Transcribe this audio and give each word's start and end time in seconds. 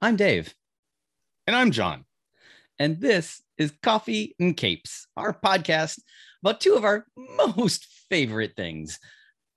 I'm 0.00 0.16
Dave, 0.16 0.54
And 1.46 1.56
I'm 1.56 1.70
John. 1.70 2.04
and 2.78 3.00
this 3.00 3.42
is 3.58 3.72
Coffee 3.82 4.34
and 4.38 4.56
Capes, 4.56 5.06
our 5.16 5.32
podcast 5.32 5.98
about 6.42 6.60
two 6.60 6.74
of 6.74 6.84
our 6.84 7.06
most 7.56 7.86
favorite 8.10 8.52
things 8.56 8.98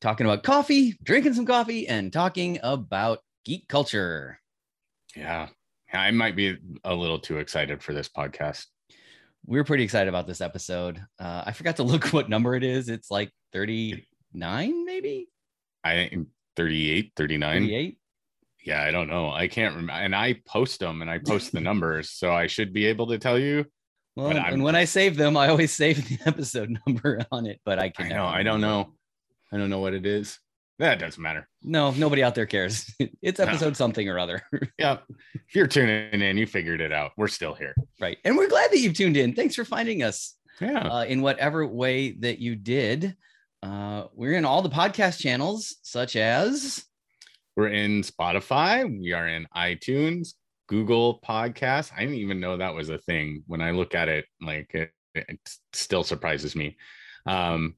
talking 0.02 0.26
about 0.26 0.44
coffee, 0.44 0.98
drinking 1.04 1.34
some 1.34 1.46
coffee, 1.46 1.88
and 1.88 2.12
talking 2.14 2.58
about 2.64 3.20
geek 3.46 3.68
culture. 3.68 4.40
Yeah. 5.16 5.50
I 5.92 6.12
might 6.12 6.36
be 6.36 6.56
a 6.84 6.96
little 6.96 7.20
too 7.20 7.40
excited 7.40 7.84
for 7.84 7.94
this 7.94 8.08
podcast. 8.08 8.66
We're 9.46 9.64
pretty 9.66 9.84
excited 9.84 10.08
about 10.08 10.26
this 10.28 10.40
episode. 10.42 11.02
Uh, 11.20 11.44
I 11.46 11.52
forgot 11.52 11.76
to 11.78 11.84
look 11.84 12.06
what 12.14 12.30
number 12.30 12.56
it 12.56 12.64
is. 12.64 12.88
It's 12.90 13.12
like 13.12 13.32
39, 13.54 14.86
maybe 14.86 15.28
I 15.84 15.96
think 15.96 16.28
38, 16.56 17.12
39. 17.16 17.62
38. 17.64 17.98
Yeah, 18.66 18.84
I 18.84 18.92
don't 18.92 19.08
know. 19.08 19.30
I 19.32 19.48
can't 19.48 19.76
remember. 19.76 19.94
And 19.94 20.16
I 20.16 20.36
post 20.46 20.80
them 20.80 21.02
and 21.02 21.10
I 21.10 21.18
post 21.20 21.52
the 21.52 21.62
numbers. 21.70 22.12
So 22.12 22.32
I 22.34 22.48
should 22.48 22.74
be 22.74 22.86
able 22.88 23.08
to 23.08 23.18
tell 23.18 23.40
you. 23.40 23.66
Well, 24.16 24.32
and 24.36 24.64
when 24.64 24.76
I 24.76 24.84
save 24.86 25.16
them, 25.16 25.38
I 25.38 25.48
always 25.48 25.72
save 25.76 26.08
the 26.10 26.18
episode 26.28 26.78
number 26.86 27.26
on 27.32 27.46
it, 27.46 27.62
but 27.64 27.80
I 27.80 27.90
can 27.90 28.08
I 28.08 28.10
know. 28.10 28.26
I 28.26 28.44
don't 28.44 28.60
know. 28.62 28.94
I 29.52 29.58
don't 29.58 29.70
know 29.70 29.80
what 29.80 29.94
it 29.94 30.06
is. 30.06 30.38
That 30.78 31.00
doesn't 31.00 31.22
matter. 31.22 31.48
No, 31.62 31.92
nobody 31.92 32.24
out 32.24 32.36
there 32.36 32.46
cares. 32.46 32.94
It's 33.22 33.40
No. 33.40 33.46
episode 33.46 33.76
something 33.76 34.08
or 34.08 34.18
other. 34.20 34.42
Yeah. 34.78 34.98
If 35.34 35.56
you're 35.56 35.68
tuning 35.68 36.22
in, 36.22 36.38
you 36.38 36.46
figured 36.48 36.80
it 36.82 36.94
out. 36.94 37.12
We're 37.18 37.28
still 37.28 37.54
here. 37.54 37.76
right. 38.00 38.18
And 38.24 38.38
we're 38.38 38.48
glad 38.48 38.72
that 38.72 38.80
you've 38.80 38.94
tuned 38.94 39.18
in. 39.18 39.34
Thanks 39.36 39.56
for 39.56 39.66
finding 39.66 40.04
us 40.04 40.36
Yeah. 40.62 40.80
uh, 40.88 41.04
in 41.06 41.22
whatever 41.22 41.66
way 41.68 42.12
that 42.20 42.40
you 42.40 42.56
did. 42.56 43.16
Uh, 43.62 44.06
we're 44.14 44.34
in 44.34 44.46
all 44.46 44.62
the 44.62 44.70
podcast 44.70 45.20
channels, 45.20 45.76
such 45.84 46.16
as 46.16 46.86
We're 47.60 47.68
in 47.68 48.04
Spotify. 48.04 48.88
We 48.88 49.12
are 49.12 49.28
in 49.28 49.46
iTunes, 49.54 50.36
Google 50.70 51.20
Podcasts. 51.20 51.92
I 51.94 52.00
didn't 52.00 52.20
even 52.20 52.40
know 52.40 52.56
that 52.56 52.74
was 52.74 52.88
a 52.88 53.00
thing. 53.00 53.44
When 53.48 53.60
I 53.60 53.72
look 53.72 53.94
at 53.94 54.08
it, 54.08 54.28
like 54.42 54.74
it, 54.74 54.92
it 55.14 55.38
still 55.74 56.06
surprises 56.06 56.56
me. 56.56 56.78
Um, 57.26 57.76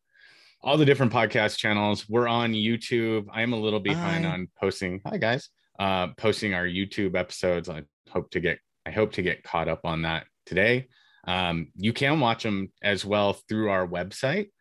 all 0.61 0.77
the 0.77 0.85
different 0.85 1.11
podcast 1.11 1.57
channels. 1.57 2.07
We're 2.07 2.27
on 2.27 2.53
YouTube. 2.53 3.25
I'm 3.33 3.53
a 3.53 3.59
little 3.59 3.79
behind 3.79 4.23
Hi. 4.23 4.33
on 4.33 4.49
posting. 4.59 5.01
Hi 5.07 5.17
guys. 5.17 5.49
Uh, 5.79 6.09
posting 6.15 6.53
our 6.53 6.67
YouTube 6.67 7.15
episodes. 7.15 7.67
I 7.67 7.81
hope 8.07 8.29
to 8.33 8.39
get. 8.39 8.59
I 8.85 8.91
hope 8.91 9.13
to 9.13 9.23
get 9.23 9.41
caught 9.41 9.67
up 9.67 9.81
on 9.83 10.03
that 10.03 10.27
today. 10.45 10.89
Um, 11.27 11.71
you 11.75 11.91
can 11.91 12.19
watch 12.19 12.43
them 12.43 12.71
as 12.83 13.03
well 13.03 13.33
through 13.33 13.71
our 13.71 13.87
website 13.87 14.51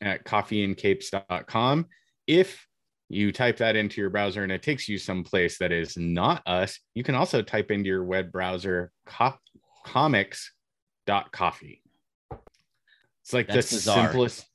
at 0.00 0.24
coffeeandcapes.com. 0.24 1.86
If 2.28 2.68
you 3.10 3.32
type 3.32 3.56
that 3.58 3.74
into 3.76 4.00
your 4.00 4.08
browser 4.10 4.42
and 4.44 4.52
it 4.52 4.62
takes 4.62 4.88
you 4.88 4.96
someplace 4.96 5.58
that 5.58 5.72
is 5.72 5.96
not 5.96 6.42
us, 6.46 6.78
you 6.94 7.02
can 7.02 7.14
also 7.16 7.42
type 7.42 7.70
into 7.70 7.88
your 7.88 8.04
web 8.04 8.30
browser 8.32 8.92
co- 9.04 9.34
comics.coffee. 9.84 11.82
It's 13.22 13.32
like 13.32 13.48
That's 13.48 13.70
the 13.70 13.76
bizarre. 13.76 14.04
simplest. 14.06 14.46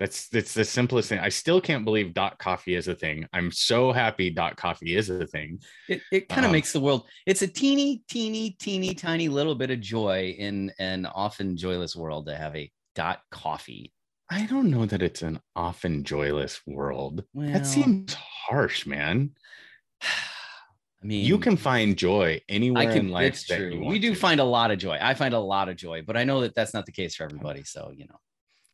That's 0.00 0.28
it's 0.34 0.54
the 0.54 0.64
simplest 0.64 1.08
thing. 1.08 1.20
I 1.20 1.28
still 1.28 1.60
can't 1.60 1.84
believe 1.84 2.14
dot 2.14 2.36
coffee 2.38 2.74
is 2.74 2.88
a 2.88 2.94
thing. 2.96 3.26
I'm 3.32 3.52
so 3.52 3.92
happy 3.92 4.28
dot 4.30 4.56
coffee 4.56 4.96
is 4.96 5.08
a 5.08 5.24
thing. 5.26 5.60
it, 5.88 6.02
it 6.10 6.28
kind 6.28 6.44
of 6.44 6.48
Um, 6.48 6.52
makes 6.52 6.72
the 6.72 6.80
world. 6.80 7.06
It's 7.26 7.42
a 7.42 7.46
teeny, 7.46 8.02
teeny, 8.08 8.50
teeny, 8.58 8.94
tiny 8.94 9.28
little 9.28 9.54
bit 9.54 9.70
of 9.70 9.80
joy 9.80 10.34
in 10.36 10.72
an 10.80 11.06
often 11.06 11.56
joyless 11.56 11.94
world 11.94 12.26
to 12.26 12.34
have 12.36 12.56
a 12.56 12.70
dot 12.96 13.20
coffee. 13.30 13.92
I 14.34 14.46
don't 14.46 14.70
know 14.70 14.84
that 14.86 15.02
it's 15.02 15.22
an 15.22 15.40
often 15.54 16.02
joyless 16.04 16.60
world. 16.66 17.24
Well, 17.32 17.52
that 17.52 17.66
seems 17.66 18.14
harsh, 18.14 18.84
man. 18.86 19.30
I 20.02 21.06
mean, 21.06 21.24
You 21.26 21.38
can 21.38 21.56
find 21.56 21.96
joy 21.96 22.40
anywhere 22.48 22.82
I 22.82 22.86
can. 22.86 22.96
in 23.06 23.08
life 23.10 23.34
It's 23.34 23.44
true. 23.46 23.84
We 23.86 23.98
do 23.98 24.14
to. 24.14 24.18
find 24.18 24.40
a 24.40 24.44
lot 24.44 24.70
of 24.70 24.78
joy. 24.78 24.98
I 25.00 25.12
find 25.14 25.34
a 25.34 25.38
lot 25.38 25.68
of 25.68 25.76
joy, 25.76 26.02
but 26.02 26.16
I 26.16 26.24
know 26.24 26.40
that 26.40 26.54
that's 26.54 26.72
not 26.74 26.86
the 26.86 26.92
case 26.92 27.14
for 27.14 27.24
everybody. 27.24 27.62
So 27.62 27.92
you 27.94 28.06
know, 28.06 28.18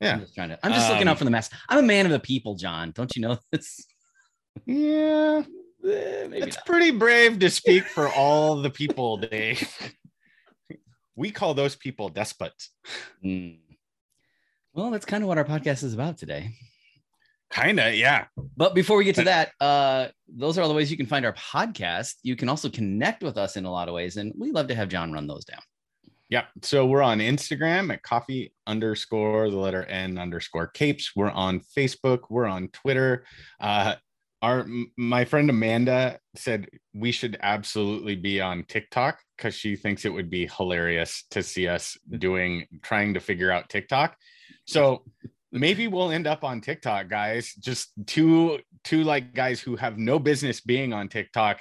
Yeah. 0.00 0.14
I'm 0.14 0.20
just 0.20 0.34
trying 0.36 0.48
to. 0.50 0.58
I'm 0.64 0.72
just 0.72 0.88
looking 0.88 1.08
out 1.08 1.12
Um, 1.12 1.16
for 1.18 1.24
the 1.24 1.30
mass. 1.30 1.50
I'm 1.68 1.78
a 1.80 1.82
man 1.82 2.06
of 2.06 2.12
the 2.12 2.20
people, 2.20 2.54
John. 2.54 2.92
Don't 2.92 3.14
you 3.16 3.22
know 3.22 3.38
this? 3.52 3.84
Yeah, 4.64 5.42
Eh, 5.82 6.28
it's 6.44 6.58
pretty 6.66 6.90
brave 6.90 7.38
to 7.40 7.50
speak 7.50 7.84
for 7.84 8.08
all 8.08 8.62
the 8.62 8.70
people, 8.70 9.16
Dave. 9.16 9.66
we 11.16 11.30
call 11.32 11.54
those 11.54 11.74
people 11.74 12.08
despots. 12.10 12.70
Mm. 13.24 13.58
Well, 14.72 14.90
that's 14.90 15.06
kind 15.06 15.22
of 15.22 15.28
what 15.28 15.38
our 15.38 15.44
podcast 15.44 15.82
is 15.82 15.94
about 15.94 16.18
today. 16.18 16.50
Kinda, 17.50 17.94
yeah. 17.96 18.26
But 18.56 18.74
before 18.74 18.96
we 18.96 19.04
get 19.04 19.16
to 19.16 19.24
that, 19.24 19.52
uh, 19.60 20.08
those 20.28 20.56
are 20.56 20.62
all 20.62 20.68
the 20.68 20.74
ways 20.74 20.90
you 20.90 20.96
can 20.96 21.06
find 21.06 21.26
our 21.26 21.32
podcast. 21.32 22.14
You 22.22 22.36
can 22.36 22.48
also 22.48 22.70
connect 22.70 23.24
with 23.24 23.36
us 23.36 23.56
in 23.56 23.64
a 23.64 23.70
lot 23.70 23.88
of 23.88 23.94
ways, 23.94 24.16
and 24.16 24.32
we 24.38 24.52
love 24.52 24.68
to 24.68 24.74
have 24.74 24.88
John 24.88 25.12
run 25.12 25.26
those 25.26 25.44
down. 25.44 25.60
Yeah. 26.28 26.44
So 26.62 26.86
we're 26.86 27.02
on 27.02 27.18
Instagram 27.18 27.92
at 27.92 28.04
coffee 28.04 28.52
underscore 28.68 29.50
the 29.50 29.56
letter 29.56 29.84
N 29.86 30.16
underscore 30.16 30.68
capes. 30.68 31.10
We're 31.16 31.30
on 31.30 31.60
Facebook. 31.76 32.20
We're 32.30 32.46
on 32.46 32.68
Twitter. 32.68 33.24
Uh, 33.60 33.96
our 34.40 34.66
my 34.96 35.24
friend 35.24 35.50
Amanda 35.50 36.20
said 36.36 36.68
we 36.94 37.10
should 37.10 37.36
absolutely 37.42 38.14
be 38.14 38.40
on 38.40 38.64
TikTok 38.68 39.18
because 39.36 39.54
she 39.54 39.74
thinks 39.74 40.04
it 40.04 40.12
would 40.12 40.30
be 40.30 40.48
hilarious 40.56 41.24
to 41.32 41.42
see 41.42 41.66
us 41.66 41.98
doing 42.08 42.66
trying 42.80 43.14
to 43.14 43.20
figure 43.20 43.50
out 43.50 43.68
TikTok. 43.68 44.16
So 44.70 45.02
maybe 45.50 45.88
we'll 45.88 46.12
end 46.12 46.26
up 46.26 46.44
on 46.44 46.60
TikTok, 46.60 47.08
guys. 47.08 47.52
Just 47.54 47.92
two 48.06 48.60
two 48.84 49.02
like 49.04 49.34
guys 49.34 49.60
who 49.60 49.76
have 49.76 49.98
no 49.98 50.18
business 50.18 50.60
being 50.60 50.92
on 50.92 51.08
TikTok 51.08 51.60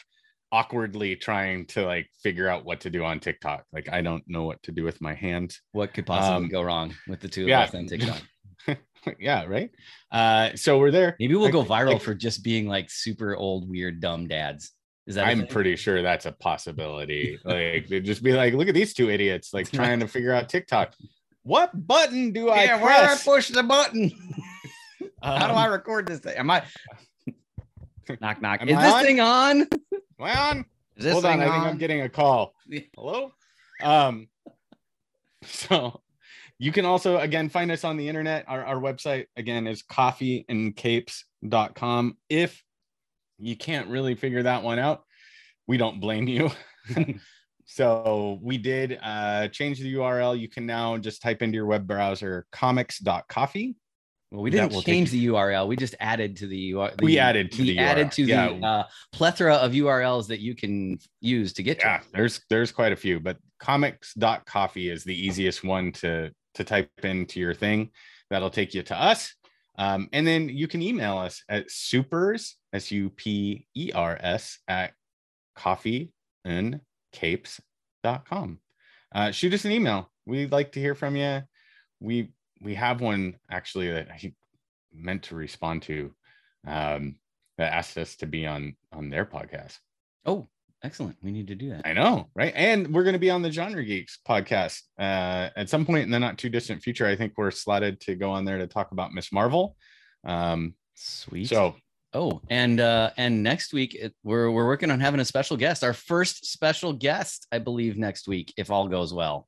awkwardly 0.51 1.15
trying 1.15 1.65
to 1.67 1.85
like 1.85 2.07
figure 2.23 2.47
out 2.47 2.65
what 2.65 2.81
to 2.81 2.89
do 2.89 3.03
on 3.03 3.19
TikTok. 3.19 3.63
Like 3.73 3.89
I 3.91 4.01
don't 4.01 4.23
know 4.27 4.43
what 4.43 4.61
to 4.63 4.71
do 4.71 4.83
with 4.83 5.01
my 5.01 5.13
hands. 5.13 5.61
What 5.71 5.93
could 5.93 6.05
possibly 6.05 6.45
Um, 6.45 6.49
go 6.49 6.61
wrong 6.61 6.95
with 7.07 7.19
the 7.19 7.27
two 7.27 7.45
yeah. 7.45 7.63
of 7.63 7.69
us 7.69 7.75
on 7.75 7.87
TikTok? 7.87 8.21
yeah, 9.19 9.45
right. 9.45 9.71
Uh 10.11 10.55
so 10.55 10.77
we're 10.77 10.91
there. 10.91 11.15
Maybe 11.19 11.35
we'll 11.35 11.51
go 11.51 11.63
viral 11.63 11.93
like, 11.93 12.01
for 12.01 12.13
just 12.13 12.43
being 12.43 12.67
like 12.67 12.89
super 12.91 13.35
old, 13.35 13.67
weird, 13.67 13.99
dumb 13.99 14.27
dads. 14.27 14.71
Is 15.07 15.15
that? 15.15 15.27
I'm 15.27 15.47
pretty 15.47 15.75
sure 15.75 16.03
that's 16.03 16.27
a 16.27 16.31
possibility. 16.33 17.39
like 17.43 17.87
they'd 17.87 18.05
just 18.05 18.21
be 18.21 18.33
like, 18.33 18.53
look 18.53 18.67
at 18.67 18.75
these 18.75 18.93
two 18.93 19.09
idiots 19.09 19.51
like 19.51 19.71
trying 19.71 19.99
to 20.01 20.07
figure 20.07 20.31
out 20.31 20.47
TikTok. 20.47 20.93
What 21.43 21.87
button 21.87 22.31
do 22.31 22.49
I 22.49 22.63
Yeah, 22.65 22.81
where 22.83 23.07
do 23.07 23.13
I 23.13 23.17
push 23.23 23.49
the 23.49 23.63
button? 23.63 24.11
How 25.23 25.47
do 25.47 25.53
Um, 25.53 25.57
I 25.57 25.65
record 25.67 26.07
this 26.07 26.19
thing? 26.19 26.35
Am 26.37 26.49
I? 26.49 26.63
knock 28.21 28.41
knock. 28.41 28.61
Am 28.61 28.69
Is 28.69 28.75
I 28.75 28.81
this 28.83 28.93
on? 28.93 29.03
thing 29.03 29.19
on? 29.19 29.67
Well, 30.17 30.63
Is 30.97 31.03
this 31.03 31.13
hold 31.13 31.25
on, 31.25 31.39
thing 31.39 31.47
I 31.47 31.51
think 31.53 31.65
I'm 31.65 31.77
getting 31.77 32.01
a 32.01 32.09
call. 32.09 32.53
Hello? 32.95 33.31
Um, 33.81 34.27
so 35.43 36.01
you 36.57 36.71
can 36.71 36.85
also 36.85 37.19
again 37.19 37.49
find 37.49 37.71
us 37.71 37.83
on 37.83 37.97
the 37.97 38.07
internet. 38.07 38.45
Our, 38.47 38.65
our 38.65 38.77
website 38.77 39.27
again 39.37 39.67
is 39.67 39.83
coffeeandcapes.com. 39.83 42.17
If 42.29 42.63
you 43.37 43.55
can't 43.55 43.87
really 43.87 44.15
figure 44.15 44.41
that 44.43 44.63
one 44.63 44.79
out, 44.79 45.03
we 45.67 45.77
don't 45.77 45.99
blame 46.01 46.27
you. 46.27 46.49
So 47.71 48.39
we 48.41 48.57
did 48.57 48.97
uh 49.03 49.47
change 49.49 49.79
the 49.79 49.93
URL. 49.93 50.37
You 50.39 50.49
can 50.49 50.65
now 50.65 50.97
just 50.97 51.21
type 51.21 51.41
into 51.43 51.55
your 51.55 51.67
web 51.67 51.85
browser 51.85 52.45
comics.coffee. 52.51 53.75
Well, 54.31 54.41
we 54.43 54.49
didn't 54.51 54.79
change 54.83 55.09
the 55.11 55.25
URL. 55.27 55.67
We 55.67 55.75
just 55.75 55.95
added 55.99 56.35
to 56.37 56.47
the 56.47 56.71
URL. 56.73 57.01
We 57.01 57.17
added 57.19 57.51
to 57.53 57.61
we 57.63 57.69
the 57.71 57.79
added 57.79 58.07
URL. 58.07 58.11
to 58.15 58.23
Yeah. 58.23 58.47
the 58.49 58.65
uh, 58.65 58.83
plethora 59.11 59.55
of 59.55 59.71
URLs 59.73 60.27
that 60.27 60.39
you 60.39 60.55
can 60.55 60.97
use 61.21 61.53
to 61.53 61.63
get 61.63 61.79
to. 61.79 61.85
yeah 61.87 61.99
there's 62.11 62.41
there's 62.49 62.71
quite 62.71 62.91
a 62.91 62.95
few 62.95 63.19
but 63.19 63.37
comics.coffee 63.59 64.89
is 64.89 65.03
the 65.03 65.15
easiest 65.27 65.63
one 65.63 65.91
to 65.93 66.31
to 66.55 66.63
type 66.63 66.89
into 67.03 67.39
your 67.39 67.53
thing 67.53 67.89
that'll 68.29 68.49
take 68.49 68.73
you 68.73 68.81
to 68.83 68.95
us 68.99 69.33
um, 69.77 70.09
and 70.13 70.25
then 70.27 70.49
you 70.49 70.67
can 70.67 70.81
email 70.81 71.17
us 71.17 71.43
at 71.49 71.69
supers 71.71 72.55
s-u-p-e-r-s 72.73 74.59
at 74.67 74.91
coffee 75.55 76.11
and 76.45 76.79
capes.com 77.11 78.59
uh, 79.13 79.31
shoot 79.31 79.53
us 79.53 79.65
an 79.65 79.71
email 79.71 80.09
we'd 80.25 80.51
like 80.51 80.71
to 80.71 80.79
hear 80.79 80.95
from 80.95 81.15
you 81.15 81.41
we 81.99 82.31
we 82.61 82.75
have 82.75 83.01
one 83.01 83.35
actually 83.49 83.91
that 83.91 84.09
i 84.09 84.33
meant 84.93 85.23
to 85.23 85.35
respond 85.35 85.81
to 85.81 86.13
um, 86.67 87.15
that 87.57 87.73
asked 87.73 87.97
us 87.97 88.15
to 88.17 88.25
be 88.25 88.45
on 88.45 88.75
on 88.91 89.09
their 89.09 89.25
podcast 89.25 89.77
Oh, 90.25 90.47
excellent. 90.83 91.15
We 91.23 91.31
need 91.31 91.47
to 91.47 91.55
do 91.55 91.69
that. 91.69 91.87
I 91.87 91.93
know, 91.93 92.29
right? 92.35 92.53
And 92.55 92.93
we're 92.93 93.03
going 93.03 93.13
to 93.13 93.19
be 93.19 93.29
on 93.29 93.41
the 93.41 93.51
Genre 93.51 93.83
Geeks 93.83 94.19
podcast 94.27 94.81
uh, 94.99 95.49
at 95.55 95.69
some 95.69 95.85
point 95.85 96.03
in 96.03 96.11
the 96.11 96.19
not 96.19 96.37
too 96.37 96.49
distant 96.49 96.83
future. 96.83 97.07
I 97.07 97.15
think 97.15 97.33
we're 97.37 97.51
slotted 97.51 98.01
to 98.01 98.15
go 98.15 98.31
on 98.31 98.45
there 98.45 98.57
to 98.57 98.67
talk 98.67 98.91
about 98.91 99.13
Miss 99.13 99.31
Marvel. 99.31 99.75
Um, 100.25 100.75
Sweet. 100.95 101.47
so 101.47 101.75
Oh, 102.13 102.41
and 102.49 102.79
uh 102.79 103.11
and 103.17 103.43
next 103.43 103.71
week 103.73 103.93
it, 103.93 104.13
we're 104.23 104.49
we're 104.49 104.65
working 104.65 104.89
on 104.89 104.99
having 104.99 105.19
a 105.19 105.25
special 105.25 105.55
guest, 105.57 105.83
our 105.83 105.93
first 105.93 106.45
special 106.51 106.91
guest, 106.93 107.45
I 107.51 107.59
believe 107.59 107.97
next 107.97 108.27
week 108.27 108.53
if 108.57 108.71
all 108.71 108.87
goes 108.87 109.13
well. 109.13 109.47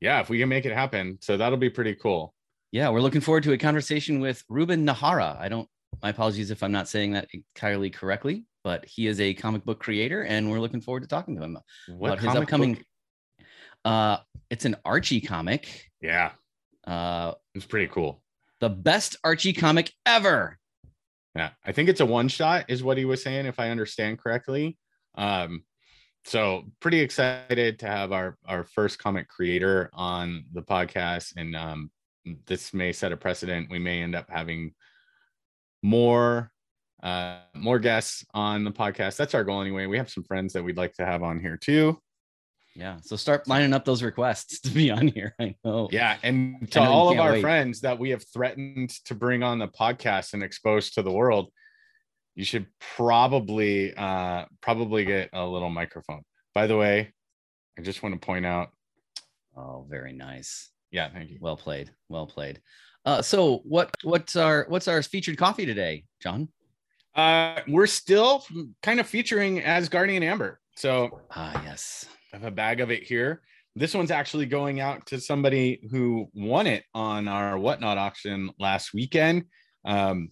yeah, 0.00 0.20
if 0.20 0.30
we 0.30 0.38
can 0.38 0.48
make 0.48 0.64
it 0.64 0.72
happen, 0.72 1.18
so 1.20 1.36
that'll 1.36 1.58
be 1.58 1.70
pretty 1.70 1.94
cool. 1.94 2.34
Yeah, 2.70 2.88
we're 2.88 3.02
looking 3.02 3.20
forward 3.20 3.42
to 3.44 3.52
a 3.52 3.58
conversation 3.58 4.20
with 4.20 4.42
Ruben 4.48 4.86
Nahara. 4.86 5.38
I 5.38 5.48
don't 5.50 5.68
my 6.02 6.08
apologies 6.08 6.50
if 6.50 6.62
I'm 6.62 6.72
not 6.72 6.88
saying 6.88 7.12
that 7.12 7.28
entirely 7.34 7.90
correctly. 7.90 8.44
but 8.64 8.84
he 8.86 9.06
is 9.08 9.20
a 9.20 9.34
comic 9.34 9.64
book 9.64 9.78
creator, 9.80 10.22
and 10.24 10.50
we're 10.50 10.60
looking 10.60 10.80
forward 10.80 11.02
to 11.02 11.08
talking 11.08 11.36
to 11.36 11.42
him 11.42 11.58
What 11.88 12.12
about 12.14 12.18
his 12.20 12.34
upcoming. 12.42 12.74
book- 12.74 12.84
Uh, 13.84 14.16
it's 14.50 14.64
an 14.64 14.76
Archie 14.84 15.20
comic. 15.20 15.90
Yeah, 16.00 16.30
Uh, 16.86 17.34
it's 17.54 17.66
pretty 17.66 17.88
cool. 17.88 18.22
the 18.60 18.70
best 18.70 19.16
Archie 19.24 19.52
comic 19.52 19.92
ever. 20.06 20.58
Yeah, 21.34 21.50
I 21.64 21.72
think 21.72 21.88
it's 21.88 22.00
a 22.00 22.06
one 22.06 22.28
shot, 22.28 22.66
is 22.68 22.82
what 22.82 22.98
he 22.98 23.04
was 23.04 23.22
saying, 23.22 23.46
if 23.46 23.58
I 23.58 23.70
understand 23.70 24.18
correctly. 24.18 24.76
Um, 25.14 25.64
so 26.24 26.64
pretty 26.80 27.00
excited 27.00 27.78
to 27.80 27.86
have 27.86 28.12
our 28.12 28.36
our 28.46 28.64
first 28.64 28.98
comic 28.98 29.28
creator 29.28 29.90
on 29.92 30.44
the 30.52 30.62
podcast, 30.62 31.32
and 31.36 31.56
um, 31.56 31.90
this 32.46 32.72
may 32.72 32.92
set 32.92 33.12
a 33.12 33.16
precedent. 33.16 33.70
We 33.70 33.78
may 33.78 34.02
end 34.02 34.14
up 34.14 34.30
having 34.30 34.74
more 35.82 36.52
uh 37.02 37.38
more 37.56 37.80
guests 37.80 38.24
on 38.34 38.62
the 38.62 38.70
podcast. 38.70 39.16
That's 39.16 39.34
our 39.34 39.42
goal 39.42 39.60
anyway. 39.60 39.86
We 39.86 39.98
have 39.98 40.10
some 40.10 40.22
friends 40.22 40.52
that 40.52 40.62
we'd 40.62 40.76
like 40.76 40.94
to 40.94 41.04
have 41.04 41.22
on 41.24 41.40
here 41.40 41.56
too. 41.56 41.98
Yeah. 42.74 42.96
So 43.02 43.16
start 43.16 43.46
lining 43.48 43.72
up 43.74 43.84
those 43.84 44.02
requests 44.02 44.60
to 44.62 44.70
be 44.70 44.90
on 44.90 45.08
here. 45.08 45.34
I 45.40 45.54
know. 45.64 45.88
Yeah, 45.92 46.16
and 46.22 46.70
to 46.72 46.80
I 46.80 46.84
know 46.84 46.90
you 46.90 46.96
all 46.96 47.12
of 47.12 47.18
our 47.18 47.32
wait. 47.32 47.40
friends 47.42 47.80
that 47.82 47.98
we 47.98 48.10
have 48.10 48.24
threatened 48.32 48.90
to 49.06 49.14
bring 49.14 49.42
on 49.42 49.58
the 49.58 49.68
podcast 49.68 50.32
and 50.32 50.42
expose 50.42 50.90
to 50.92 51.02
the 51.02 51.12
world, 51.12 51.50
you 52.34 52.44
should 52.44 52.66
probably 52.96 53.94
uh 53.94 54.46
probably 54.62 55.04
get 55.04 55.28
a 55.32 55.44
little 55.46 55.68
microphone. 55.70 56.22
By 56.54 56.66
the 56.66 56.76
way, 56.76 57.12
I 57.78 57.82
just 57.82 58.02
want 58.02 58.14
to 58.14 58.24
point 58.24 58.46
out, 58.46 58.68
Oh, 59.56 59.86
very 59.90 60.12
nice. 60.14 60.70
yeah, 60.90 61.10
thank 61.10 61.30
you. 61.30 61.38
Well 61.40 61.56
played. 61.58 61.90
Well 62.08 62.26
played. 62.26 62.60
Uh, 63.04 63.20
so 63.20 63.58
what 63.64 63.94
what's 64.02 64.34
our 64.36 64.64
what's 64.68 64.88
our 64.88 65.02
featured 65.02 65.36
coffee 65.36 65.66
today, 65.66 66.04
John? 66.22 66.48
Uh 67.14 67.60
we're 67.68 67.86
still 67.86 68.44
kind 68.82 68.98
of 68.98 69.06
featuring 69.06 69.60
Asgardian 69.60 70.22
Amber. 70.22 70.58
So 70.76 71.20
Ah, 71.30 71.62
yes. 71.64 72.06
I 72.32 72.38
have 72.38 72.44
a 72.44 72.50
bag 72.50 72.80
of 72.80 72.90
it 72.90 73.02
here. 73.02 73.42
This 73.74 73.94
one's 73.94 74.10
actually 74.10 74.46
going 74.46 74.80
out 74.80 75.06
to 75.06 75.20
somebody 75.20 75.86
who 75.90 76.28
won 76.34 76.66
it 76.66 76.84
on 76.94 77.28
our 77.28 77.58
whatnot 77.58 77.98
auction 77.98 78.50
last 78.58 78.94
weekend. 78.94 79.44
Um, 79.84 80.30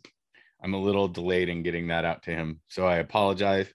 I'm 0.63 0.75
a 0.75 0.81
little 0.81 1.09
delayed 1.09 1.49
in 1.49 1.63
getting 1.63 1.89
that 1.89 2.05
out 2.05 2.23
to 2.25 2.31
him, 2.31 2.61
so 2.69 2.87
I 2.87 2.97
apologize. 2.97 3.67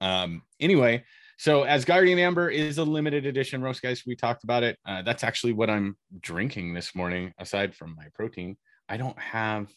Um, 0.00 0.42
anyway, 0.60 1.04
so 1.38 1.64
Asgardian 1.64 2.18
Amber 2.18 2.50
is 2.50 2.78
a 2.78 2.84
limited 2.84 3.24
edition 3.24 3.62
roast, 3.62 3.80
guys, 3.80 4.02
we 4.06 4.16
talked 4.16 4.44
about 4.44 4.62
it. 4.62 4.78
Uh, 4.86 5.02
that's 5.02 5.24
actually 5.24 5.52
what 5.52 5.70
I'm 5.70 5.96
drinking 6.20 6.74
this 6.74 6.94
morning, 6.94 7.32
aside 7.38 7.74
from 7.74 7.94
my 7.96 8.06
protein. 8.14 8.56
I 8.88 8.96
don't 8.96 9.18
have 9.18 9.70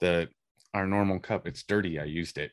the 0.00 0.28
our 0.74 0.86
normal 0.86 1.20
cup. 1.20 1.46
It's 1.46 1.62
dirty. 1.62 2.00
I 2.00 2.04
used 2.04 2.36
it. 2.36 2.50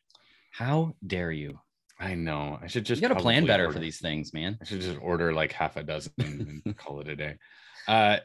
How 0.51 0.95
dare 1.05 1.31
you? 1.31 1.59
I 2.01 2.15
know. 2.15 2.57
I 2.61 2.65
should 2.65 2.83
just 2.83 2.99
you 2.99 3.07
got 3.07 3.13
to 3.13 3.21
plan 3.21 3.45
better 3.45 3.65
order- 3.65 3.73
for 3.73 3.79
these 3.79 3.99
things, 3.99 4.33
man. 4.33 4.57
I 4.59 4.65
should 4.65 4.81
just 4.81 4.97
order 4.99 5.33
like 5.33 5.51
half 5.51 5.77
a 5.77 5.83
dozen 5.83 6.11
and 6.65 6.77
call 6.77 6.99
it 6.99 7.07
a 7.07 7.15
day. 7.15 7.35
Uh, 7.87 8.17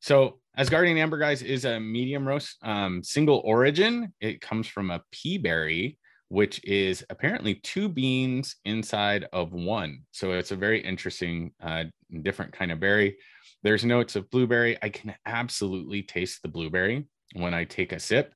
so 0.00 0.38
Asgardian 0.56 0.96
Amber 0.96 1.18
guys 1.18 1.42
is 1.42 1.64
a 1.64 1.80
medium 1.80 2.26
roast, 2.26 2.56
um, 2.62 3.02
single 3.02 3.42
origin. 3.44 4.12
It 4.20 4.40
comes 4.40 4.68
from 4.68 4.90
a 4.92 5.02
pea 5.10 5.38
berry, 5.38 5.98
which 6.28 6.64
is 6.64 7.04
apparently 7.10 7.56
two 7.56 7.88
beans 7.88 8.56
inside 8.64 9.26
of 9.32 9.52
one. 9.52 10.02
So 10.12 10.30
it's 10.32 10.52
a 10.52 10.56
very 10.56 10.80
interesting, 10.80 11.50
uh, 11.60 11.84
different 12.22 12.52
kind 12.52 12.70
of 12.70 12.78
berry. 12.78 13.16
There's 13.64 13.84
notes 13.84 14.14
of 14.14 14.30
blueberry. 14.30 14.78
I 14.82 14.88
can 14.88 15.14
absolutely 15.26 16.02
taste 16.02 16.42
the 16.42 16.48
blueberry 16.48 17.08
when 17.34 17.54
I 17.54 17.64
take 17.64 17.90
a 17.90 17.98
sip. 17.98 18.32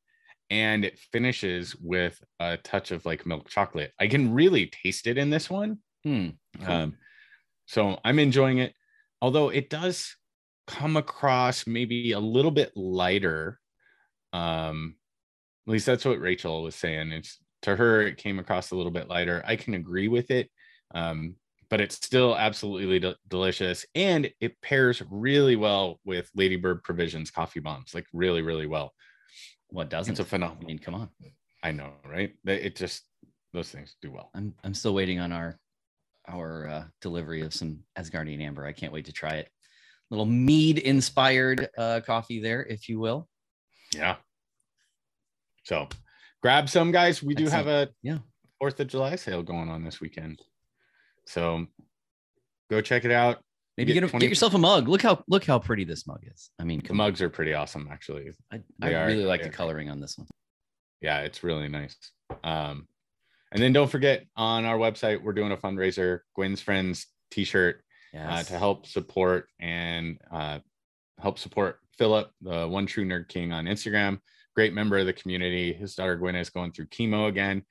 And 0.50 0.84
it 0.84 0.98
finishes 0.98 1.76
with 1.76 2.20
a 2.40 2.56
touch 2.56 2.90
of 2.90 3.06
like 3.06 3.24
milk 3.24 3.48
chocolate. 3.48 3.92
I 4.00 4.08
can 4.08 4.34
really 4.34 4.66
taste 4.66 5.06
it 5.06 5.16
in 5.16 5.30
this 5.30 5.48
one. 5.48 5.78
Hmm. 6.04 6.30
Cool. 6.60 6.74
Um, 6.74 6.96
so 7.66 8.00
I'm 8.04 8.18
enjoying 8.18 8.58
it, 8.58 8.74
although 9.22 9.50
it 9.50 9.70
does 9.70 10.16
come 10.66 10.96
across 10.96 11.66
maybe 11.66 12.12
a 12.12 12.20
little 12.20 12.50
bit 12.50 12.72
lighter. 12.74 13.60
Um, 14.32 14.96
at 15.66 15.72
least 15.72 15.86
that's 15.86 16.04
what 16.04 16.20
Rachel 16.20 16.62
was 16.62 16.74
saying. 16.74 17.12
It's 17.12 17.38
to 17.62 17.76
her, 17.76 18.02
it 18.02 18.16
came 18.16 18.38
across 18.38 18.70
a 18.70 18.76
little 18.76 18.92
bit 18.92 19.08
lighter. 19.08 19.42
I 19.46 19.56
can 19.56 19.74
agree 19.74 20.08
with 20.08 20.30
it. 20.30 20.50
Um, 20.94 21.36
but 21.68 21.80
it's 21.80 21.94
still 21.94 22.36
absolutely 22.36 22.98
de- 22.98 23.16
delicious 23.28 23.86
and 23.94 24.28
it 24.40 24.60
pairs 24.60 25.02
really 25.08 25.54
well 25.54 26.00
with 26.04 26.28
Ladybird 26.34 26.82
Provisions 26.82 27.30
coffee 27.30 27.60
bombs, 27.60 27.94
like 27.94 28.06
really, 28.12 28.42
really 28.42 28.66
well. 28.66 28.92
What 29.70 29.88
doesn't? 29.90 30.12
It's 30.12 30.20
a 30.20 30.24
I 30.24 30.26
phenomenal. 30.26 30.64
mean, 30.66 30.78
come 30.78 30.94
on. 30.94 31.08
I 31.62 31.72
know, 31.72 31.92
right? 32.08 32.34
It 32.44 32.76
just 32.76 33.04
those 33.52 33.70
things 33.70 33.96
do 34.02 34.10
well. 34.12 34.30
I'm 34.34 34.54
I'm 34.64 34.74
still 34.74 34.94
waiting 34.94 35.18
on 35.20 35.32
our 35.32 35.58
our 36.28 36.68
uh, 36.68 36.84
delivery 37.00 37.42
of 37.42 37.52
some 37.54 37.80
Asgardian 37.98 38.40
Amber. 38.40 38.64
I 38.64 38.72
can't 38.72 38.92
wait 38.92 39.06
to 39.06 39.12
try 39.12 39.34
it. 39.34 39.48
Little 40.10 40.26
mead 40.26 40.78
inspired 40.78 41.68
uh, 41.78 42.00
coffee 42.04 42.40
there, 42.40 42.62
if 42.64 42.88
you 42.88 42.98
will. 42.98 43.28
Yeah. 43.94 44.16
So 45.64 45.88
grab 46.42 46.68
some 46.68 46.90
guys. 46.92 47.22
We 47.22 47.34
do 47.34 47.46
have 47.46 47.66
a 47.66 47.88
Yeah. 48.02 48.18
Fourth 48.58 48.78
of 48.80 48.88
July 48.88 49.16
sale 49.16 49.42
going 49.42 49.68
on 49.68 49.84
this 49.84 50.00
weekend. 50.00 50.40
So 51.26 51.66
go 52.68 52.80
check 52.80 53.04
it 53.04 53.10
out. 53.12 53.42
Maybe 53.76 53.92
Get 53.92 54.00
get, 54.00 54.08
a, 54.08 54.10
20 54.10 54.24
get 54.24 54.30
yourself 54.30 54.54
a 54.54 54.58
mug. 54.58 54.88
Look 54.88 55.00
how 55.02 55.24
look 55.28 55.44
how 55.44 55.58
pretty 55.58 55.84
this 55.84 56.06
mug 56.06 56.20
is. 56.32 56.50
I 56.58 56.64
mean, 56.64 56.80
The 56.80 56.88
come 56.88 57.00
on. 57.00 57.06
mugs 57.08 57.22
are 57.22 57.30
pretty 57.30 57.54
awesome, 57.54 57.88
actually. 57.90 58.30
I, 58.52 58.60
I 58.82 58.94
are- 58.94 59.06
really 59.06 59.24
like 59.24 59.42
the 59.42 59.48
coloring 59.48 59.88
on 59.90 60.00
this 60.00 60.18
one. 60.18 60.26
Yeah, 61.00 61.20
it's 61.20 61.42
really 61.42 61.68
nice. 61.68 61.96
Um, 62.44 62.86
and 63.52 63.62
then 63.62 63.72
don't 63.72 63.90
forget 63.90 64.26
on 64.36 64.64
our 64.66 64.76
website, 64.76 65.22
we're 65.22 65.32
doing 65.32 65.50
a 65.52 65.56
fundraiser, 65.56 66.20
Gwen's 66.36 66.60
Friends 66.60 67.06
t-shirt 67.30 67.82
uh, 68.16 68.42
to 68.42 68.58
help 68.58 68.86
support 68.86 69.48
and 69.58 70.18
uh, 70.30 70.58
help 71.18 71.38
support 71.38 71.78
Philip, 71.96 72.30
the 72.42 72.68
one 72.68 72.86
true 72.86 73.04
nerd 73.06 73.28
king 73.28 73.52
on 73.52 73.64
Instagram. 73.64 74.18
Great 74.54 74.74
member 74.74 74.98
of 74.98 75.06
the 75.06 75.12
community. 75.12 75.72
His 75.72 75.94
daughter 75.94 76.16
Gwen 76.16 76.34
is 76.36 76.50
going 76.50 76.72
through 76.72 76.86
chemo 76.86 77.28
again. 77.28 77.62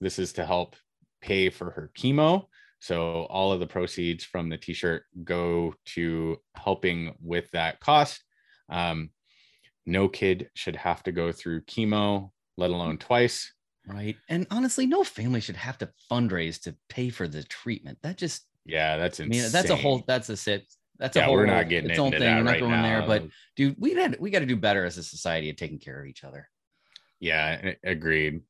This 0.00 0.18
is 0.18 0.32
to 0.34 0.46
help 0.46 0.76
pay 1.20 1.50
for 1.50 1.70
her 1.72 1.90
chemo. 1.98 2.46
So 2.80 3.24
all 3.24 3.52
of 3.52 3.60
the 3.60 3.66
proceeds 3.66 4.24
from 4.24 4.48
the 4.48 4.56
t-shirt 4.56 5.02
go 5.24 5.74
to 5.86 6.36
helping 6.54 7.14
with 7.20 7.50
that 7.50 7.80
cost. 7.80 8.22
Um, 8.68 9.10
no 9.86 10.08
kid 10.08 10.50
should 10.54 10.76
have 10.76 11.02
to 11.04 11.12
go 11.12 11.32
through 11.32 11.62
chemo, 11.62 12.30
let 12.56 12.70
alone 12.70 12.98
twice. 12.98 13.52
Right. 13.86 14.16
And 14.28 14.46
honestly, 14.50 14.86
no 14.86 15.02
family 15.02 15.40
should 15.40 15.56
have 15.56 15.78
to 15.78 15.90
fundraise 16.10 16.60
to 16.62 16.76
pay 16.88 17.08
for 17.10 17.26
the 17.26 17.42
treatment. 17.42 17.98
That 18.02 18.18
just 18.18 18.46
Yeah, 18.64 18.96
that's 18.98 19.18
I 19.18 19.24
insane. 19.24 19.42
mean, 19.42 19.52
that's 19.52 19.70
a 19.70 19.76
whole 19.76 20.04
that's 20.06 20.28
a 20.28 20.36
sit. 20.36 20.70
That's 20.98 21.16
a 21.16 21.20
yeah, 21.20 21.24
whole 21.26 21.36
we're 21.36 21.46
not 21.46 21.68
getting 21.68 21.90
its 21.90 21.98
own 21.98 22.10
thing. 22.10 22.20
We're 22.20 22.42
not 22.42 22.50
right 22.50 22.60
going 22.60 22.72
now. 22.72 22.82
there. 22.82 23.06
But 23.06 23.30
dude, 23.56 23.76
we 23.78 23.94
had 23.94 24.18
we 24.20 24.30
got 24.30 24.40
to 24.40 24.46
do 24.46 24.56
better 24.56 24.84
as 24.84 24.98
a 24.98 25.02
society 25.02 25.48
at 25.48 25.56
taking 25.56 25.78
care 25.78 26.00
of 26.00 26.06
each 26.06 26.22
other. 26.24 26.48
Yeah, 27.20 27.72
agreed. 27.82 28.42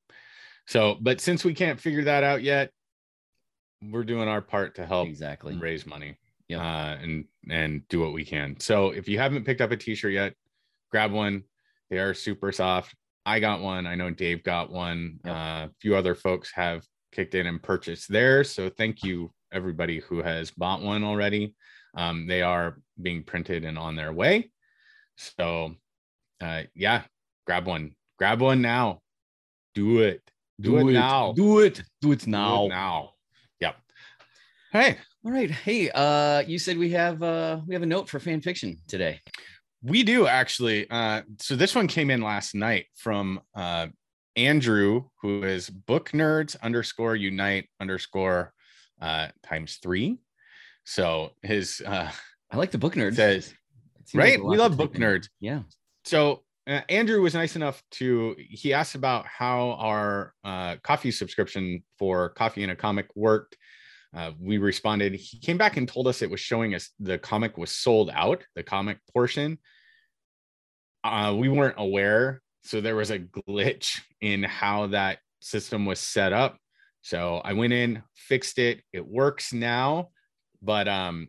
So, 0.66 0.96
but 1.00 1.20
since 1.20 1.44
we 1.44 1.54
can't 1.54 1.80
figure 1.80 2.04
that 2.04 2.24
out 2.24 2.42
yet, 2.42 2.70
we're 3.82 4.04
doing 4.04 4.28
our 4.28 4.40
part 4.40 4.74
to 4.76 4.86
help 4.86 5.08
Exactly. 5.08 5.56
raise 5.56 5.86
money 5.86 6.18
Yep. 6.48 6.60
uh, 6.60 6.96
and 7.02 7.24
and 7.50 7.86
do 7.88 8.00
what 8.00 8.12
we 8.12 8.24
can. 8.24 8.58
So, 8.58 8.90
if 8.90 9.08
you 9.08 9.18
haven't 9.18 9.44
picked 9.44 9.60
up 9.60 9.70
a 9.70 9.76
t-shirt 9.76 10.12
yet, 10.12 10.34
grab 10.90 11.12
one. 11.12 11.44
They 11.90 11.98
are 11.98 12.14
super 12.14 12.52
soft. 12.52 12.94
I 13.26 13.40
got 13.40 13.60
one. 13.60 13.86
I 13.86 13.94
know 13.94 14.10
Dave 14.10 14.42
got 14.42 14.70
one. 14.70 15.20
Yep. 15.24 15.34
Uh, 15.34 15.38
a 15.38 15.70
few 15.80 15.94
other 15.94 16.14
folks 16.14 16.50
have 16.54 16.84
kicked 17.12 17.34
in 17.34 17.46
and 17.46 17.62
purchased 17.62 18.10
theirs. 18.10 18.50
So, 18.50 18.70
thank 18.70 19.02
you 19.02 19.30
everybody 19.52 20.00
who 20.00 20.22
has 20.22 20.50
bought 20.50 20.82
one 20.82 21.04
already. 21.04 21.54
Um, 21.96 22.26
they 22.26 22.42
are 22.42 22.78
being 23.00 23.22
printed 23.24 23.64
and 23.64 23.78
on 23.78 23.94
their 23.96 24.12
way. 24.12 24.50
So, 25.16 25.74
uh, 26.40 26.62
yeah, 26.74 27.02
grab 27.46 27.66
one. 27.66 27.94
Grab 28.18 28.40
one 28.40 28.62
now. 28.62 29.00
Do 29.74 30.00
it. 30.00 30.22
Do, 30.60 30.78
it, 30.78 30.92
now. 30.92 31.32
Do 31.32 31.60
it. 31.60 31.82
Do 32.00 32.12
it 32.12 32.20
Do 32.20 32.26
it 32.26 32.26
now. 32.26 33.10
Hey, 34.72 34.98
All 35.24 35.32
right. 35.32 35.50
Hey, 35.50 35.90
uh, 35.90 36.40
you 36.40 36.58
said 36.58 36.76
we 36.76 36.90
have 36.90 37.22
uh 37.22 37.60
we 37.66 37.74
have 37.74 37.82
a 37.82 37.86
note 37.86 38.08
for 38.08 38.20
fan 38.20 38.42
fiction 38.42 38.76
today. 38.86 39.20
we 39.82 40.02
do 40.02 40.26
actually. 40.26 40.88
Uh, 40.90 41.22
so 41.40 41.56
this 41.56 41.74
one 41.74 41.86
came 41.88 42.10
in 42.10 42.20
last 42.20 42.54
night 42.54 42.86
from 42.94 43.40
uh, 43.54 43.86
Andrew, 44.36 45.04
who 45.22 45.42
is 45.42 45.70
book 45.70 46.10
nerds 46.10 46.54
underscore 46.60 47.16
unite 47.16 47.68
underscore 47.80 48.52
uh, 49.00 49.28
times 49.42 49.78
three. 49.82 50.18
So 50.84 51.30
his 51.42 51.80
uh, 51.86 52.10
I 52.50 52.56
like 52.56 52.70
the 52.70 52.78
book 52.78 52.94
nerds. 52.94 53.16
says, 53.16 53.54
seems 54.04 54.14
like 54.14 54.38
right? 54.38 54.44
We 54.44 54.58
love 54.58 54.76
book 54.76 54.94
in. 54.94 55.00
nerds. 55.00 55.28
Yeah. 55.40 55.60
so 56.04 56.42
uh, 56.66 56.82
Andrew 56.90 57.22
was 57.22 57.32
nice 57.32 57.56
enough 57.56 57.82
to 57.92 58.36
he 58.38 58.74
asked 58.74 58.94
about 58.94 59.26
how 59.26 59.72
our 59.78 60.34
uh, 60.44 60.76
coffee 60.82 61.10
subscription 61.10 61.82
for 61.98 62.28
coffee 62.30 62.62
and 62.62 62.72
a 62.72 62.76
comic 62.76 63.06
worked. 63.14 63.56
Uh, 64.16 64.32
we 64.40 64.58
responded. 64.58 65.14
He 65.14 65.38
came 65.38 65.58
back 65.58 65.76
and 65.76 65.86
told 65.86 66.06
us 66.08 66.22
it 66.22 66.30
was 66.30 66.40
showing 66.40 66.74
us 66.74 66.90
the 66.98 67.18
comic 67.18 67.58
was 67.58 67.70
sold 67.70 68.10
out, 68.12 68.42
the 68.54 68.62
comic 68.62 68.98
portion. 69.12 69.58
Uh, 71.04 71.34
we 71.36 71.48
weren't 71.48 71.76
aware, 71.78 72.40
so 72.62 72.80
there 72.80 72.96
was 72.96 73.10
a 73.10 73.18
glitch 73.18 74.00
in 74.20 74.42
how 74.42 74.88
that 74.88 75.18
system 75.40 75.86
was 75.86 76.00
set 76.00 76.32
up. 76.32 76.56
So 77.02 77.40
I 77.44 77.52
went 77.52 77.72
in, 77.72 78.02
fixed 78.14 78.58
it. 78.58 78.82
It 78.92 79.06
works 79.06 79.52
now. 79.52 80.08
But 80.60 80.88
um, 80.88 81.28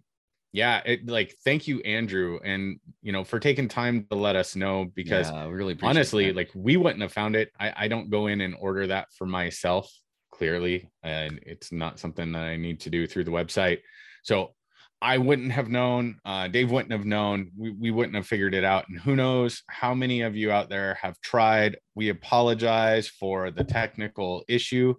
yeah, 0.52 0.82
it 0.86 1.08
like 1.08 1.36
thank 1.46 1.68
you, 1.68 1.82
Andrew, 1.82 2.40
and 2.44 2.80
you 3.02 3.12
know, 3.12 3.24
for 3.24 3.40
taking 3.40 3.68
time 3.68 4.08
to 4.10 4.18
let 4.18 4.36
us 4.36 4.56
know 4.56 4.90
because 4.96 5.30
Yeah, 5.30 5.48
really 5.48 5.78
honestly, 5.84 6.28
that. 6.28 6.36
like 6.36 6.50
we 6.56 6.78
wouldn't 6.78 7.02
have 7.02 7.14
found 7.14 7.36
it. 7.36 7.52
I, 7.60 7.74
I 7.76 7.88
don't 7.88 8.10
go 8.10 8.28
in 8.28 8.42
and 8.42 8.56
order 8.60 8.88
that 8.88 9.10
for 9.16 9.28
myself, 9.28 9.92
clearly, 10.40 10.90
and 11.04 11.38
it's 11.44 11.72
not 11.72 12.00
something 12.00 12.32
that 12.32 12.44
I 12.44 12.56
need 12.56 12.80
to 12.80 12.90
do 12.90 13.06
through 13.06 13.26
the 13.26 13.32
website. 13.32 13.80
So 14.24 14.54
I 15.02 15.18
wouldn't 15.18 15.52
have 15.52 15.68
known. 15.68 16.18
Uh, 16.24 16.48
Dave 16.48 16.72
wouldn't 16.72 16.94
have 16.94 17.06
known. 17.06 17.52
We, 17.58 17.72
we 17.72 17.92
wouldn't 17.92 18.16
have 18.16 18.26
figured 18.26 18.56
it 18.56 18.64
out. 18.64 18.86
And 18.88 18.98
who 19.00 19.18
knows 19.18 19.64
how 19.68 19.94
many 19.94 20.22
of 20.22 20.38
you 20.38 20.50
out 20.50 20.70
there 20.70 20.98
have 21.02 21.20
tried. 21.22 21.78
We 21.94 22.08
apologize 22.08 23.10
for 23.10 23.52
the 23.52 23.66
technical 23.66 24.46
issue, 24.48 24.96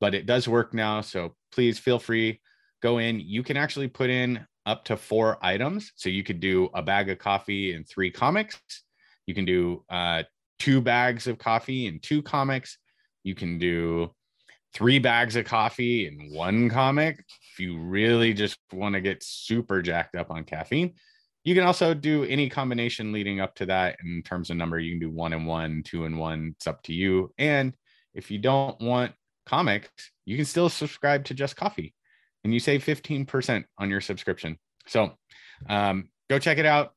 but 0.00 0.14
it 0.14 0.26
does 0.26 0.46
work 0.46 0.72
now. 0.72 1.00
So 1.00 1.34
please 1.50 1.78
feel 1.78 1.98
free. 1.98 2.40
Go 2.80 2.98
in. 2.98 3.18
You 3.18 3.42
can 3.42 3.56
actually 3.56 3.88
put 3.88 4.10
in 4.10 4.46
up 4.64 4.84
to 4.84 4.96
four 4.96 5.38
items. 5.42 5.90
So 5.96 6.08
you 6.08 6.22
could 6.22 6.38
do 6.38 6.70
a 6.72 6.82
bag 6.82 7.10
of 7.10 7.18
coffee 7.18 7.74
and 7.74 7.86
three 7.88 8.12
comics. 8.12 8.60
You 9.26 9.34
can 9.34 9.44
do 9.44 9.84
uh, 9.90 10.22
two 10.60 10.80
bags 10.80 11.26
of 11.26 11.38
coffee 11.38 11.88
and 11.88 12.00
two 12.00 12.22
comics. 12.22 12.78
You 13.24 13.34
can 13.34 13.58
do 13.58 14.14
three 14.74 14.98
bags 14.98 15.36
of 15.36 15.44
coffee 15.44 16.06
and 16.06 16.32
one 16.32 16.68
comic. 16.68 17.24
If 17.52 17.60
you 17.60 17.78
really 17.78 18.34
just 18.34 18.58
want 18.72 18.94
to 18.94 19.00
get 19.00 19.22
super 19.22 19.80
jacked 19.80 20.16
up 20.16 20.30
on 20.30 20.44
caffeine, 20.44 20.94
you 21.44 21.54
can 21.54 21.64
also 21.64 21.94
do 21.94 22.24
any 22.24 22.48
combination 22.48 23.12
leading 23.12 23.40
up 23.40 23.54
to 23.56 23.66
that 23.66 23.96
in 24.04 24.22
terms 24.22 24.50
of 24.50 24.56
number. 24.56 24.78
You 24.78 24.92
can 24.92 25.00
do 25.00 25.10
one 25.10 25.32
and 25.32 25.46
one, 25.46 25.82
two 25.84 26.04
and 26.04 26.18
one. 26.18 26.54
It's 26.56 26.66
up 26.66 26.82
to 26.84 26.92
you. 26.92 27.32
And 27.38 27.74
if 28.14 28.30
you 28.30 28.38
don't 28.38 28.80
want 28.80 29.12
comics, 29.46 29.90
you 30.24 30.36
can 30.36 30.46
still 30.46 30.68
subscribe 30.68 31.24
to 31.26 31.34
just 31.34 31.56
coffee 31.56 31.94
and 32.42 32.52
you 32.52 32.60
save 32.60 32.84
15% 32.84 33.64
on 33.78 33.90
your 33.90 34.00
subscription. 34.00 34.58
So 34.86 35.12
um, 35.68 36.08
go 36.28 36.38
check 36.38 36.58
it 36.58 36.66
out. 36.66 36.94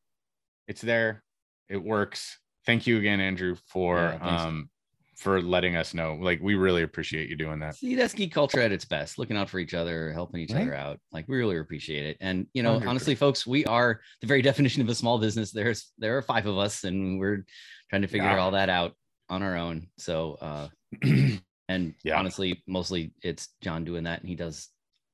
It's 0.68 0.82
there. 0.82 1.24
It 1.70 1.78
works. 1.78 2.40
Thank 2.66 2.88
you 2.88 2.98
again, 2.98 3.20
Andrew, 3.20 3.56
for 3.68 3.98
Yeah, 3.98 4.46
um, 4.46 4.70
for 5.18 5.42
letting 5.42 5.76
us 5.76 5.94
know. 5.96 6.14
Like 6.20 6.40
we 6.42 6.54
really 6.56 6.84
appreciate 6.84 7.28
you 7.30 7.36
doing 7.36 7.60
that. 7.60 7.76
See, 7.76 7.96
that's 7.96 8.14
geek 8.14 8.32
culture 8.32 8.60
at 8.62 8.72
its 8.72 8.86
best, 8.86 9.18
looking 9.18 9.36
out 9.36 9.50
for 9.50 9.58
each 9.60 9.74
other, 9.74 10.12
helping 10.14 10.42
each 10.42 10.52
Right. 10.52 10.62
other 10.62 10.76
out. 10.76 11.00
Like 11.12 11.28
we 11.28 11.38
really 11.38 11.58
appreciate 11.58 12.06
it. 12.06 12.18
And 12.22 12.46
you 12.54 12.62
know, 12.64 12.80
100%. 12.80 12.88
honestly, 12.88 13.16
folks, 13.16 13.46
we 13.48 13.66
are 13.66 14.00
the 14.22 14.28
very 14.28 14.42
definition 14.50 14.82
of 14.84 14.90
a 14.90 14.96
small 14.96 15.18
business. 15.18 15.52
There's 15.52 15.92
there 15.98 16.18
are 16.18 16.22
five 16.22 16.46
of 16.46 16.58
us, 16.58 16.84
and 16.84 17.20
we're 17.20 17.46
trying 17.90 18.04
to 18.04 18.08
figure 18.08 18.28
Yeah. 18.28 18.38
all 18.40 18.52
that 18.52 18.70
out 18.70 18.94
on 19.30 19.42
our 19.44 19.56
own. 19.58 19.88
So 19.98 20.38
uh 20.40 20.70
and 21.68 21.94
Yeah. 22.04 22.18
honestly, 22.20 22.64
mostly 22.68 23.14
it's 23.24 23.50
John 23.62 23.84
doing 23.86 24.04
that, 24.04 24.20
and 24.22 24.30
he 24.30 24.36
does 24.36 24.70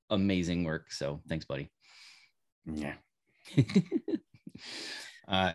amazing 0.10 0.66
work. 0.66 0.92
So 0.92 1.22
thanks, 1.30 1.46
buddy. 1.46 1.72
Yeah. 2.66 2.96
Uh, 5.28 5.54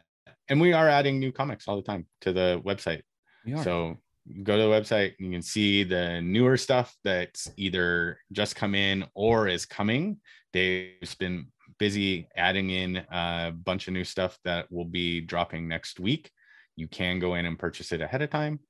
and 0.48 0.60
we 0.60 0.72
are 0.72 0.88
adding 0.88 1.18
new 1.20 1.30
comics 1.30 1.68
all 1.68 1.76
the 1.76 1.82
time 1.82 2.06
to 2.22 2.32
the 2.32 2.60
website. 2.64 3.02
we 3.44 3.52
are. 3.52 3.62
So 3.62 3.96
go 4.42 4.56
to 4.56 4.62
the 4.62 4.68
website 4.68 5.14
and 5.18 5.28
you 5.28 5.32
can 5.32 5.42
see 5.42 5.84
the 5.84 6.20
newer 6.20 6.56
stuff 6.56 6.94
that's 7.04 7.50
either 7.56 8.18
just 8.32 8.56
come 8.56 8.74
in 8.74 9.04
or 9.14 9.48
is 9.48 9.66
coming. 9.66 10.18
Dave's 10.52 11.14
been 11.14 11.48
busy 11.78 12.28
adding 12.36 12.70
in 12.70 12.96
a 13.10 13.52
bunch 13.52 13.88
of 13.88 13.94
new 13.94 14.04
stuff 14.04 14.38
that 14.44 14.70
will 14.70 14.84
be 14.84 15.20
dropping 15.20 15.68
next 15.68 16.00
week. 16.00 16.30
You 16.76 16.88
can 16.88 17.18
go 17.18 17.34
in 17.34 17.46
and 17.46 17.58
purchase 17.58 17.92
it 17.92 18.00
ahead 18.00 18.22
of 18.22 18.30
time. 18.30 18.60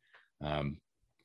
Um, 0.43 0.79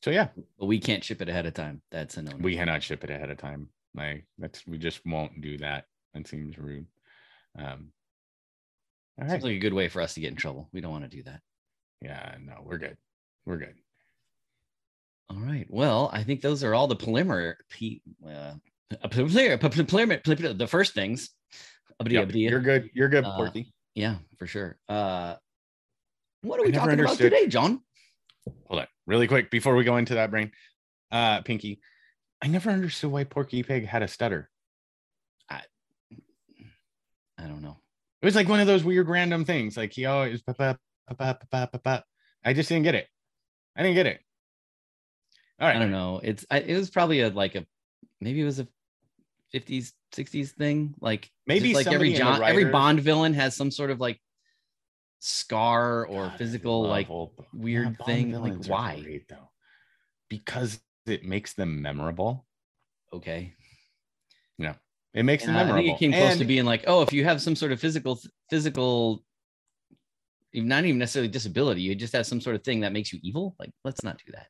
so 0.04 0.12
yeah, 0.12 0.28
but 0.60 0.66
we 0.66 0.80
can't 0.80 1.04
ship 1.04 1.22
it 1.22 1.30
ahead 1.30 1.46
of 1.46 1.54
time. 1.54 1.82
That's 1.92 2.18
a 2.18 2.24
no. 2.24 2.36
we 2.40 2.56
cannot 2.56 2.84
ship 2.84 3.04
it 3.04 3.10
ahead 3.10 3.30
of 3.30 3.38
time. 3.38 3.70
Like 3.96 4.26
that's 4.38 4.66
we 4.68 4.78
just 4.78 5.00
won't 5.06 5.42
do 5.42 5.58
that. 5.60 5.86
That 6.14 6.28
seems 6.28 6.58
rude. 6.58 6.88
Um, 7.58 7.92
all 9.18 9.26
right. 9.26 9.32
Seems 9.32 9.44
like 9.44 9.54
a 9.54 9.60
good 9.60 9.74
way 9.74 9.88
for 9.88 10.02
us 10.02 10.16
to 10.16 10.20
get 10.20 10.32
in 10.32 10.36
trouble. 10.36 10.68
We 10.74 10.82
don't 10.82 10.92
want 10.92 11.10
to 11.10 11.16
do 11.16 11.24
that. 11.24 11.40
Yeah, 12.02 12.36
no, 12.44 12.56
we're 12.64 12.80
good. 12.80 12.98
We're 13.46 13.58
good. 13.58 13.76
All 15.30 15.38
right. 15.38 15.66
Well, 15.70 16.10
I 16.14 16.24
think 16.24 16.42
those 16.42 16.64
are 16.64 16.76
all 16.76 16.88
the 16.88 16.96
preliminary, 16.96 17.56
uh, 18.28 18.54
the 19.02 20.68
first 20.70 20.94
things. 20.94 21.30
Yep, 22.06 22.32
you're 22.34 22.60
good. 22.60 22.90
You're 22.94 23.10
good, 23.10 23.26
uh, 23.26 23.36
Porky. 23.36 23.74
Yeah, 23.96 24.16
for 24.38 24.48
sure. 24.48 24.78
Uh, 24.90 25.36
what 26.42 26.60
are 26.60 26.64
we 26.64 26.72
talking 26.72 26.92
understood. 26.92 27.28
about 27.28 27.38
today, 27.38 27.48
John? 27.48 27.82
Hold 28.68 28.82
on, 28.82 28.88
really 29.08 29.28
quick 29.28 29.50
before 29.50 29.76
we 29.76 29.84
go 29.84 29.98
into 29.98 30.16
that 30.16 30.32
brain, 30.32 30.52
uh, 31.12 31.42
Pinky. 31.42 31.80
I 32.42 32.48
never 32.48 32.70
understood 32.72 33.12
why 33.12 33.24
Porky 33.24 33.64
Pig 33.64 33.86
had 33.86 34.04
a 34.04 34.08
stutter. 34.08 34.50
I, 35.50 35.62
I 37.38 37.48
don't 37.48 37.62
know. 37.62 37.78
It 38.22 38.26
was 38.26 38.36
like 38.36 38.50
one 38.50 38.60
of 38.60 38.68
those 38.68 38.84
weird 38.84 39.08
random 39.08 39.46
things. 39.46 39.78
Like 39.78 39.94
he 39.94 40.06
always, 40.06 40.42
I 40.46 40.76
just 42.54 42.70
didn't 42.70 42.84
get 42.84 42.96
it. 42.96 43.08
I 43.76 43.84
didn't 43.84 43.96
get 43.96 44.08
it. 44.08 44.22
All 45.60 45.68
right. 45.68 45.76
I 45.76 45.80
don't 45.80 45.92
know. 45.92 46.20
It's 46.24 46.46
I, 46.50 46.60
it 46.60 46.76
was 46.76 46.90
probably 46.90 47.22
a 47.22 47.30
like 47.30 47.56
a 47.56 47.66
maybe 48.20 48.42
it 48.42 48.46
was 48.46 48.60
a 48.60 48.68
50s 49.54 49.92
60s 50.14 50.50
thing. 50.52 50.96
Like 51.00 51.30
Maybe 51.48 51.74
like 51.74 51.88
every 51.88 52.16
in 52.16 52.22
every 52.22 52.66
Bond 52.66 53.00
villain 53.02 53.34
has 53.34 53.56
some 53.56 53.72
sort 53.72 53.92
of 53.92 54.00
like 54.00 54.20
scar 55.20 56.06
or 56.06 56.28
God, 56.28 56.38
physical 56.38 56.88
like 56.88 57.08
weird 57.54 57.98
Bond 57.98 58.06
thing. 58.06 58.42
Like 58.42 58.66
why? 58.66 59.00
great, 59.02 59.28
though? 59.30 59.50
Because 60.30 60.80
it 61.06 61.24
makes 61.24 61.54
them 61.54 61.82
memorable. 61.82 62.46
Okay. 63.14 63.54
Yeah. 64.58 64.74
It 65.14 65.24
makes 65.24 65.46
them 65.46 65.54
Yeah, 65.54 65.62
I 65.62 65.66
memorable. 65.66 65.86
think 65.86 65.98
it 65.98 66.00
came 66.00 66.12
close 66.14 66.38
to 66.40 66.46
being 66.46 66.66
like, 66.66 66.86
oh, 66.88 67.02
if 67.04 67.14
you 67.14 67.24
have 67.24 67.42
some 67.42 67.56
sort 67.56 67.72
of 67.72 67.80
physical 67.80 68.20
physical 68.50 69.24
not 70.56 70.86
even 70.86 71.00
necessarily 71.00 71.30
disability, 71.30 71.82
you 71.82 71.96
just 71.96 72.14
have 72.14 72.28
some 72.28 72.40
sort 72.40 72.56
of 72.56 72.64
thing 72.64 72.82
that 72.82 72.94
makes 72.94 73.12
you 73.12 73.20
evil. 73.24 73.56
Like, 73.60 73.72
let's 73.84 74.04
not 74.04 74.20
do 74.24 74.32
that. 74.34 74.48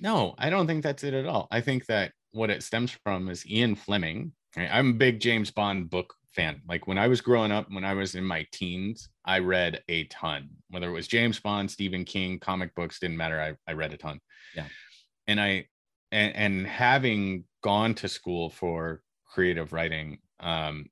No, 0.00 0.34
I 0.38 0.50
don't 0.50 0.66
think 0.66 0.82
that's 0.82 1.04
it 1.04 1.14
at 1.14 1.26
all. 1.26 1.48
I 1.50 1.60
think 1.60 1.86
that 1.86 2.12
what 2.32 2.50
it 2.50 2.62
stems 2.62 2.96
from 3.04 3.28
is 3.28 3.46
Ian 3.46 3.74
Fleming. 3.74 4.32
right? 4.56 4.68
I'm 4.70 4.90
a 4.90 4.94
big 4.94 5.20
James 5.20 5.50
Bond 5.50 5.90
book 5.90 6.14
fan. 6.32 6.60
Like 6.68 6.86
when 6.86 6.98
I 6.98 7.08
was 7.08 7.20
growing 7.20 7.52
up, 7.52 7.66
when 7.70 7.84
I 7.84 7.94
was 7.94 8.14
in 8.14 8.24
my 8.24 8.46
teens, 8.52 9.08
I 9.24 9.38
read 9.40 9.82
a 9.88 10.04
ton, 10.04 10.50
whether 10.70 10.88
it 10.88 10.92
was 10.92 11.08
James 11.08 11.40
Bond, 11.40 11.70
Stephen 11.70 12.04
King, 12.04 12.38
comic 12.38 12.74
books, 12.74 13.00
didn't 13.00 13.16
matter. 13.16 13.40
I, 13.40 13.70
I 13.70 13.74
read 13.74 13.92
a 13.92 13.96
ton. 13.96 14.20
Yeah. 14.54 14.66
And 15.26 15.40
I, 15.40 15.66
and, 16.12 16.36
and 16.36 16.66
having 16.66 17.44
gone 17.62 17.94
to 17.96 18.08
school 18.08 18.50
for 18.50 19.02
creative 19.26 19.72
writing, 19.72 20.18
um, 20.40 20.86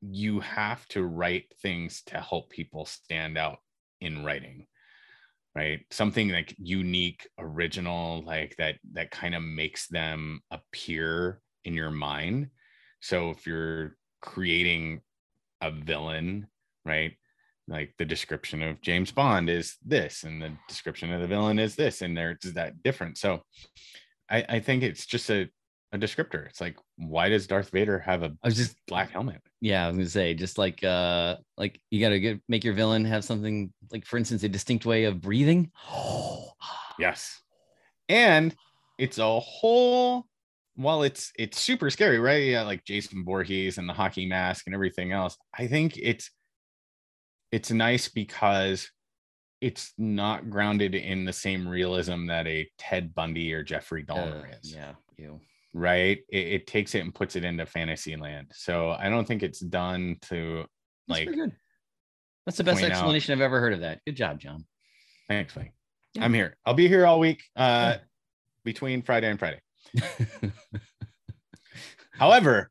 you 0.00 0.40
have 0.40 0.86
to 0.88 1.02
write 1.04 1.52
things 1.60 2.02
to 2.06 2.18
help 2.18 2.50
people 2.50 2.86
stand 2.86 3.38
out 3.38 3.58
in 4.00 4.24
writing 4.24 4.66
right? 5.54 5.80
Something 5.90 6.30
like 6.30 6.54
unique 6.58 7.28
original 7.38 8.22
like 8.24 8.54
that 8.58 8.76
that 8.92 9.10
kind 9.10 9.34
of 9.34 9.42
makes 9.42 9.86
them 9.88 10.40
appear 10.50 11.40
in 11.64 11.74
your 11.74 11.90
mind. 11.90 12.48
So 13.00 13.30
if 13.30 13.46
you're 13.46 13.96
creating 14.20 15.00
a 15.60 15.70
villain 15.70 16.46
right 16.84 17.12
like 17.68 17.94
the 17.98 18.04
description 18.04 18.62
of 18.62 18.80
james 18.80 19.12
bond 19.12 19.48
is 19.48 19.76
this 19.84 20.24
and 20.24 20.42
the 20.42 20.50
description 20.68 21.12
of 21.12 21.20
the 21.20 21.26
villain 21.26 21.58
is 21.58 21.76
this 21.76 22.02
and 22.02 22.16
there's 22.16 22.38
that 22.54 22.82
different. 22.82 23.18
So 23.18 23.42
i 24.30 24.44
i 24.48 24.60
think 24.60 24.82
it's 24.82 25.06
just 25.06 25.30
a 25.30 25.48
a 25.92 25.98
descriptor 25.98 26.46
it's 26.48 26.60
like 26.60 26.76
why 26.96 27.28
does 27.28 27.46
darth 27.46 27.70
vader 27.70 27.98
have 27.98 28.22
a 28.22 28.32
I 28.42 28.48
was 28.48 28.56
just 28.56 28.76
black 28.88 29.10
helmet 29.10 29.42
yeah, 29.64 29.84
I 29.84 29.88
was 29.88 29.96
gonna 29.96 30.08
say, 30.08 30.34
just 30.34 30.58
like 30.58 30.82
uh 30.82 31.36
like 31.56 31.80
you 31.88 32.00
gotta 32.00 32.18
get 32.18 32.42
make 32.48 32.64
your 32.64 32.74
villain 32.74 33.04
have 33.04 33.24
something 33.24 33.72
like 33.92 34.04
for 34.04 34.16
instance, 34.16 34.42
a 34.42 34.48
distinct 34.48 34.84
way 34.84 35.04
of 35.04 35.20
breathing. 35.20 35.70
Yes. 36.98 37.40
And 38.08 38.54
it's 38.98 39.18
a 39.18 39.38
whole 39.40 40.26
while 40.74 41.04
it's 41.04 41.32
it's 41.38 41.60
super 41.60 41.90
scary, 41.90 42.18
right? 42.18 42.42
Yeah, 42.42 42.62
like 42.62 42.84
Jason 42.84 43.24
Voorhees 43.24 43.78
and 43.78 43.88
the 43.88 43.92
hockey 43.92 44.26
mask 44.26 44.66
and 44.66 44.74
everything 44.74 45.12
else. 45.12 45.36
I 45.56 45.68
think 45.68 45.96
it's 45.96 46.30
it's 47.52 47.70
nice 47.70 48.08
because 48.08 48.90
it's 49.60 49.92
not 49.96 50.50
grounded 50.50 50.96
in 50.96 51.24
the 51.24 51.32
same 51.32 51.68
realism 51.68 52.26
that 52.26 52.48
a 52.48 52.68
Ted 52.78 53.14
Bundy 53.14 53.54
or 53.54 53.62
Jeffrey 53.62 54.04
Dahmer 54.04 54.42
Uh, 54.42 54.56
is, 54.60 54.74
yeah, 54.74 54.94
you. 55.16 55.40
Right? 55.72 56.18
It, 56.28 56.46
it 56.46 56.66
takes 56.66 56.94
it 56.94 57.00
and 57.00 57.14
puts 57.14 57.36
it 57.36 57.44
into 57.44 57.66
fantasy 57.66 58.16
land. 58.16 58.52
So 58.54 58.90
I 58.90 59.08
don't 59.08 59.26
think 59.26 59.42
it's 59.42 59.60
done 59.60 60.16
to 60.22 60.64
That's 61.08 61.20
like 61.26 61.34
good. 61.34 61.52
That's 62.46 62.58
the 62.58 62.64
best 62.64 62.80
point 62.80 62.92
out- 62.92 62.96
explanation 62.98 63.32
I've 63.32 63.40
ever 63.40 63.60
heard 63.60 63.72
of 63.72 63.80
that. 63.80 64.00
Good 64.06 64.16
job, 64.16 64.40
John. 64.40 64.64
thanks, 65.28 65.54
Mike. 65.56 65.72
Yeah. 66.14 66.24
I'm 66.24 66.34
here. 66.34 66.56
I'll 66.66 66.74
be 66.74 66.88
here 66.88 67.06
all 67.06 67.18
week 67.20 67.42
uh 67.56 67.94
Yeah. 67.96 67.98
between 68.64 69.02
Friday 69.02 69.28
and 69.30 69.38
Friday. 69.38 69.60
However, 72.12 72.70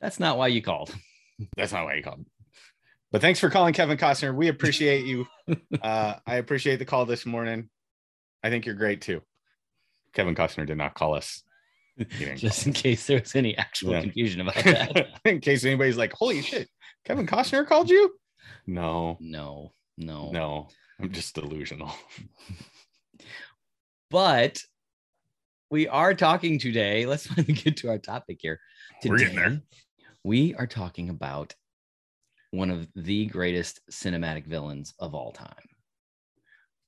That's 0.00 0.18
not 0.20 0.38
why 0.38 0.46
you 0.48 0.62
called. 0.62 0.94
That's 1.56 1.72
not 1.72 1.84
why 1.84 1.94
you 1.94 2.02
called. 2.02 2.24
But 3.10 3.20
thanks 3.20 3.40
for 3.40 3.48
calling 3.50 3.72
Kevin 3.74 3.96
Costner. 3.98 4.34
We 4.34 4.48
appreciate 4.48 5.04
you. 5.06 5.26
Uh, 5.82 6.14
I 6.26 6.36
appreciate 6.36 6.76
the 6.76 6.84
call 6.84 7.06
this 7.06 7.24
morning. 7.24 7.70
I 8.42 8.50
think 8.50 8.66
you're 8.66 8.74
great 8.74 9.00
too. 9.00 9.22
Kevin 10.12 10.34
Costner 10.34 10.66
did 10.66 10.76
not 10.76 10.92
call 10.94 11.14
us. 11.14 11.42
Just 12.36 12.66
in 12.66 12.72
case 12.72 13.06
there 13.06 13.20
was 13.20 13.34
any 13.34 13.56
actual 13.56 13.92
Yeah. 13.92 14.00
confusion 14.02 14.40
about 14.40 14.54
that. 14.64 15.06
in 15.24 15.40
case 15.40 15.64
anybody's 15.64 15.96
like, 15.96 16.12
"Holy 16.12 16.42
shit, 16.42 16.68
Kevin 17.04 17.26
Costner 17.26 17.66
called 17.66 17.90
you?" 17.90 18.14
No, 18.66 19.16
no, 19.20 19.72
no, 19.96 20.30
no, 20.30 20.68
I'm 21.00 21.10
just 21.12 21.34
delusional. 21.34 21.92
But 24.10 24.62
we 25.70 25.86
are 25.86 26.14
talking 26.14 26.58
today. 26.58 27.04
Let's 27.04 27.26
finally 27.26 27.52
get 27.52 27.76
to 27.78 27.90
our 27.90 27.98
topic 27.98 28.38
here. 28.40 28.58
We're 29.04 29.18
getting 29.18 29.36
there. 29.36 29.60
We 30.24 30.54
are 30.54 30.66
talking 30.66 31.10
about 31.10 31.54
one 32.50 32.70
of 32.70 32.88
the 32.94 33.26
greatest 33.26 33.80
cinematic 33.90 34.46
villains 34.46 34.94
of 34.98 35.14
all 35.14 35.32
time. 35.32 35.52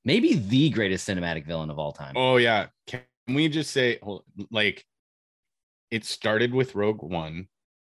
Maybe 0.05 0.35
the 0.35 0.71
greatest 0.71 1.07
cinematic 1.07 1.45
villain 1.47 1.69
of 1.69 1.79
all 1.79 1.93
time. 1.93 2.14
Oh 2.17 2.38
yeah, 2.38 2.69
can 2.87 3.02
we 3.29 3.49
just 3.50 3.71
say 3.71 3.99
like 4.50 4.87
it 5.91 6.05
started 6.05 6.55
with 6.55 6.75
Rogue 6.75 7.03
One, 7.03 7.49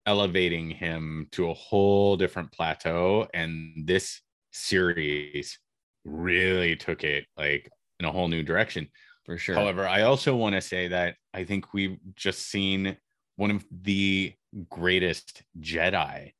elevating 0.05 0.71
him 0.71 1.29
to 1.33 1.50
a 1.50 1.55
whole 1.55 2.17
different 2.17 2.53
plateau, 2.53 3.29
and 3.35 3.87
this 3.87 4.21
series 4.53 5.59
really 6.05 6.76
took 6.76 7.05
it 7.05 7.26
like 7.37 7.69
in 7.99 8.07
a 8.07 8.12
whole 8.12 8.29
new 8.29 8.43
direction. 8.43 8.88
for 9.25 9.38
sure. 9.38 9.55
However, 9.55 9.87
I 9.87 10.03
also 10.03 10.37
want 10.37 10.55
to 10.55 10.61
say 10.61 10.88
that 10.88 11.17
I 11.35 11.45
think 11.45 11.75
we've 11.75 11.99
just 12.15 12.49
seen 12.49 12.97
one 13.37 13.50
of 13.50 13.65
the 13.71 14.33
greatest 14.71 15.43
Jedi 15.61 16.33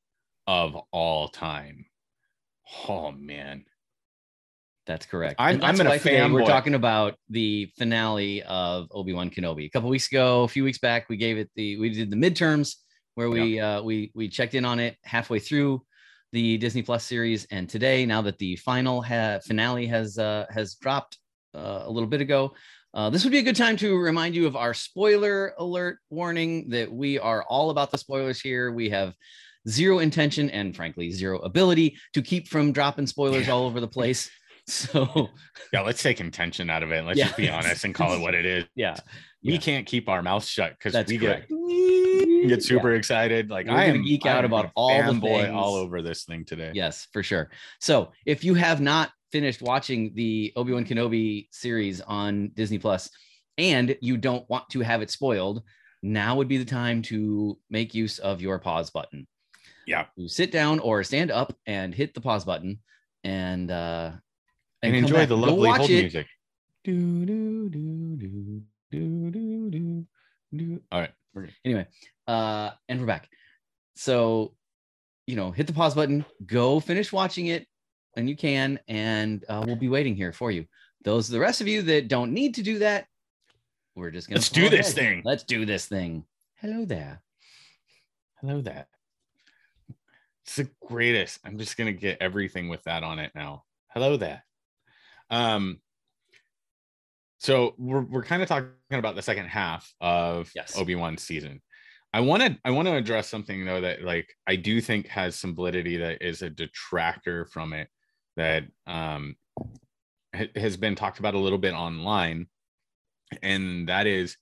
of 0.47 0.75
all 0.91 1.27
time. 1.27 1.85
Oh 2.87 3.11
man. 3.11 3.65
That's 4.87 5.05
correct. 5.05 5.35
I'm- 5.37 5.55
And 5.55 5.61
that's 5.61 5.79
I'm 5.81 5.85
today 5.99 6.21
We're 6.33 6.39
talking 6.47 6.73
about 6.73 7.15
the 7.29 7.71
finale 7.77 8.41
of 8.43 8.87
Obi 8.91 9.13
Wan 9.13 9.29
Kenobi. 9.29 9.65
A 9.65 9.69
couple 9.69 9.89
weeks 9.89 10.07
ago, 10.07 10.43
a 10.43 10.47
few 10.47 10.63
weeks 10.63 10.77
back, 10.79 11.09
we 11.09 11.17
gave 11.17 11.37
it 11.37 11.49
the 11.55 11.77
we 11.77 11.89
did 11.89 12.09
the 12.09 12.15
midterms 12.15 12.75
where 13.15 13.29
we 13.29 13.59
uh, 13.59 13.81
we 13.81 14.11
we 14.15 14.29
checked 14.29 14.55
in 14.55 14.63
on 14.65 14.79
it 14.79 14.95
halfway 15.03 15.39
through 15.39 15.83
the 16.31 16.57
Disney 16.57 16.81
Plus 16.81 17.03
series, 17.03 17.45
and 17.51 17.69
today, 17.69 18.05
now 18.05 18.21
that 18.21 18.37
the 18.37 18.55
final 18.57 19.01
ha- 19.01 19.39
finale 19.45 19.85
has 19.87 20.17
uh, 20.17 20.45
has 20.49 20.75
dropped 20.75 21.17
uh, 21.53 21.83
a 21.85 21.91
little 21.91 22.09
bit 22.09 22.21
ago. 22.21 22.53
Uh, 22.93 23.09
this 23.09 23.23
would 23.23 23.31
be 23.31 23.37
a 23.37 23.43
good 23.43 23.55
time 23.55 23.77
to 23.77 23.95
remind 23.97 24.33
you 24.33 24.47
of 24.47 24.55
our 24.55 24.73
spoiler 24.73 25.53
alert 25.59 25.99
warning 26.09 26.67
that 26.69 26.91
we 26.91 27.19
are 27.19 27.43
all 27.43 27.69
about 27.69 27.91
the 27.91 27.97
spoilers 27.97 28.39
here. 28.39 28.71
We 28.71 28.89
have 28.89 29.13
zero 29.69 29.99
intention 29.99 30.49
and, 30.49 30.75
frankly, 30.75 31.11
zero 31.11 31.37
ability 31.39 31.97
to 32.13 32.21
keep 32.23 32.47
from 32.47 32.71
dropping 32.71 33.05
spoilers 33.05 33.49
all 33.49 33.65
over 33.65 33.79
the 33.81 33.87
place. 33.87 34.29
So, 34.69 35.29
Yeah, 35.71 35.81
let's 35.81 36.03
take 36.03 36.19
intention 36.19 36.69
out 36.69 36.83
of 36.83 36.91
it. 36.91 37.05
Let's 37.05 37.17
Yeah. 37.17 37.25
just 37.25 37.37
be 37.37 37.49
honest 37.49 37.85
and 37.85 37.95
call 37.95 38.13
it 38.13 38.19
what 38.21 38.35
it 38.35 38.45
is. 38.45 38.65
yeah, 38.75 38.97
We 39.43 39.53
Yeah. 39.53 39.59
can't 39.59 39.85
keep 39.85 40.09
our 40.09 40.21
mouths 40.21 40.47
shut 40.49 40.73
because 40.77 40.93
we 41.07 41.17
correct. 41.17 41.49
get 41.49 42.47
get 42.49 42.63
super 42.63 42.93
excited. 42.95 43.49
Like 43.49 43.67
We're 43.67 43.73
I 43.75 43.85
am 43.85 44.03
geek 44.03 44.25
out 44.25 44.39
am 44.39 44.45
about 44.45 44.71
all 44.75 44.89
the 44.89 45.11
fanboy 45.13 45.43
things. 45.43 45.53
all 45.55 45.75
over 45.75 46.01
this 46.01 46.23
thing 46.25 46.43
today. 46.45 46.71
Yes, 46.73 47.07
for 47.13 47.23
sure. 47.23 47.49
So 47.79 48.11
if 48.25 48.43
you 48.43 48.53
have 48.55 48.81
not 48.81 49.11
finished 49.31 49.61
watching 49.61 50.13
the 50.15 50.51
Obi 50.55 50.73
Wan 50.73 50.85
Kenobi 50.85 51.47
series 51.51 52.01
on 52.01 52.49
Disney 52.53 52.77
Plus, 52.77 53.09
and 53.57 53.97
you 54.01 54.17
don't 54.17 54.47
want 54.49 54.69
to 54.71 54.81
have 54.81 55.01
it 55.01 55.09
spoiled, 55.09 55.63
now 56.03 56.35
would 56.35 56.47
be 56.47 56.57
the 56.57 56.65
time 56.65 57.01
to 57.03 57.57
make 57.69 57.93
use 57.95 58.19
of 58.19 58.41
your 58.41 58.59
pause 58.59 58.89
button. 58.89 59.27
Yeah. 59.85 60.05
You 60.15 60.27
sit 60.27 60.51
down 60.51 60.79
or 60.79 61.03
stand 61.03 61.31
up 61.31 61.55
and 61.65 61.93
hit 61.95 62.13
the 62.13 62.21
pause 62.21 62.45
button, 62.45 62.79
and 63.23 63.71
uh, 63.71 64.11
And, 64.83 64.93
come 64.93 65.03
enjoy 65.03 65.15
back. 65.17 65.29
the 65.29 65.37
lovely 65.37 65.69
hold 65.69 65.89
it. 65.89 66.01
music. 66.01 66.27
Do, 66.83 67.25
do, 67.25 67.69
do, 67.69 68.15
do, 68.17 68.61
do, 68.91 69.31
do, 69.31 69.69
do, 69.71 70.05
do. 70.55 70.81
All 70.91 70.99
right. 71.01 71.11
Anyway 71.65 71.85
uh 72.27 72.71
and 72.89 72.99
we're 72.99 73.05
back 73.05 73.29
so 73.95 74.53
you 75.27 75.35
know 75.35 75.51
hit 75.51 75.67
the 75.67 75.73
pause 75.73 75.93
button 75.93 76.25
go 76.47 76.79
finish 76.79 77.13
watching 77.13 77.47
it 77.47 77.67
and 78.15 78.27
you 78.27 78.35
can 78.35 78.79
and 78.87 79.45
uh, 79.47 79.63
we'll 79.65 79.75
be 79.75 79.87
waiting 79.87 80.15
here 80.15 80.33
for 80.33 80.49
you 80.49 80.65
those 81.03 81.27
the 81.27 81.39
rest 81.39 81.61
of 81.61 81.67
you 81.67 81.83
that 81.83 82.07
don't 82.07 82.33
need 82.33 82.55
to 82.55 82.63
do 82.63 82.79
that 82.79 83.05
we're 83.95 84.09
just 84.09 84.27
gonna 84.27 84.37
Let's 84.39 84.49
do 84.49 84.67
this 84.67 84.87
ahead. 84.87 84.95
thing. 84.95 85.21
let's 85.25 85.43
do 85.43 85.63
this 85.65 85.85
thing 85.85 86.23
hello 86.55 86.85
there 86.85 87.21
Hello 88.41 88.61
there. 88.61 88.85
It's 90.45 90.57
the 90.57 90.69
greatest. 90.85 91.39
I'm 91.43 91.57
just 91.57 91.75
gonna 91.75 91.91
get 91.91 92.19
everything 92.21 92.69
with 92.69 92.83
that 92.83 93.03
on 93.03 93.17
it 93.17 93.31
now. 93.33 93.63
Hello 93.89 94.15
there. 94.15 94.43
Um 95.29 95.81
so 97.39 97.75
we're 97.77 98.01
we're 98.01 98.23
kind 98.23 98.41
of 98.41 98.47
talking 98.47 98.71
about 98.91 99.15
the 99.15 99.21
second 99.21 99.47
half 99.47 99.93
of 100.01 100.51
Yes. 100.55 100.77
Obi-Wan 100.77 101.17
season. 101.17 101.61
I 102.13 102.21
want 102.21 102.41
to 102.41 102.57
I 102.65 102.71
want 102.71 102.87
to 102.87 102.95
address 102.95 103.27
something 103.27 103.63
though 103.65 103.81
that 103.81 104.01
like 104.03 104.33
I 104.47 104.55
do 104.55 104.81
think 104.81 105.07
has 105.07 105.35
some 105.35 105.53
validity 105.55 105.97
that 105.97 106.21
is 106.21 106.41
a 106.41 106.49
detractor 106.49 107.45
from 107.45 107.73
it 107.73 107.89
that 108.37 108.63
um 108.87 109.35
ha- 110.35 110.49
has 110.55 110.77
been 110.77 110.95
talked 110.95 111.19
about 111.19 111.35
a 111.35 111.39
little 111.39 111.57
bit 111.59 111.73
online 111.73 112.47
and 113.43 113.87
that 113.89 114.07
is 114.07 114.37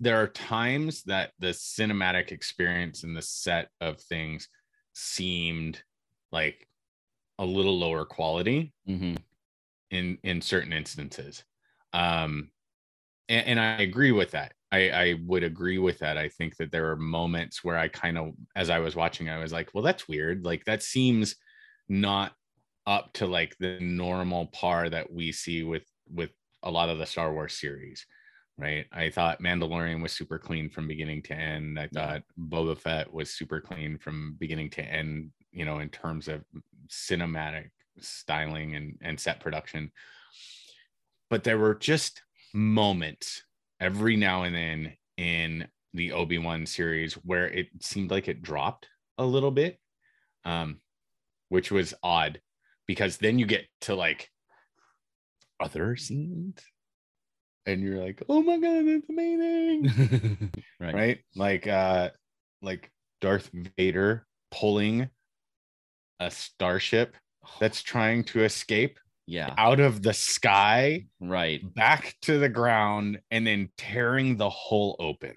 there 0.00 0.16
are 0.22 0.28
times 0.28 1.02
that 1.02 1.32
the 1.40 1.48
cinematic 1.48 2.32
experience 2.32 3.02
and 3.02 3.14
the 3.14 3.20
set 3.22 3.68
of 3.82 4.00
things 4.00 4.48
seemed 4.94 5.82
like 6.32 6.66
a 7.38 7.44
little 7.44 7.78
lower 7.78 8.06
quality 8.06 8.72
Mhm. 8.88 9.18
In 9.94 10.18
in 10.22 10.40
certain 10.40 10.72
instances. 10.72 11.44
Um 11.92 12.50
and, 13.28 13.46
and 13.46 13.60
i 13.60 13.82
agree 13.82 14.12
with 14.12 14.32
that. 14.32 14.52
I 14.72 14.90
i 14.90 15.14
would 15.24 15.44
agree 15.44 15.78
with 15.78 15.98
that. 16.00 16.18
I 16.18 16.28
think 16.28 16.56
that 16.56 16.70
there 16.72 16.90
are 16.90 16.96
moments 16.96 17.64
where 17.64 17.78
i 17.78 17.88
kind 17.88 18.18
of 18.18 18.32
as 18.56 18.70
i 18.70 18.78
was 18.78 18.96
watching 18.96 19.28
i 19.28 19.38
was 19.38 19.52
like 19.52 19.70
well 19.74 19.84
that's 19.84 20.08
weird. 20.08 20.44
Like 20.44 20.64
that 20.64 20.82
seems 20.82 21.36
not 21.88 22.32
up 22.86 23.12
to 23.14 23.26
like 23.26 23.56
the 23.58 23.78
normal 23.80 24.46
par 24.46 24.90
that 24.90 25.10
we 25.12 25.32
see 25.32 25.62
with 25.62 25.84
with 26.12 26.30
a 26.62 26.70
lot 26.70 26.88
of 26.88 26.98
the 26.98 27.06
star 27.06 27.32
wars 27.32 27.54
series 27.54 28.06
right? 28.56 28.86
I 28.92 29.10
thought 29.10 29.42
mandalorian 29.42 30.00
was 30.00 30.12
super 30.12 30.38
clean 30.38 30.70
from 30.70 30.86
beginning 30.86 31.22
to 31.22 31.34
end. 31.34 31.78
I 31.78 31.88
thought 31.88 32.22
boba 32.38 32.78
fett 32.78 33.12
was 33.12 33.30
super 33.30 33.60
clean 33.60 33.98
from 33.98 34.36
beginning 34.38 34.70
to 34.70 34.82
end 34.82 35.30
you 35.54 35.64
know 35.64 35.78
in 35.78 35.88
terms 35.88 36.28
of 36.28 36.44
cinematic 36.88 37.70
styling 38.04 38.74
and 38.74 38.98
and 39.02 39.18
set 39.18 39.40
production. 39.40 39.90
But 41.30 41.44
there 41.44 41.58
were 41.58 41.74
just 41.74 42.22
moments 42.52 43.42
every 43.80 44.16
now 44.16 44.44
and 44.44 44.54
then 44.54 44.92
in 45.16 45.66
the 45.92 46.12
obi-wan 46.12 46.66
series 46.66 47.14
where 47.14 47.48
it 47.48 47.68
seemed 47.80 48.10
like 48.10 48.28
it 48.28 48.42
dropped 48.42 48.88
a 49.18 49.24
little 49.24 49.50
bit 49.50 49.78
um 50.44 50.80
which 51.48 51.70
was 51.70 51.94
odd 52.02 52.40
because 52.86 53.16
then 53.18 53.38
you 53.38 53.46
get 53.46 53.64
to 53.80 53.94
like 53.94 54.30
other 55.60 55.96
scenes 55.96 56.60
and 57.66 57.80
you're 57.80 57.98
like 57.98 58.22
oh 58.28 58.42
my 58.42 58.58
god 58.58 58.84
that's 58.86 59.08
amazing. 59.08 60.52
Right. 60.80 60.94
right? 60.94 61.18
Like 61.34 61.66
uh 61.66 62.10
like 62.60 62.90
darth 63.20 63.50
vader 63.76 64.26
pulling 64.50 65.08
a 66.20 66.30
starship 66.30 67.16
that's 67.60 67.82
trying 67.82 68.24
to 68.24 68.44
escape 68.44 68.98
yeah 69.26 69.54
out 69.58 69.80
of 69.80 70.02
the 70.02 70.12
sky 70.12 71.04
right 71.20 71.60
back 71.74 72.14
to 72.22 72.38
the 72.38 72.48
ground 72.48 73.18
and 73.30 73.46
then 73.46 73.68
tearing 73.78 74.36
the 74.36 74.50
hole 74.50 74.96
open. 74.98 75.34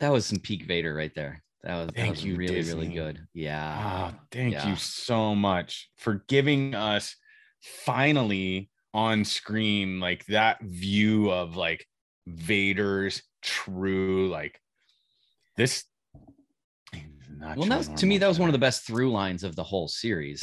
that 0.00 0.12
was 0.12 0.26
some 0.26 0.38
peak 0.38 0.64
vader 0.64 0.94
right 0.94 1.14
there 1.14 1.42
that 1.62 1.76
was, 1.76 1.86
that 1.88 1.96
Thank 1.96 2.10
was 2.10 2.24
you, 2.24 2.36
really 2.36 2.62
really 2.62 2.88
good 2.88 3.26
yeah 3.34 3.76
Ah, 3.78 4.14
thank 4.30 4.54
Yeah. 4.54 4.68
you 4.70 4.76
so 4.76 5.34
much 5.34 5.90
for 5.96 6.24
giving 6.28 6.74
us 6.74 7.16
finally 7.62 8.70
on 8.92 9.24
screen 9.24 10.00
like 10.00 10.24
that 10.26 10.60
view 10.62 11.30
of 11.30 11.56
like 11.56 11.86
Vader's 12.26 13.22
true 13.42 14.28
like 14.28 14.60
this. 15.56 15.84
Not 17.40 17.56
well 17.56 17.66
that's 17.68 17.88
to 17.88 18.06
me 18.06 18.18
that 18.18 18.28
was 18.28 18.38
one 18.38 18.48
of 18.48 18.52
the 18.52 18.58
best 18.58 18.86
through 18.86 19.10
lines 19.10 19.42
of 19.44 19.56
the 19.56 19.64
whole 19.64 19.88
series 19.88 20.42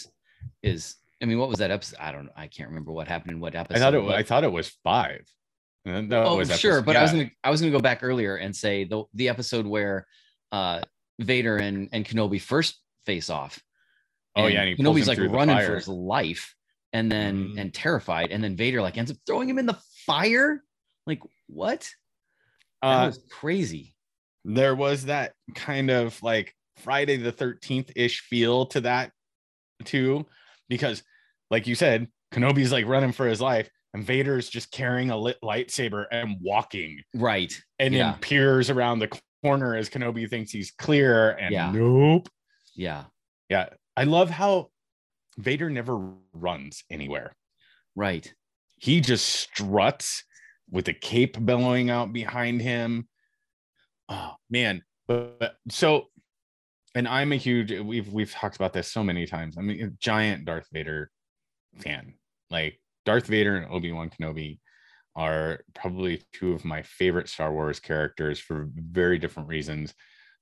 is 0.63 0.95
i 1.21 1.25
mean 1.25 1.37
what 1.39 1.47
was 1.49 1.59
that 1.59 1.71
episode? 1.71 1.97
I 1.99 2.11
don't 2.11 2.29
i 2.35 2.47
can't 2.47 2.69
remember 2.69 2.91
what 2.91 3.07
happened 3.07 3.31
in 3.33 3.39
what 3.39 3.55
episode 3.55 3.77
I 3.77 3.79
thought 3.79 3.93
it. 3.95 4.03
but- 4.05 4.15
I 4.15 4.23
thought 4.23 4.43
it 4.43 4.51
was 4.51 4.69
five. 4.83 5.21
That 5.85 6.11
oh 6.11 6.35
was 6.37 6.49
sure 6.59 6.79
episode- 6.79 6.85
but 6.85 6.95
i 6.97 7.01
was 7.03 7.11
gonna 7.11 7.29
i 7.45 7.49
was 7.49 7.61
gonna 7.61 7.71
go 7.71 7.79
back 7.79 7.99
earlier 8.03 8.35
and 8.35 8.53
say 8.53 8.83
the 8.83 9.03
the 9.13 9.29
episode 9.29 9.65
where 9.65 10.05
uh 10.51 10.81
vader 11.19 11.55
and 11.57 11.87
and 11.93 12.05
kenobi 12.05 12.41
first 12.41 12.79
face 13.05 13.29
off. 13.29 13.61
Oh, 14.35 14.47
yeah, 14.47 14.61
and 14.63 14.77
kenobi's 14.77 15.07
like 15.07 15.17
running 15.17 15.57
for 15.65 15.75
his 15.75 15.87
life 15.87 16.53
and 16.93 17.09
then 17.11 17.49
Mhm. 17.49 17.59
and 17.61 17.73
terrified 17.73 18.31
and 18.31 18.43
then 18.43 18.55
vader 18.57 18.81
like 18.81 18.97
ends 18.97 19.09
up 19.11 19.17
throwing 19.25 19.47
him 19.49 19.57
in 19.59 19.65
the 19.65 19.77
fire? 20.05 20.61
Like 21.07 21.21
what? 21.47 21.89
That 22.81 23.03
Uh, 23.03 23.05
was 23.07 23.19
crazy. 23.31 23.95
there 24.45 24.75
was 24.75 25.05
that 25.05 25.33
kind 25.55 25.89
of 25.89 26.21
like 26.21 26.53
Friday 26.77 27.17
the 27.17 27.31
13th 27.31 27.91
ish 27.95 28.21
feel 28.21 28.65
to 28.67 28.81
that 28.81 29.11
too, 29.85 30.25
because 30.69 31.03
like 31.49 31.67
you 31.67 31.75
said, 31.75 32.07
Kenobi's 32.33 32.71
like 32.71 32.85
running 32.85 33.11
for 33.13 33.25
his 33.27 33.39
life, 33.41 33.69
and 33.93 34.03
Vader's 34.03 34.49
just 34.49 34.71
carrying 34.71 35.11
a 35.11 35.17
lit 35.17 35.37
lightsaber 35.43 36.05
and 36.11 36.37
walking 36.41 37.01
Right. 37.13 37.53
and 37.79 37.93
Yeah. 37.93 38.11
then 38.11 38.19
peers 38.19 38.69
around 38.69 38.99
the 38.99 39.19
corner 39.43 39.75
as 39.75 39.89
Kenobi 39.89 40.29
thinks 40.29 40.51
he's 40.51 40.71
clear 40.71 41.31
and 41.31 41.53
Yeah. 41.53 41.71
nope. 41.71 42.27
Yeah. 42.75 43.05
Yeah. 43.49 43.69
I 43.95 44.03
love 44.03 44.29
how 44.29 44.71
Vader 45.37 45.69
never 45.69 45.95
runs 46.33 46.83
anywhere. 46.89 47.33
Right. 47.95 48.31
He 48.77 48.99
just 49.01 49.25
struts 49.27 50.23
with 50.69 50.85
the 50.85 50.93
cape 50.93 51.43
billowing 51.43 51.89
out 51.89 52.11
behind 52.11 52.61
him. 52.61 53.07
Oh 54.09 54.35
man. 54.49 54.83
But, 55.07 55.39
but- 55.39 55.57
so 55.69 56.07
and 56.97 57.07
I'm 57.07 57.31
a 57.31 57.35
huge 57.35 57.71
we've 57.79 58.11
we've 58.11 58.31
talked 58.31 58.55
about 58.55 58.73
this 58.73 58.91
so 58.91 59.03
many 59.03 59.27
times. 59.27 59.55
I'm 59.55 59.69
a 59.69 59.89
giant 59.99 60.45
Darth 60.45 60.67
Vader 60.73 61.11
fan. 61.77 62.15
Like 62.49 62.79
Darth 63.05 63.27
Vader 63.27 63.55
and 63.55 63.71
Obi-Wan 63.71 64.09
Kenobi 64.09 64.59
are 65.15 65.59
probably 65.75 66.23
two 66.33 66.53
of 66.53 66.65
my 66.65 66.81
favorite 66.81 67.29
Star 67.29 67.53
Wars 67.53 67.79
characters 67.79 68.39
for 68.39 68.69
very 68.73 69.19
different 69.19 69.47
reasons. 69.47 69.93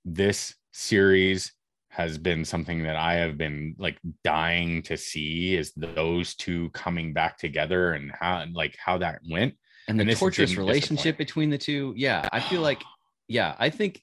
This 0.06 0.56
series 0.72 1.52
has 1.90 2.18
been 2.18 2.46
something 2.46 2.84
that 2.84 2.96
I 2.96 3.16
have 3.16 3.38
been 3.38 3.76
like 3.78 4.00
dying 4.24 4.82
to 4.84 4.96
see 4.96 5.58
is 5.58 5.74
those 5.76 6.36
two 6.36 6.70
coming 6.70 7.12
back 7.12 7.38
together 7.38 7.94
and 7.94 8.12
how 8.18 8.46
like 8.54 8.78
how 8.78 8.98
that 9.00 9.20
went. 9.30 9.56
And 9.90 10.00
the 10.00 10.04
And 10.04 10.18
torturous 10.18 10.56
relationship 10.56 11.18
between 11.18 11.50
the 11.50 11.58
two. 11.58 11.94
Yeah. 11.98 12.30
I 12.32 12.40
feel 12.40 12.62
like, 12.62 12.82
yeah, 13.28 13.56
I 13.60 13.70
think 13.70 14.02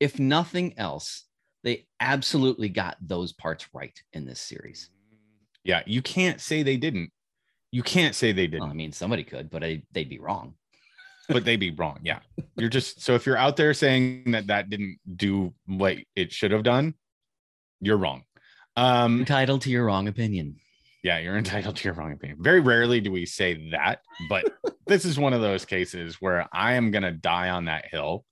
if 0.00 0.18
nothing 0.18 0.78
else, 0.78 1.24
they 1.64 1.86
absolutely 2.00 2.68
got 2.68 2.96
those 3.00 3.32
parts 3.32 3.66
right 3.72 3.98
in 4.12 4.24
this 4.24 4.40
series. 4.40 4.90
Yeah, 5.64 5.82
you 5.86 6.02
can't 6.02 6.40
say 6.40 6.62
they 6.62 6.76
didn't. 6.76 7.10
You 7.70 7.82
can't 7.82 8.14
say 8.14 8.32
they 8.32 8.46
didn't. 8.46 8.62
Well, 8.62 8.70
I 8.70 8.74
mean, 8.74 8.92
somebody 8.92 9.24
could, 9.24 9.48
but 9.50 9.62
I, 9.64 9.82
they'd 9.92 10.08
be 10.08 10.18
wrong. 10.18 10.54
but 11.28 11.44
they'd 11.44 11.56
be 11.56 11.70
wrong. 11.70 12.00
Yeah. 12.02 12.18
You're 12.56 12.68
just 12.68 13.00
so 13.00 13.14
if 13.14 13.24
you're 13.26 13.36
out 13.38 13.56
there 13.56 13.72
saying 13.74 14.32
that 14.32 14.48
that 14.48 14.68
didn't 14.70 14.98
do 15.16 15.54
what 15.66 15.96
it 16.16 16.32
should 16.32 16.50
have 16.50 16.64
done, 16.64 16.94
you're 17.80 17.96
wrong. 17.96 18.24
Um, 18.76 19.20
Entitled 19.20 19.62
to 19.62 19.70
your 19.70 19.84
wrong 19.86 20.08
opinion. 20.08 20.56
yeah, 21.04 21.18
you're 21.18 21.36
entitled 21.36 21.76
to 21.76 21.84
your 21.84 21.94
wrong 21.94 22.12
opinion. 22.12 22.38
Very 22.42 22.60
rarely 22.60 23.00
do 23.00 23.12
we 23.12 23.24
say 23.26 23.70
that, 23.70 24.00
but 24.28 24.44
this 24.86 25.04
is 25.04 25.18
one 25.18 25.32
of 25.32 25.40
those 25.40 25.64
cases 25.64 26.16
where 26.20 26.48
I 26.52 26.72
am 26.74 26.90
gonna 26.90 27.12
die 27.12 27.50
on 27.50 27.66
that 27.66 27.86
hill 27.86 28.24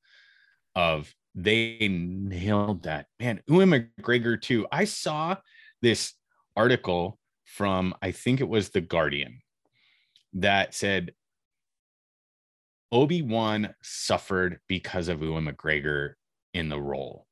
of 0.74 1.12
they 1.34 1.88
nailed 1.88 2.82
that. 2.84 3.06
Man, 3.18 3.40
Ewan 3.46 3.70
McGregor 4.00 4.40
too. 4.40 4.66
I 4.72 4.84
saw 4.84 5.36
this 5.82 6.14
article 6.56 7.18
from 7.44 7.94
I 8.02 8.10
think 8.10 8.40
it 8.40 8.48
was 8.48 8.70
the 8.70 8.80
Guardian 8.80 9.40
that 10.34 10.74
said 10.74 11.12
Obi-Wan 12.92 13.74
suffered 13.82 14.58
because 14.68 15.08
of 15.08 15.22
Ewan 15.22 15.46
McGregor 15.46 16.14
in 16.54 16.68
the 16.68 16.80
role. 16.80 17.26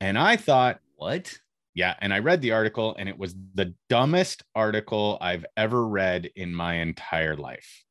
And 0.00 0.18
I 0.18 0.36
thought, 0.36 0.80
What? 0.96 1.38
yeah, 1.74 1.94
and 2.00 2.12
I 2.12 2.18
read 2.18 2.40
the 2.42 2.52
article 2.52 2.96
and 2.98 3.08
it 3.08 3.18
was 3.18 3.34
the 3.54 3.74
dumbest 3.88 4.42
article 4.54 5.18
I've 5.20 5.46
ever 5.56 5.86
read 5.86 6.30
in 6.34 6.54
my 6.54 6.74
entire 6.76 7.36
life. 7.36 7.84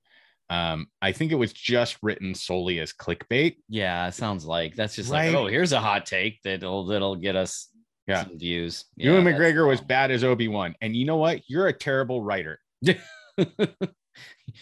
Um, 0.50 0.88
I 1.02 1.12
think 1.12 1.32
it 1.32 1.36
was 1.36 1.52
just 1.54 1.98
written 2.04 2.36
solely 2.36 2.80
as 2.80 2.94
clickbait. 2.94 3.56
Yeah, 3.68 4.08
it 4.08 4.14
sounds 4.14 4.46
like 4.46 4.76
that's 4.76 4.96
just 4.96 5.12
Right. 5.12 5.28
like, 5.28 5.36
oh, 5.36 5.48
here's 5.48 5.72
a 5.72 5.80
hot 5.80 6.06
take 6.06 6.40
that'll 6.44 6.86
that'll 6.86 7.16
get 7.16 7.36
us 7.36 7.70
Yeah. 8.08 8.24
some 8.26 8.38
views. 8.38 8.86
Ewan 8.96 9.24
that's 9.26 9.38
McGregor 9.38 9.68
was 9.68 9.82
bad 9.82 10.12
as 10.12 10.24
Obi-Wan. 10.24 10.76
And 10.82 10.96
you 10.96 11.06
know 11.06 11.18
what? 11.18 11.42
You're 11.48 11.68
a 11.68 11.74
terrible 11.74 12.22
writer. 12.22 12.60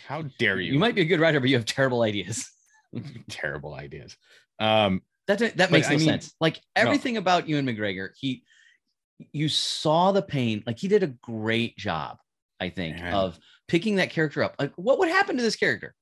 How 0.07 0.23
dare 0.39 0.59
you? 0.59 0.73
you 0.73 0.79
might 0.79 0.95
be 0.95 1.01
a 1.01 1.05
good 1.05 1.19
writer, 1.19 1.39
but 1.39 1.49
you 1.49 1.55
have 1.55 1.65
terrible 1.65 2.01
ideas. 2.01 2.49
terrible 3.29 3.73
ideas. 3.73 4.15
Um, 4.59 5.01
That 5.27 5.39
that 5.57 5.71
makes 5.71 5.87
I 5.87 5.91
no 5.91 5.97
mean- 5.97 6.07
sense. 6.07 6.33
Like 6.39 6.59
everything 6.75 7.17
about 7.17 7.47
Ewan 7.47 7.65
McGregor, 7.65 8.09
he 8.19 8.43
you 9.31 9.47
saw 9.49 10.11
the 10.11 10.21
pain. 10.21 10.63
Like 10.65 10.79
he 10.79 10.87
did 10.87 11.03
a 11.03 11.07
great 11.07 11.77
job, 11.77 12.17
I 12.59 12.69
think, 12.69 12.97
Man. 12.97 13.13
of 13.13 13.39
picking 13.67 13.95
that 13.95 14.09
character 14.09 14.43
up. 14.43 14.55
Like 14.59 14.73
what 14.75 14.99
would 14.99 15.09
happen 15.09 15.37
to 15.37 15.43
this 15.43 15.55
character? 15.55 15.93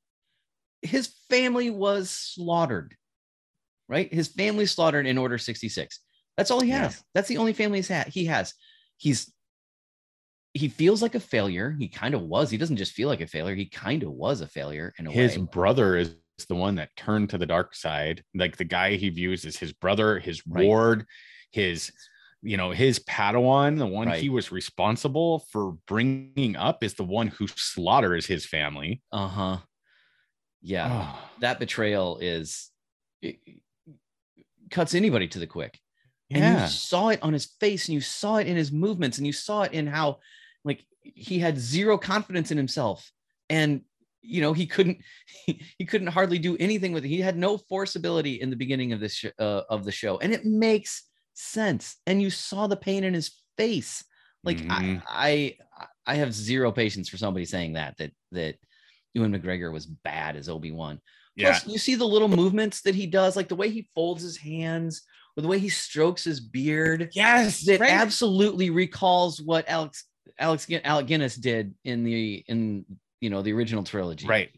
His 0.81 1.13
family 1.29 1.69
was 1.69 2.09
slaughtered, 2.09 2.95
right? 3.87 4.11
His 4.13 4.27
family 4.29 4.65
slaughtered 4.65 5.05
in 5.05 5.17
Order 5.17 5.37
66. 5.37 5.99
That's 6.37 6.49
all 6.51 6.61
he 6.61 6.69
Yeah. 6.69 6.83
has. 6.83 7.03
That's 7.13 7.27
the 7.27 7.37
only 7.37 7.53
family 7.53 7.77
he's 7.79 7.87
had. 7.87 8.07
He 8.07 8.25
has. 8.25 8.53
He's 8.97 9.31
he 10.53 10.67
feels 10.67 11.01
like 11.01 11.15
a 11.15 11.19
failure. 11.19 11.73
He 11.79 11.87
kind 11.87 12.13
of 12.13 12.23
was. 12.23 12.49
He 12.51 12.57
doesn't 12.57 12.75
just 12.75 12.91
feel 12.91 13.07
like 13.07 13.21
a 13.21 13.27
failure. 13.27 13.55
He 13.55 13.67
kind 13.67 14.03
of 14.03 14.11
was 14.11 14.41
a 14.41 14.47
failure 14.47 14.93
in 14.99 15.07
a 15.07 15.11
his 15.11 15.37
way. 15.37 15.45
brother 15.49 15.95
is 15.95 16.15
the 16.49 16.55
one 16.55 16.75
that 16.75 16.89
turned 16.97 17.29
to 17.29 17.37
the 17.37 17.45
dark 17.45 17.73
side 17.75 18.23
like 18.35 18.57
the 18.57 18.63
guy 18.65 18.95
he 18.95 19.09
views 19.09 19.45
as 19.45 19.55
his 19.55 19.71
brother 19.73 20.17
his 20.19 20.41
Right. 20.47 20.65
ward 20.65 21.05
his 21.51 21.91
you 22.41 22.57
know 22.57 22.71
his 22.71 22.99
padawan 22.99 23.77
the 23.77 23.85
one 23.85 24.07
Right. 24.07 24.21
he 24.21 24.29
was 24.29 24.51
responsible 24.51 25.45
for 25.51 25.73
bringing 25.87 26.55
up 26.55 26.83
is 26.83 26.95
the 26.95 27.03
one 27.03 27.27
who 27.27 27.47
slaughters 27.47 28.25
his 28.25 28.45
family. 28.45 29.01
Uh 29.11 29.27
huh. 29.27 29.57
Yeah. 30.61 30.87
Oh, 30.91 31.29
that 31.39 31.59
betrayal 31.59 32.17
is 32.19 32.69
it, 33.21 33.37
cuts 34.69 34.95
anybody 34.95 35.27
to 35.27 35.39
the 35.39 35.47
quick. 35.47 35.79
And 36.29 36.39
yeah. 36.39 36.63
you 36.63 36.69
saw 36.69 37.09
it 37.09 37.19
on 37.21 37.33
his 37.33 37.45
face 37.59 37.87
and 37.87 37.93
you 37.93 38.01
saw 38.01 38.37
it 38.37 38.47
in 38.47 38.55
his 38.55 38.71
movements 38.71 39.17
and 39.17 39.27
you 39.27 39.33
saw 39.33 39.63
it 39.63 39.73
in 39.73 39.85
how 39.85 40.19
like 40.63 40.85
he 41.01 41.39
had 41.39 41.57
zero 41.59 41.97
confidence 41.97 42.51
in 42.51 42.57
himself. 42.57 43.11
And 43.49 43.81
you 44.23 44.39
know 44.41 44.53
he 44.53 44.65
couldn't 44.67 44.99
he, 45.45 45.61
he 45.77 45.85
couldn't 45.85 46.07
hardly 46.07 46.39
do 46.39 46.55
anything 46.59 46.93
with 46.93 47.05
it. 47.05 47.09
He 47.09 47.21
had 47.21 47.37
no 47.37 47.57
force 47.57 47.95
ability 47.95 48.35
in 48.41 48.49
the 48.49 48.55
beginning 48.55 48.93
of 48.93 48.99
this 48.99 49.13
sh- 49.13 49.25
uh, 49.39 49.61
of 49.69 49.83
the 49.83 49.91
show. 49.91 50.19
And 50.19 50.31
it 50.33 50.45
makes 50.45 51.03
sense 51.41 51.97
and 52.05 52.21
you 52.21 52.29
saw 52.29 52.67
the 52.67 52.75
pain 52.75 53.03
in 53.03 53.13
his 53.13 53.31
face 53.57 54.03
like 54.43 54.57
Mhm. 54.57 55.01
I, 55.07 55.55
I 55.77 55.87
i 56.05 56.15
have 56.15 56.33
zero 56.33 56.71
patience 56.71 57.09
for 57.09 57.17
somebody 57.17 57.45
saying 57.45 57.73
that 57.73 57.97
that 57.97 58.11
that 58.31 58.55
ewan 59.13 59.31
mcgregor 59.33 59.71
was 59.71 59.85
bad 59.85 60.35
as 60.35 60.49
obi-wan 60.49 60.99
yeah 61.35 61.49
Plus, 61.59 61.67
you 61.67 61.77
see 61.79 61.95
the 61.95 62.05
little 62.05 62.27
movements 62.27 62.81
that 62.81 62.93
he 62.95 63.07
does, 63.07 63.35
like 63.35 63.47
the 63.47 63.55
way 63.55 63.69
he 63.69 63.87
folds 63.95 64.21
his 64.21 64.37
hands 64.37 65.01
or 65.35 65.41
the 65.41 65.47
way 65.47 65.59
he 65.59 65.69
strokes 65.69 66.23
his 66.23 66.39
beard. 66.39 67.09
yes 67.13 67.67
it 67.67 67.79
right? 67.79 67.89
absolutely 67.91 68.69
recalls 68.69 69.41
what 69.41 69.67
Alex 69.67 70.05
Alex 70.37 70.67
Alec 70.83 71.07
Guinness 71.07 71.35
did 71.35 71.73
in 71.83 72.03
the 72.03 72.43
in 72.47 72.85
you 73.21 73.29
know 73.29 73.41
the 73.41 73.53
original 73.53 73.83
trilogy. 73.83 74.27
right 74.27 74.49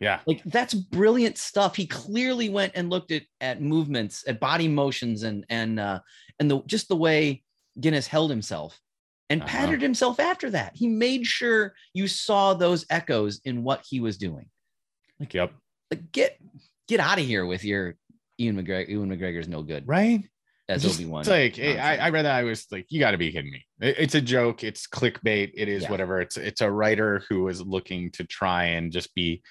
yeah 0.00 0.20
Like 0.26 0.42
that's 0.44 0.74
brilliant 0.74 1.38
stuff. 1.38 1.76
He 1.76 1.86
clearly 1.86 2.48
went 2.48 2.72
and 2.74 2.90
looked 2.90 3.12
at 3.12 3.22
at 3.40 3.60
movements, 3.60 4.24
at 4.26 4.40
body 4.40 4.68
motions, 4.68 5.22
and 5.22 5.44
and 5.50 5.78
uh, 5.78 6.00
and 6.38 6.50
the 6.50 6.62
just 6.66 6.88
the 6.88 6.96
way 6.96 7.42
Guinness 7.78 8.06
held 8.06 8.30
himself 8.30 8.80
and 9.28 9.42
Uh-huh. 9.42 9.48
patterned 9.50 9.82
himself 9.82 10.18
after 10.18 10.50
that. 10.50 10.72
He 10.74 10.88
made 10.88 11.26
sure 11.26 11.74
you 11.94 12.08
saw 12.08 12.54
those 12.54 12.84
echoes 12.90 13.40
in 13.44 13.62
what 13.62 13.84
he 13.88 14.00
was 14.00 14.16
doing 14.18 14.46
Like 15.20 15.34
yep 15.34 15.52
like 15.90 16.10
get 16.12 16.38
get 16.88 17.00
out 17.00 17.18
of 17.18 17.24
here 17.26 17.46
with 17.46 17.64
your 17.64 17.94
Ian 18.40 18.56
McGregor. 18.56 18.88
Ewan 18.88 19.10
McGregor's 19.10 19.48
no 19.48 19.62
good 19.62 19.86
right 19.86 20.24
as 20.68 20.86
Obi 20.86 21.04
Wan. 21.04 21.20
It's 21.20 21.28
like 21.28 21.58
I, 21.58 21.96
I 21.96 22.10
read 22.10 22.24
that 22.24 22.34
I 22.36 22.44
was 22.44 22.66
like, 22.70 22.86
you 22.88 23.00
got 23.00 23.10
to 23.10 23.18
be 23.18 23.30
kidding 23.32 23.50
me! 23.50 23.64
It- 23.80 23.96
it's 23.98 24.14
a 24.14 24.20
joke. 24.20 24.62
It's 24.64 24.86
clickbait. 24.86 25.50
It 25.54 25.68
is 25.68 25.82
Yeah. 25.82 25.90
whatever. 25.90 26.20
It's 26.20 26.36
it's 26.36 26.60
a 26.60 26.70
writer 26.70 27.22
who 27.28 27.48
is 27.48 27.60
looking 27.60 28.10
to 28.12 28.24
try 28.24 28.64
and 28.66 28.90
just 28.92 29.12
be 29.14 29.42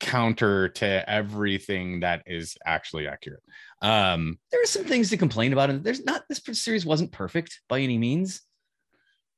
counter 0.00 0.68
to 0.68 1.08
everything 1.10 2.00
that 2.00 2.22
is 2.26 2.56
actually 2.66 3.06
accurate. 3.08 3.42
Um, 3.82 4.38
there 4.52 4.62
are 4.62 4.66
some 4.66 4.84
things 4.84 5.10
to 5.10 5.16
complain 5.16 5.52
about, 5.52 5.70
and 5.70 5.82
there's 5.82 6.04
not 6.04 6.24
this 6.28 6.40
series 6.52 6.84
wasn't 6.86 7.12
perfect 7.12 7.60
by 7.68 7.80
any 7.80 7.98
means. 7.98 8.42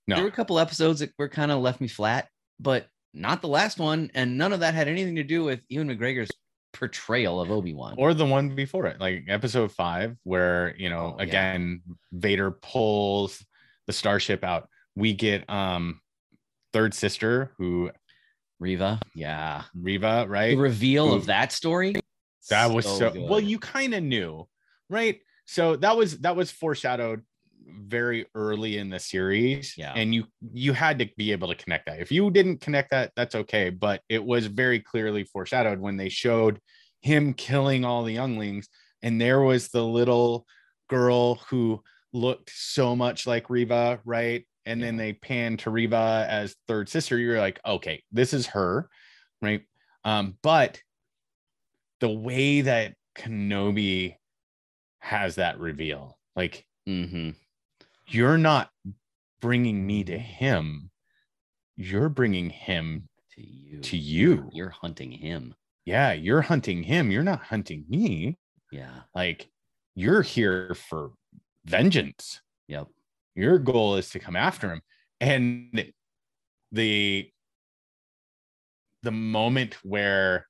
no, 0.07 0.17
There 0.17 0.25
were 0.25 0.31
a 0.31 0.33
couple 0.33 0.59
episodes 0.59 1.01
that 1.01 1.13
were 1.19 1.29
kind 1.29 1.51
of 1.53 1.61
left 1.61 1.81
me 1.81 1.89
flat, 1.89 2.29
but 2.59 2.87
not 3.15 3.41
the 3.41 3.49
last 3.49 3.79
one, 3.79 4.11
and 4.15 4.37
none 4.37 4.53
of 4.53 4.61
that 4.61 4.75
had 4.75 4.89
anything 4.89 5.17
to 5.17 5.23
do 5.25 5.45
with 5.45 5.61
Ewan 5.69 5.89
McGregor's 5.89 6.31
portrayal 6.75 7.41
of 7.41 7.51
Obi 7.51 7.73
Wan. 7.75 7.95
or 7.97 8.13
the 8.15 8.27
one 8.27 8.55
before 8.55 8.87
it, 8.87 9.01
like 9.01 9.25
episode 9.29 9.73
five, 9.73 10.17
where 10.25 10.75
you 10.77 10.91
know 10.91 11.15
Oh, 11.15 11.17
yeah. 11.19 11.23
again 11.25 11.83
Vader 12.13 12.51
pulls 12.51 13.45
the 13.87 13.93
starship 13.93 14.45
out. 14.45 14.69
We 14.95 15.15
get 15.15 15.49
um 15.49 16.01
third 16.75 16.93
sister 16.93 17.53
who 17.57 17.91
Reva, 18.61 19.01
yeah, 19.15 19.63
Reva, 19.75 20.27
right? 20.29 20.57
the 20.57 20.57
reveal 20.57 21.09
Who- 21.09 21.15
of 21.17 21.27
that 21.27 21.53
story. 21.53 21.95
That 22.51 22.71
was 22.71 22.87
so, 22.87 23.11
good. 23.11 23.29
well, 23.29 23.41
you 23.41 23.59
kind 23.59 23.95
of 23.95 24.03
knew, 24.03 24.49
right? 24.89 25.21
So 25.45 25.77
that 25.77 25.97
was 25.97 26.19
that 26.21 26.35
was 26.35 26.51
foreshadowed 26.51 27.23
very 27.67 28.27
early 28.35 28.79
in 28.79 28.89
the 28.89 28.99
series. 28.99 29.75
Yeah. 29.77 29.93
And 29.95 30.15
you 30.15 30.25
you 30.53 30.73
had 30.73 30.99
to 31.01 31.09
be 31.17 31.33
able 31.33 31.49
to 31.49 31.55
connect 31.55 31.87
that. 31.87 32.01
If 32.01 32.11
you 32.11 32.31
didn't 32.31 32.61
connect 32.61 32.91
that, 32.91 33.13
that's 33.17 33.35
okay. 33.35 33.71
But 33.71 34.03
it 34.09 34.25
was 34.25 34.47
very 34.47 34.81
clearly 34.81 35.25
foreshadowed 35.25 35.79
when 35.79 35.97
they 35.97 36.09
showed 36.09 36.61
him 37.01 37.35
killing 37.35 37.85
all 37.85 38.03
the 38.03 38.15
younglings, 38.15 38.69
and 39.03 39.21
there 39.21 39.41
was 39.41 39.69
the 39.69 39.85
little 39.85 40.47
girl 40.89 41.37
who 41.51 41.83
looked 42.13 42.51
so 42.55 42.97
much 42.97 43.27
like 43.27 43.51
Reva, 43.51 44.01
right? 44.05 44.47
And 44.69 44.83
then 44.83 44.97
they 44.97 45.15
pan 45.15 45.57
to 45.59 45.71
Reva 45.71 46.27
as 46.29 46.55
third 46.69 46.89
sister. 46.89 47.17
You're 47.19 47.39
like, 47.41 47.59
okay, 47.67 48.03
this 48.13 48.33
is 48.35 48.47
her. 48.49 48.89
right? 49.41 49.63
Um, 50.05 50.37
but 50.43 50.81
the 52.01 52.11
way 52.11 52.61
that 52.63 52.95
Kenobi 53.17 54.15
has 55.01 55.37
that 55.37 55.59
reveal, 55.59 56.19
like 56.37 56.65
Mm-hmm. 56.89 57.31
you're 58.07 58.39
not 58.39 58.71
bringing 59.41 59.87
me 59.87 60.05
to 60.05 60.19
him, 60.19 60.91
you're 61.77 62.09
bringing 62.09 62.49
him 62.51 63.09
To 63.37 63.43
you. 63.47 63.81
to 63.81 63.97
you. 63.97 64.49
You're 64.53 64.71
hunting 64.71 65.13
him. 65.13 65.55
Yeah, 65.85 66.13
you're 66.13 66.41
hunting 66.43 66.83
him. 66.83 67.11
You're 67.11 67.23
not 67.23 67.41
hunting 67.43 67.85
me. 67.89 68.37
Yeah. 68.73 69.01
Like 69.15 69.49
you're 69.95 70.23
here 70.23 70.75
for 70.89 71.11
vengeance. 71.65 72.41
Yep. 72.69 72.89
Your 73.39 73.59
goal 73.59 73.97
is 73.97 74.11
to 74.11 74.19
come 74.19 74.37
after 74.37 74.73
him. 74.73 74.83
And 75.21 75.93
the 76.73 77.31
the 79.03 79.11
moment 79.13 79.77
where 79.85 80.47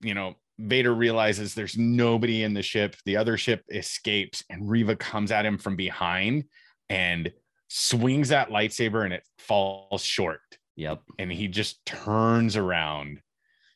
you 0.00 0.14
know 0.14 0.34
Vader 0.58 0.94
realizes 0.94 1.54
there's 1.54 1.76
nobody 1.76 2.42
in 2.42 2.54
the 2.54 2.62
ship, 2.62 2.96
the 3.04 3.18
other 3.18 3.36
ship 3.36 3.62
escapes, 3.70 4.42
and 4.48 4.68
Reva 4.68 4.96
comes 4.96 5.30
at 5.30 5.44
him 5.44 5.58
from 5.58 5.76
behind 5.76 6.44
and 6.88 7.30
swings 7.68 8.30
that 8.30 8.48
lightsaber 8.48 9.04
and 9.04 9.12
it 9.12 9.22
falls 9.38 10.02
short. 10.02 10.40
Yep. 10.76 11.02
And 11.18 11.30
he 11.30 11.48
just 11.48 11.84
turns 11.84 12.56
around 12.56 13.20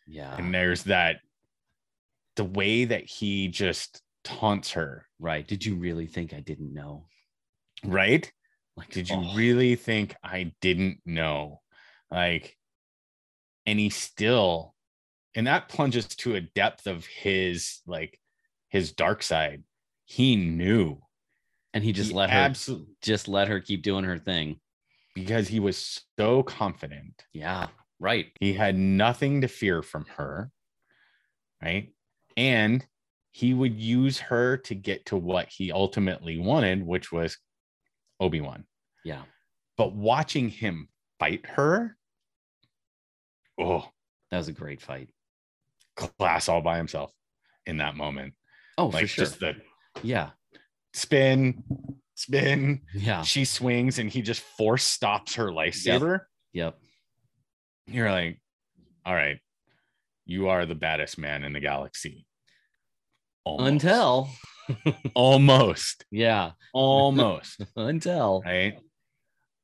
Yeah. 0.06 0.34
and 0.36 0.54
there's 0.54 0.84
that 0.84 1.16
the 2.36 2.44
way 2.44 2.84
that 2.86 3.04
he 3.04 3.48
just 3.48 4.00
taunts 4.24 4.70
her, 4.72 5.06
right. 5.18 5.46
Did 5.46 5.64
you 5.66 5.74
really 5.76 6.06
think 6.06 6.32
I 6.32 6.40
didn't 6.40 6.72
know? 6.72 7.08
Right? 7.84 8.30
Like, 8.76 8.90
Did 8.90 9.10
you 9.10 9.16
oh, 9.16 9.34
really 9.34 9.76
think 9.76 10.14
I 10.22 10.52
didn't 10.60 11.00
know? 11.04 11.60
Like, 12.10 12.56
and 13.66 13.78
he 13.78 13.90
still, 13.90 14.74
and 15.34 15.46
that 15.46 15.68
plunges 15.68 16.06
to 16.08 16.34
a 16.36 16.40
depth 16.40 16.86
of 16.86 17.06
his 17.06 17.80
like 17.86 18.18
his 18.68 18.92
dark 18.92 19.22
side. 19.22 19.62
He 20.04 20.36
knew 20.36 21.00
And 21.72 21.84
he 21.84 21.92
just 21.92 22.10
He 22.10 22.14
let 22.14 22.30
her 22.30 22.38
absolutely 22.38 22.94
just 23.02 23.28
let 23.28 23.48
her 23.48 23.60
keep 23.60 23.82
doing 23.82 24.04
her 24.04 24.18
thing. 24.18 24.60
because 25.14 25.48
he 25.48 25.60
was 25.60 26.02
so 26.18 26.42
confident. 26.42 27.24
Yeah. 27.32 27.68
Right. 27.98 28.32
He 28.40 28.54
had 28.54 28.76
nothing 28.76 29.42
to 29.42 29.48
fear 29.48 29.82
from 29.82 30.06
her, 30.16 30.50
right? 31.62 31.92
And 32.36 32.86
he 33.32 33.54
would 33.54 33.78
use 33.78 34.18
her 34.18 34.56
to 34.58 34.74
get 34.74 35.06
to 35.06 35.16
what 35.16 35.48
he 35.48 35.70
ultimately 35.72 36.38
wanted, 36.38 36.84
which 36.84 37.12
was 37.12 37.38
Obi 38.20 38.40
Wan. 38.40 38.64
Yeah. 39.04 39.22
But 39.76 39.94
watching 39.94 40.48
him 40.50 40.88
fight 41.18 41.46
her, 41.46 41.96
oh, 43.58 43.88
That 44.30 44.38
was 44.38 44.48
a 44.48 44.52
great 44.52 44.80
fight. 44.80 45.08
class 45.96 46.48
all 46.48 46.60
by 46.60 46.76
himself 46.76 47.12
in 47.66 47.78
that 47.78 47.96
moment. 47.96 48.34
Oh, 48.78 48.86
like 48.86 49.02
for 49.02 49.06
sure. 49.08 49.24
just 49.24 49.40
the 49.40 49.54
yeah. 50.02 50.30
spin, 50.94 51.62
spin. 52.14 52.82
Yeah. 52.94 53.22
She 53.22 53.44
swings 53.44 53.98
and 53.98 54.10
he 54.10 54.22
just 54.22 54.40
force 54.40 54.84
stops 54.84 55.34
her 55.36 55.48
lightsaber. 55.50 56.20
Yep. 56.52 56.78
You're 57.86 58.10
like, 58.10 58.40
all 59.04 59.14
right, 59.14 59.38
you 60.24 60.48
are 60.48 60.64
the 60.66 60.74
baddest 60.74 61.18
man 61.18 61.42
in 61.44 61.52
the 61.52 61.60
galaxy. 61.60 62.26
Almost. 63.44 63.70
Until 63.72 64.28
almost, 65.14 66.04
yeah. 66.10 66.52
almost, 66.72 67.60
Until 67.76 68.42
right? 68.44 68.78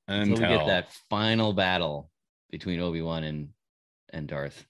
until 0.08 0.34
we 0.34 0.56
get 0.56 0.66
that 0.66 0.92
final 1.10 1.52
battle 1.52 2.10
between 2.50 2.80
Obi-Wan 2.80 3.24
and 3.24 3.48
and 4.12 4.28
Darth. 4.28 4.64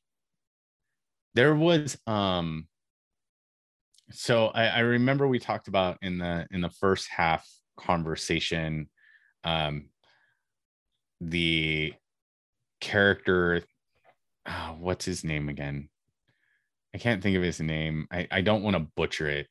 there 1.35 1.55
was 1.55 1.99
um 2.07 2.67
so 4.11 4.47
I, 4.49 4.67
I 4.69 4.79
remember 4.81 5.29
we 5.29 5.39
talked 5.39 5.69
about 5.69 5.99
in 6.01 6.19
the 6.19 6.47
in 6.51 6.61
the 6.61 6.71
first 6.71 7.09
half 7.09 7.47
conversation 7.77 8.89
um 9.45 9.91
the 11.21 11.93
character 12.81 13.63
ah, 14.47 14.75
what's 14.79 15.05
his 15.05 15.23
name 15.25 15.49
again 15.49 15.89
i 16.97 16.99
can't 16.99 17.23
think 17.23 17.37
of 17.37 17.43
his 17.43 17.61
name 17.61 18.07
i, 18.11 18.27
I 18.31 18.41
don't 18.41 18.63
want 18.63 18.75
to 18.77 18.87
butcher 18.97 19.29
it 19.29 19.47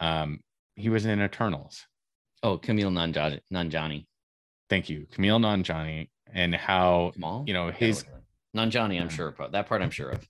um 0.00 0.40
he 0.76 0.88
was 0.90 1.06
in 1.06 1.20
eternals 1.20 1.84
Oh, 2.42 2.58
Camille 2.58 2.90
Nanjiani. 2.90 3.40
Nanjiani. 3.50 4.04
thank 4.68 4.90
you 4.90 5.06
camille 5.10 5.38
nanjiani 5.38 6.10
and 6.32 6.54
how 6.54 7.12
Kamal? 7.14 7.44
you 7.46 7.54
know 7.54 7.70
his. 7.70 8.04
Nanjiani, 8.54 9.00
I'm 9.00 9.08
sure. 9.08 9.34
That 9.50 9.66
part 9.66 9.80
I'm 9.82 9.90
sure 9.90 10.10
of. 10.10 10.28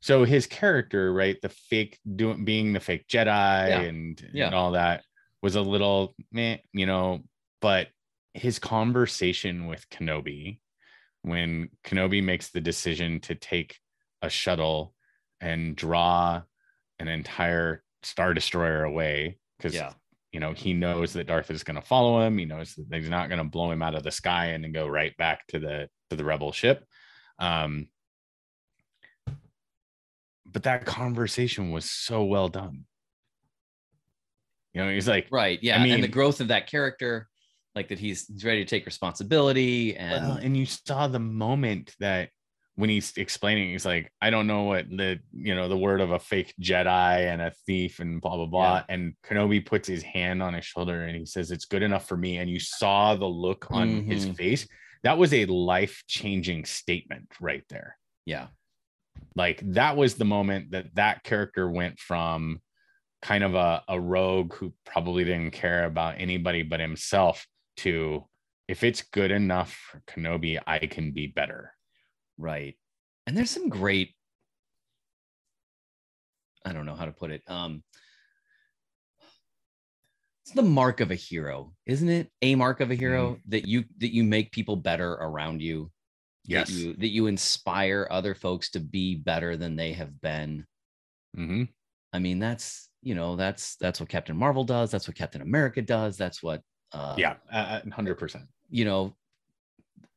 so 0.00 0.22
his 0.24 0.46
character 0.46 1.12
right 1.12 1.36
the 1.42 1.48
fake 1.48 1.98
doing 2.20 2.44
being 2.44 2.72
the 2.72 2.80
fake 2.80 3.06
jedi 3.08 3.26
Yeah. 3.26 3.80
and, 3.80 4.24
Yeah. 4.32 4.46
and 4.46 4.54
all 4.54 4.72
that 4.72 5.02
was 5.42 5.56
a 5.56 5.60
little 5.74 6.14
meh, 6.30 6.58
you 6.72 6.86
know 6.86 7.24
but 7.60 7.88
his 8.34 8.60
conversation 8.60 9.66
with 9.66 9.84
kenobi 9.90 10.60
when 11.22 11.70
kenobi 11.84 12.22
makes 12.22 12.50
the 12.50 12.60
decision 12.60 13.18
to 13.22 13.34
take 13.34 13.76
a 14.22 14.30
shuttle 14.30 14.94
and 15.40 15.76
draw 15.76 16.42
an 16.98 17.08
entire 17.08 17.82
star 18.02 18.34
destroyer 18.34 18.84
away 18.84 19.38
because 19.56 19.74
Yeah. 19.74 19.92
you 20.32 20.40
know 20.40 20.52
he 20.52 20.72
knows 20.72 21.12
that 21.14 21.26
darth 21.26 21.50
is 21.50 21.62
going 21.64 21.76
to 21.76 21.86
follow 21.86 22.20
him 22.20 22.38
he 22.38 22.44
knows 22.44 22.74
that 22.74 22.98
he's 23.00 23.08
not 23.08 23.28
going 23.28 23.38
to 23.38 23.44
blow 23.44 23.70
him 23.70 23.82
out 23.82 23.94
of 23.94 24.02
the 24.02 24.10
sky 24.10 24.46
and 24.46 24.62
then 24.64 24.72
go 24.72 24.86
right 24.86 25.16
back 25.16 25.46
to 25.48 25.58
the 25.58 25.88
to 26.10 26.16
the 26.16 26.24
rebel 26.24 26.52
ship 26.52 26.84
um 27.38 27.88
but 30.46 30.62
that 30.62 30.84
conversation 30.86 31.70
was 31.70 31.90
so 31.90 32.24
well 32.24 32.48
done 32.48 32.84
you 34.74 34.82
know 34.84 34.90
he's 34.90 35.08
like 35.08 35.26
Right. 35.30 35.58
Yeah. 35.62 35.80
I 35.80 35.86
and 35.86 36.02
the 36.02 36.08
growth 36.08 36.40
of 36.40 36.48
that 36.48 36.66
character, 36.68 37.28
like 37.74 37.88
that 37.88 37.98
he's, 37.98 38.26
he's 38.26 38.44
ready 38.44 38.64
to 38.64 38.68
take 38.68 38.86
responsibility 38.86 39.96
and 39.96 40.28
well, 40.28 40.36
and 40.36 40.56
you 40.56 40.66
saw 40.66 41.08
the 41.08 41.18
moment 41.18 41.94
that 42.00 42.30
when 42.78 42.88
he's 42.88 43.12
explaining 43.16 43.70
he's 43.70 43.84
like 43.84 44.12
i 44.22 44.30
don't 44.30 44.46
know 44.46 44.62
what 44.62 44.88
the 44.88 45.18
you 45.32 45.52
know 45.52 45.68
the 45.68 45.76
word 45.76 46.00
of 46.00 46.12
a 46.12 46.18
fake 46.20 46.54
jedi 46.60 47.18
and 47.32 47.42
a 47.42 47.50
thief 47.66 47.98
and 47.98 48.20
blah 48.20 48.36
blah 48.36 48.46
blah 48.46 48.74
Yeah. 48.76 48.84
and 48.94 49.14
kenobi 49.26 49.66
puts 49.66 49.88
his 49.88 50.04
hand 50.04 50.40
on 50.40 50.54
his 50.54 50.64
shoulder 50.64 51.02
and 51.02 51.16
he 51.16 51.26
says 51.26 51.50
it's 51.50 51.64
good 51.64 51.82
enough 51.82 52.06
for 52.06 52.16
me 52.16 52.38
and 52.38 52.48
you 52.48 52.60
saw 52.60 53.16
the 53.16 53.26
look 53.26 53.66
on 53.72 54.04
his 54.04 54.26
Mhm. 54.26 54.36
face 54.36 54.68
that 55.02 55.18
was 55.18 55.34
a 55.34 55.44
life 55.46 56.04
changing 56.06 56.64
statement 56.64 57.26
right 57.40 57.64
there 57.68 57.96
yeah. 58.26 58.46
like 59.34 59.60
that 59.72 59.96
was 59.96 60.14
the 60.14 60.24
moment 60.24 60.70
that 60.70 60.94
that 60.94 61.24
character 61.24 61.68
went 61.68 61.98
from 61.98 62.60
kind 63.22 63.42
of 63.42 63.56
a, 63.56 63.82
a 63.88 64.00
rogue 64.00 64.54
who 64.54 64.72
probably 64.86 65.24
didn't 65.24 65.50
care 65.50 65.84
about 65.84 66.14
anybody 66.18 66.62
but 66.62 66.78
himself 66.78 67.44
to 67.78 68.24
if 68.68 68.84
it's 68.84 69.02
good 69.02 69.32
enough 69.32 69.72
for 69.90 70.00
kenobi 70.06 70.60
i 70.64 70.78
can 70.86 71.10
be 71.10 71.26
better 71.26 71.72
Right. 72.38 72.76
And 73.26 73.36
there's 73.36 73.50
some 73.50 73.68
great 73.68 74.14
I 76.64 76.72
don't 76.72 76.86
know 76.86 76.96
how 76.96 77.06
to 77.06 77.12
put 77.12 77.30
it. 77.30 77.42
Um 77.46 77.82
it's 80.44 80.54
the 80.54 80.62
mark 80.62 81.00
of 81.00 81.10
a 81.10 81.14
hero, 81.14 81.74
isn't 81.84 82.08
it? 82.08 82.30
A 82.40 82.54
mark 82.54 82.80
of 82.80 82.90
a 82.90 82.94
hero 82.94 83.38
that 83.48 83.68
you 83.68 83.84
that 83.98 84.14
you 84.14 84.24
make 84.24 84.50
people 84.50 84.76
better 84.76 85.12
around 85.12 85.60
you. 85.60 85.90
yes 86.46 86.68
That 86.68 86.74
you 86.74 86.94
that 86.94 87.08
you 87.08 87.26
inspire 87.26 88.08
other 88.10 88.34
folks 88.34 88.70
to 88.70 88.80
be 88.80 89.16
better 89.16 89.58
than 89.58 89.76
they 89.76 89.92
have 89.92 90.18
been. 90.22 90.64
mm-hmm. 91.36 91.64
I 92.14 92.18
mean, 92.18 92.38
that's 92.38 92.88
you 93.02 93.14
know, 93.14 93.36
that's 93.36 93.76
that's 93.76 94.00
what 94.00 94.08
Captain 94.08 94.36
Marvel 94.36 94.64
does, 94.64 94.90
that's 94.90 95.06
what 95.06 95.16
Captain 95.16 95.42
America 95.42 95.82
does, 95.82 96.16
that's 96.16 96.42
what 96.42 96.62
uh 96.92 97.14
yeah 97.18 97.34
uh, 97.52 97.80
100% 97.82 98.46
you 98.70 98.84
know 98.86 99.14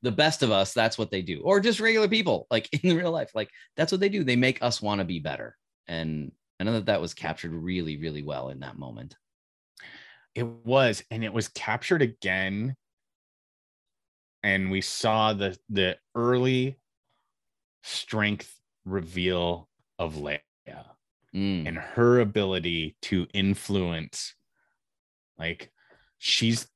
the 0.02 0.12
best 0.12 0.42
of 0.44 0.52
us 0.52 0.74
that's 0.74 0.98
what 0.98 1.12
they 1.12 1.22
do 1.22 1.42
or 1.44 1.60
just 1.60 1.80
regular 1.80 2.08
people 2.08 2.48
like 2.50 2.70
in 2.84 2.96
real 2.96 3.12
life 3.12 3.32
like 3.36 3.50
that's 3.76 3.92
what 3.92 4.02
they 4.02 4.10
do. 4.10 4.24
They 4.24 4.36
make 4.36 4.62
us 4.62 4.82
want 4.82 5.00
to 5.00 5.06
be 5.06 5.20
better. 5.20 5.56
And 5.88 6.32
i 6.60 6.64
know 6.64 6.74
that 6.74 6.86
that 6.86 7.02
was 7.02 7.14
captured 7.14 7.52
really 7.52 7.98
really 7.98 8.24
well 8.24 8.50
in 8.50 8.60
that 8.60 8.78
moment. 8.78 9.16
It 10.34 10.46
was 10.46 11.04
and 11.12 11.24
it 11.24 11.34
was 11.34 11.48
captured 11.50 12.02
again 12.02 12.76
and 14.44 14.72
we 14.72 14.82
saw 14.82 15.34
the 15.34 15.58
the 15.70 15.98
early 16.16 16.78
strength 17.84 18.56
reveal 18.86 19.68
of 20.00 20.16
leia 20.16 20.40
Mm, 21.34 21.66
and 21.66 21.78
her 21.78 22.20
ability 22.20 22.98
to 23.04 23.26
influence 23.34 24.36
like 25.40 25.72
she's 26.18 26.68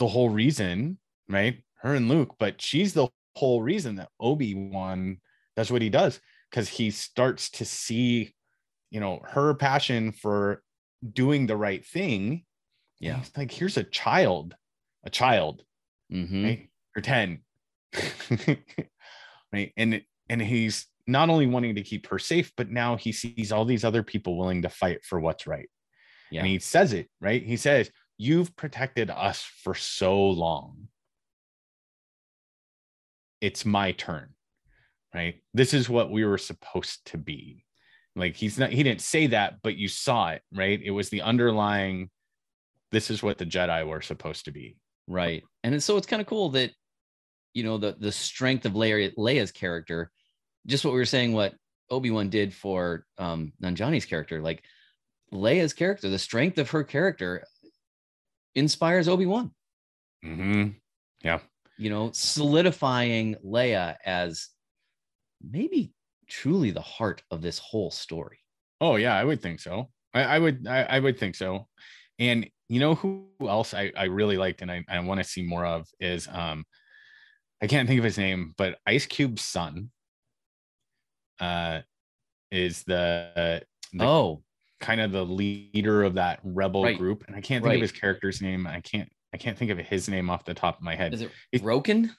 the 0.00 0.08
whole 0.08 0.28
reason 0.28 0.98
right 1.28 1.62
her 1.82 1.94
and 1.94 2.08
luke 2.08 2.34
but 2.38 2.60
she's 2.60 2.92
the 2.94 3.08
whole 3.36 3.62
reason 3.62 3.96
that 3.96 4.08
obi-wan 4.20 5.18
does 5.56 5.70
what 5.70 5.82
he 5.82 5.88
does 5.88 6.20
because 6.50 6.68
he 6.68 6.90
starts 6.90 7.50
to 7.50 7.64
see 7.64 8.34
you 8.90 9.00
know 9.00 9.20
her 9.24 9.54
passion 9.54 10.12
for 10.12 10.62
doing 11.12 11.46
the 11.46 11.56
right 11.56 11.84
thing 11.84 12.44
Yeah. 13.00 13.18
He's 13.18 13.30
like 13.36 13.50
here's 13.50 13.76
a 13.76 13.84
child 13.84 14.54
a 15.04 15.10
child 15.10 15.62
mhm. 16.12 16.44
right 16.44 16.68
or 16.96 17.02
10 17.02 17.40
right 19.52 19.72
and 19.76 20.02
and 20.28 20.40
he's 20.40 20.86
not 21.06 21.30
only 21.30 21.46
wanting 21.46 21.74
to 21.74 21.82
keep 21.82 22.06
her 22.08 22.18
safe, 22.18 22.52
but 22.56 22.70
now 22.70 22.96
he 22.96 23.12
sees 23.12 23.52
all 23.52 23.64
these 23.64 23.84
other 23.84 24.02
people 24.02 24.36
willing 24.36 24.62
to 24.62 24.68
fight 24.68 25.04
for 25.04 25.20
what's 25.20 25.46
right. 25.46 25.68
Yeah. 26.30 26.40
And 26.40 26.48
he 26.48 26.58
says 26.58 26.92
it, 26.92 27.08
right? 27.20 27.42
He 27.42 27.56
says, 27.56 27.90
You've 28.18 28.54
protected 28.56 29.10
us 29.10 29.42
for 29.42 29.74
so 29.74 30.16
long. 30.22 30.88
It's 33.42 33.66
my 33.66 33.92
turn, 33.92 34.30
right? 35.14 35.34
This 35.52 35.74
is 35.74 35.90
what 35.90 36.10
we 36.10 36.24
were 36.24 36.38
supposed 36.38 37.04
to 37.06 37.18
be. 37.18 37.66
Like 38.16 38.36
he's 38.36 38.58
not, 38.58 38.70
he 38.70 38.82
didn't 38.82 39.02
say 39.02 39.26
that, 39.28 39.56
but 39.62 39.76
you 39.76 39.88
saw 39.88 40.30
it, 40.30 40.42
right? 40.54 40.80
It 40.82 40.92
was 40.92 41.10
the 41.10 41.22
underlying, 41.22 42.08
this 42.92 43.10
is 43.10 43.22
what 43.22 43.36
the 43.36 43.44
Jedi 43.44 43.86
were 43.86 44.00
supposed 44.00 44.44
to 44.46 44.52
be. 44.52 44.76
Right. 45.08 45.42
And 45.64 45.82
so 45.82 45.96
it's 45.96 46.06
kind 46.06 46.22
of 46.22 46.28
cool 46.28 46.50
that, 46.50 46.70
you 47.52 47.64
know, 47.64 47.76
the 47.76 47.96
the 47.98 48.12
strength 48.12 48.64
of 48.64 48.72
Leia, 48.74 49.14
Leia's 49.16 49.52
character, 49.52 50.10
just 50.66 50.84
what 50.84 50.92
we 50.92 51.00
were 51.00 51.04
saying, 51.04 51.32
what 51.32 51.54
Obi-Wan 51.90 52.30
did 52.30 52.54
for 52.54 53.04
um 53.18 53.52
Nanjiani's 53.62 54.06
character, 54.06 54.40
like 54.40 54.62
Leia's 55.32 55.72
character, 55.72 56.08
the 56.08 56.18
strength 56.18 56.58
of 56.58 56.70
her 56.70 56.84
character 56.84 57.44
inspires 58.54 59.08
Obi-Wan. 59.08 59.50
Mm-hmm. 60.24 60.68
Yeah. 61.24 61.40
You 61.82 61.90
know, 61.90 62.10
solidifying 62.12 63.36
Leia 63.44 63.96
as 64.04 64.48
maybe 65.42 65.92
truly 66.28 66.70
the 66.70 66.80
heart 66.80 67.22
of 67.30 67.42
this 67.42 67.58
whole 67.58 67.90
story. 67.90 68.38
Oh 68.80 68.96
yeah, 68.96 69.16
I 69.16 69.24
would 69.24 69.42
think 69.42 69.60
so. 69.60 69.90
I, 70.14 70.22
I 70.22 70.38
would 70.38 70.66
I, 70.66 70.82
I, 70.84 71.00
would 71.00 71.18
think 71.18 71.34
so. 71.34 71.66
And 72.18 72.48
you 72.68 72.78
know 72.78 72.94
who 72.94 73.26
else 73.40 73.74
I, 73.74 73.92
I 73.96 74.04
really 74.04 74.36
liked 74.36 74.62
and 74.62 74.70
I, 74.70 74.84
I 74.88 75.00
want 75.00 75.18
to 75.18 75.28
see 75.28 75.42
more 75.42 75.66
of 75.66 75.88
is 75.98 76.28
um 76.30 76.64
I 77.60 77.66
can't 77.66 77.88
think 77.88 77.98
of 77.98 78.04
his 78.04 78.18
name, 78.18 78.54
but 78.56 78.78
Ice 78.86 79.06
Cube's 79.06 79.42
son 79.42 79.90
uh 81.40 81.80
is 82.50 82.84
the, 82.84 83.62
the 83.92 84.04
oh 84.04 84.42
kind 84.80 85.00
of 85.00 85.12
the 85.12 85.24
leader 85.24 86.02
of 86.02 86.14
that 86.14 86.40
rebel 86.44 86.84
right. 86.84 86.98
group. 86.98 87.24
And 87.26 87.34
I 87.34 87.40
can't 87.40 87.62
think 87.62 87.70
right. 87.72 87.76
of 87.76 87.82
his 87.82 87.92
character's 87.92 88.40
name. 88.40 88.66
I 88.66 88.80
can't 88.80 89.10
I 89.32 89.38
can't 89.38 89.56
think 89.56 89.70
of 89.70 89.78
his 89.78 90.08
name 90.08 90.30
off 90.30 90.44
the 90.44 90.54
top 90.54 90.76
of 90.76 90.82
my 90.82 90.94
head. 90.94 91.14
Is 91.14 91.22
it 91.22 91.30
it's, 91.50 91.64
Roken? 91.64 92.10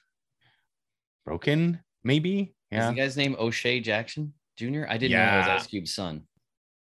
Broken, 1.24 1.80
maybe? 2.02 2.54
Yeah. 2.70 2.88
Is 2.88 2.94
the 2.94 3.00
guy's 3.00 3.16
name 3.16 3.36
O'Shea 3.38 3.80
Jackson 3.80 4.34
Jr.? 4.56 4.84
I 4.88 4.96
didn't 4.96 5.12
yeah. 5.12 5.30
know 5.30 5.36
it 5.36 5.54
was 5.54 5.62
Ice 5.62 5.66
Cube's 5.68 5.94
son. 5.94 6.22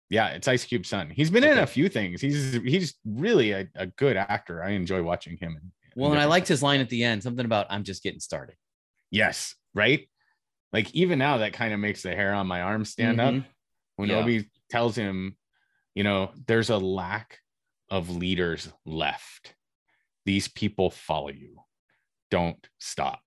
Yeah, 0.10 0.30
it's 0.30 0.48
Ice 0.48 0.66
Cube's 0.66 0.90
son. 0.90 1.10
He's 1.10 1.30
been 1.30 1.44
okay. 1.44 1.54
in 1.54 1.60
a 1.60 1.68
few 1.68 1.88
things. 1.88 2.20
He's 2.20 2.54
he's 2.54 2.96
really 3.06 3.52
a, 3.52 3.68
a 3.76 3.88
good 3.88 4.18
actor. 4.18 4.64
I 4.64 4.72
enjoy 4.72 5.04
watching 5.04 5.38
him. 5.38 5.58
In, 5.62 5.72
well, 5.96 6.12
and 6.12 6.20
I 6.20 6.26
liked 6.26 6.48
his 6.48 6.64
line 6.64 6.80
at 6.80 6.90
the 6.90 7.04
end, 7.04 7.24
something 7.24 7.46
about 7.46 7.68
I'm 7.70 7.84
just 7.84 8.04
getting 8.04 8.20
started. 8.20 8.56
Yes, 9.12 9.56
right. 9.74 10.08
Like 10.74 10.94
even 10.94 11.20
now, 11.20 11.38
that 11.38 11.54
kind 11.54 11.74
of 11.74 11.80
makes 11.80 12.04
the 12.04 12.16
hair 12.16 12.34
on 12.34 12.48
my 12.48 12.62
arm 12.62 12.86
stand 12.86 13.20
mm-hmm. 13.20 13.40
up 13.40 13.46
when 13.96 14.10
yeah. 14.10 14.18
Obi 14.18 14.50
tells 14.70 14.96
him, 14.96 15.36
you 15.96 16.04
know, 16.04 16.32
there's 16.48 16.70
a 16.70 16.78
lack 16.78 17.40
of 17.90 18.10
leaders 18.10 18.72
left. 18.86 19.56
These 20.30 20.48
people 20.48 20.92
follow 20.92 21.30
you. 21.30 21.56
Don't 22.30 22.68
stop. 22.78 23.20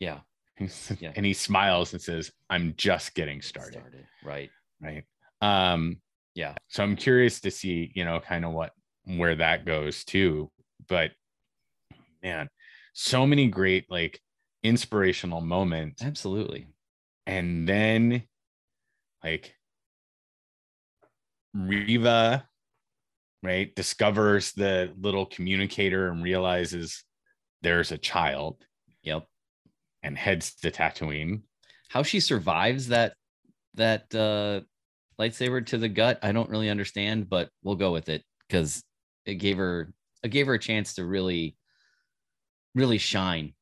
Yeah. 0.00 0.18
yeah. 0.98 1.12
And 1.14 1.24
he 1.24 1.32
smiles 1.32 1.92
and 1.92 2.02
says, 2.02 2.32
I'm 2.50 2.74
just 2.76 3.14
getting 3.14 3.40
started. 3.42 3.74
started. 3.74 4.04
Right. 4.24 4.50
Right. 4.82 5.04
Um, 5.40 5.98
yeah. 6.34 6.56
So 6.66 6.82
I'm 6.82 6.96
curious 6.96 7.40
to 7.42 7.52
see, 7.52 7.92
you 7.94 8.04
know, 8.04 8.18
kind 8.18 8.44
of 8.44 8.50
what 8.54 8.72
where 9.04 9.36
that 9.36 9.66
goes 9.66 10.02
too. 10.02 10.50
But 10.88 11.12
man, 12.24 12.48
so 12.92 13.24
many 13.24 13.46
great 13.46 13.88
like 13.88 14.20
inspirational 14.64 15.40
moments. 15.40 16.02
Absolutely. 16.02 16.66
And 17.24 17.68
then 17.68 18.24
like 19.22 19.54
Reva, 21.54 22.47
right, 23.42 23.74
discovers 23.74 24.52
the 24.52 24.92
little 25.00 25.26
communicator 25.26 26.08
and 26.08 26.22
realizes 26.22 27.04
there's 27.62 27.92
a 27.92 27.98
child. 27.98 28.56
Yep. 29.02 29.26
And 30.02 30.16
heads 30.16 30.54
to 30.56 30.70
Tatooine. 30.70 31.42
How 31.88 32.02
she 32.02 32.20
survives 32.20 32.88
that 32.88 33.14
that 33.74 34.14
uh 34.14 34.60
lightsaber 35.20 35.64
to 35.66 35.78
the 35.78 35.88
gut, 35.88 36.18
I 36.22 36.32
don't 36.32 36.50
really 36.50 36.70
understand, 36.70 37.28
but 37.28 37.48
we'll 37.62 37.76
go 37.76 37.92
with 37.92 38.08
it 38.08 38.22
because 38.46 38.82
it 39.24 39.34
gave 39.34 39.56
her 39.56 39.92
it 40.22 40.28
gave 40.28 40.46
her 40.46 40.54
a 40.54 40.58
chance 40.58 40.94
to 40.94 41.04
really 41.04 41.56
really 42.74 42.98
shine 42.98 43.54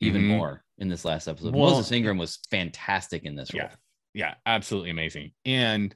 even 0.00 0.22
mm-hmm. 0.22 0.36
more 0.36 0.64
in 0.78 0.88
this 0.88 1.04
last 1.04 1.28
episode. 1.28 1.54
Well, 1.54 1.70
Moses 1.70 1.92
Ingram 1.92 2.18
was 2.18 2.38
fantastic 2.50 3.24
in 3.24 3.36
this 3.36 3.52
role. 3.54 3.62
Yeah, 3.62 3.74
yeah, 4.14 4.34
absolutely 4.44 4.90
amazing. 4.90 5.32
And 5.44 5.94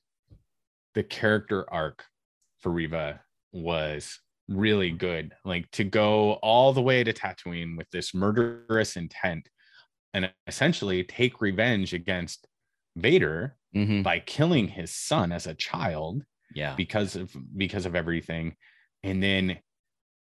the 0.94 1.02
character 1.02 1.70
arc 1.72 2.04
for 2.60 2.70
Reva 2.70 3.20
was 3.52 4.20
really 4.48 4.90
good. 4.90 5.32
Like 5.44 5.70
to 5.72 5.84
go 5.84 6.34
all 6.34 6.72
the 6.72 6.82
way 6.82 7.04
to 7.04 7.12
Tatooine 7.12 7.76
with 7.76 7.90
this 7.90 8.14
murderous 8.14 8.96
intent 8.96 9.48
and 10.12 10.32
essentially 10.46 11.04
take 11.04 11.40
revenge 11.40 11.94
against 11.94 12.46
Vader 12.96 13.56
mm-hmm. 13.74 14.02
by 14.02 14.18
killing 14.18 14.68
his 14.68 14.94
son 14.94 15.32
as 15.32 15.46
a 15.46 15.54
child. 15.54 16.22
Yeah. 16.54 16.74
Because 16.74 17.14
of 17.14 17.34
because 17.56 17.86
of 17.86 17.94
everything. 17.94 18.56
And 19.02 19.22
then 19.22 19.58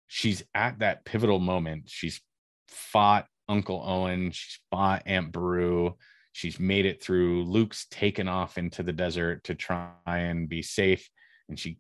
she's 0.09 0.43
at 0.55 0.81
that 0.81 1.05
pivotal 1.05 1.39
moment. 1.39 1.85
She's 1.87 2.21
fought 2.69 3.27
Uncle 3.49 3.83
Owen, 3.85 4.33
she's 4.33 4.59
fought 4.71 5.03
Aunt 5.07 5.33
Beru, 5.33 5.95
she's 6.33 6.59
made 6.59 6.87
it 6.87 7.03
through. 7.03 7.45
Luke's 7.45 7.87
taken 7.91 8.29
off 8.29 8.59
into 8.59 8.83
the 8.83 8.93
desert 8.93 9.45
to 9.45 9.55
try 9.55 9.91
and 10.05 10.49
be 10.49 10.63
safe. 10.63 11.09
And 11.49 11.59
she 11.59 11.79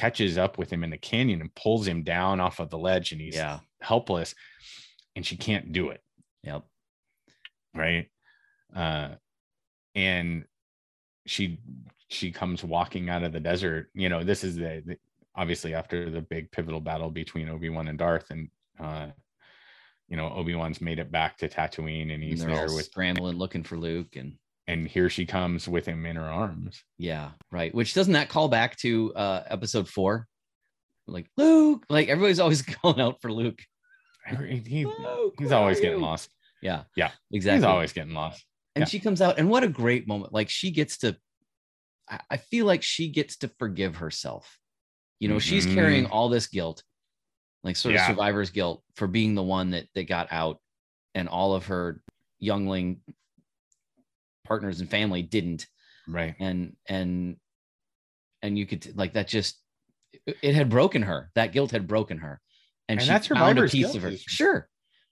catches 0.00 0.38
up 0.38 0.56
with 0.56 0.72
him 0.72 0.82
in 0.82 0.88
the 0.88 0.96
canyon 0.96 1.42
and 1.42 1.54
pulls 1.54 1.86
him 1.86 2.02
down 2.02 2.40
off 2.40 2.58
of 2.58 2.70
the 2.70 2.78
ledge 2.78 3.12
and 3.12 3.20
he's 3.20 3.34
yeah. 3.34 3.58
helpless 3.82 4.34
and 5.14 5.26
she 5.26 5.36
can't 5.36 5.72
do 5.72 5.90
it. 5.90 6.02
Yep. 6.42 6.64
Right. 7.74 8.08
Uh 8.74 9.10
and 9.94 10.44
she 11.26 11.60
she 12.08 12.32
comes 12.32 12.64
walking 12.64 13.10
out 13.10 13.24
of 13.24 13.32
the 13.32 13.40
desert. 13.40 13.90
You 13.92 14.08
know, 14.08 14.24
this 14.24 14.42
is 14.42 14.56
the, 14.56 14.82
the 14.86 14.96
obviously 15.34 15.74
after 15.74 16.08
the 16.08 16.22
big 16.22 16.50
pivotal 16.50 16.80
battle 16.80 17.10
between 17.10 17.50
Obi-Wan 17.50 17.88
and 17.88 17.98
Darth 17.98 18.30
and 18.30 18.48
uh 18.82 19.08
you 20.08 20.16
know, 20.16 20.32
Obi-Wan's 20.32 20.80
made 20.80 20.98
it 20.98 21.12
back 21.12 21.36
to 21.38 21.48
Tatooine 21.48 22.14
and 22.14 22.22
he's 22.22 22.40
and 22.40 22.50
there 22.50 22.74
with 22.74 22.86
scrambling 22.86 23.36
looking 23.36 23.62
for 23.62 23.76
Luke 23.76 24.16
and 24.16 24.38
and 24.66 24.86
here 24.86 25.08
she 25.08 25.26
comes 25.26 25.68
with 25.68 25.86
him 25.86 26.06
in 26.06 26.16
her 26.16 26.28
arms. 26.28 26.82
Yeah, 26.98 27.30
right. 27.50 27.74
Which 27.74 27.94
doesn't 27.94 28.12
that 28.12 28.28
call 28.28 28.48
back 28.48 28.76
to 28.78 29.12
uh 29.14 29.42
episode 29.48 29.88
four? 29.88 30.26
Like 31.06 31.26
Luke, 31.36 31.84
like 31.88 32.08
everybody's 32.08 32.40
always 32.40 32.62
calling 32.82 33.00
out 33.00 33.20
for 33.20 33.32
Luke. 33.32 33.60
He, 34.28 34.84
Luke, 34.84 35.34
he's 35.38 35.52
always 35.52 35.80
getting 35.80 36.00
lost. 36.00 36.30
Yeah, 36.62 36.82
yeah, 36.94 37.10
exactly. 37.32 37.58
He's 37.58 37.64
always 37.64 37.92
getting 37.92 38.14
lost. 38.14 38.44
And 38.76 38.82
yeah. 38.82 38.86
she 38.86 39.00
comes 39.00 39.20
out, 39.20 39.38
and 39.38 39.50
what 39.50 39.64
a 39.64 39.68
great 39.68 40.06
moment! 40.06 40.32
Like 40.32 40.48
she 40.48 40.70
gets 40.70 40.98
to, 40.98 41.16
I 42.30 42.36
feel 42.36 42.66
like 42.66 42.82
she 42.82 43.08
gets 43.08 43.38
to 43.38 43.48
forgive 43.58 43.96
herself. 43.96 44.58
You 45.18 45.28
know, 45.28 45.36
mm-hmm. 45.36 45.40
she's 45.40 45.66
carrying 45.66 46.06
all 46.06 46.28
this 46.28 46.46
guilt, 46.46 46.82
like 47.64 47.76
sort 47.76 47.94
of 47.96 48.02
survivor's 48.02 48.50
guilt 48.50 48.82
for 48.94 49.06
being 49.08 49.34
the 49.34 49.42
one 49.42 49.70
that 49.70 49.86
that 49.94 50.06
got 50.06 50.28
out, 50.30 50.58
and 51.14 51.28
all 51.28 51.54
of 51.54 51.66
her 51.66 52.00
youngling 52.38 53.00
partners 54.50 54.80
and 54.80 54.90
family 54.90 55.22
didn't. 55.22 55.68
Right. 56.08 56.34
And 56.40 56.76
and 56.88 57.36
and 58.42 58.58
you 58.58 58.66
could 58.66 58.96
like 58.96 59.12
that 59.12 59.28
just 59.28 59.62
it 60.26 60.56
had 60.56 60.68
broken 60.68 61.02
her. 61.02 61.30
That 61.36 61.52
guilt 61.52 61.70
had 61.70 61.86
broken 61.86 62.18
her. 62.18 62.40
And, 62.88 62.98
and 62.98 63.06
she 63.06 63.12
that's 63.12 63.28
found 63.28 63.58
a 63.60 63.62
piece 63.62 63.72
piece 63.72 63.94
of 63.94 64.02
her 64.02 64.16
sure. 64.16 64.68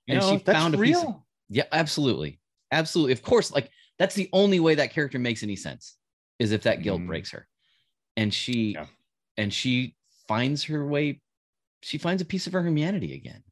You 0.06 0.14
and 0.14 0.20
know, 0.20 0.32
she 0.32 0.38
found 0.38 0.74
a 0.74 0.78
real. 0.78 1.00
piece 1.00 1.08
of, 1.08 1.14
yeah 1.50 1.64
absolutely. 1.70 2.40
Absolutely. 2.72 3.12
Of 3.12 3.22
course 3.22 3.52
like 3.52 3.70
that's 3.96 4.16
the 4.16 4.28
only 4.32 4.58
way 4.58 4.74
that 4.74 4.92
character 4.92 5.20
makes 5.20 5.44
any 5.44 5.54
sense 5.54 5.96
is 6.40 6.50
if 6.50 6.64
that 6.64 6.82
guilt 6.82 7.00
mm. 7.00 7.06
breaks 7.06 7.30
her. 7.30 7.46
And 8.16 8.34
she 8.34 8.72
yeah. 8.72 8.86
and 9.36 9.54
she 9.54 9.94
finds 10.26 10.64
her 10.64 10.84
way 10.84 11.20
she 11.84 11.96
finds 11.96 12.20
a 12.20 12.24
piece 12.24 12.48
of 12.48 12.54
her 12.54 12.64
humanity 12.64 13.14
again. 13.14 13.44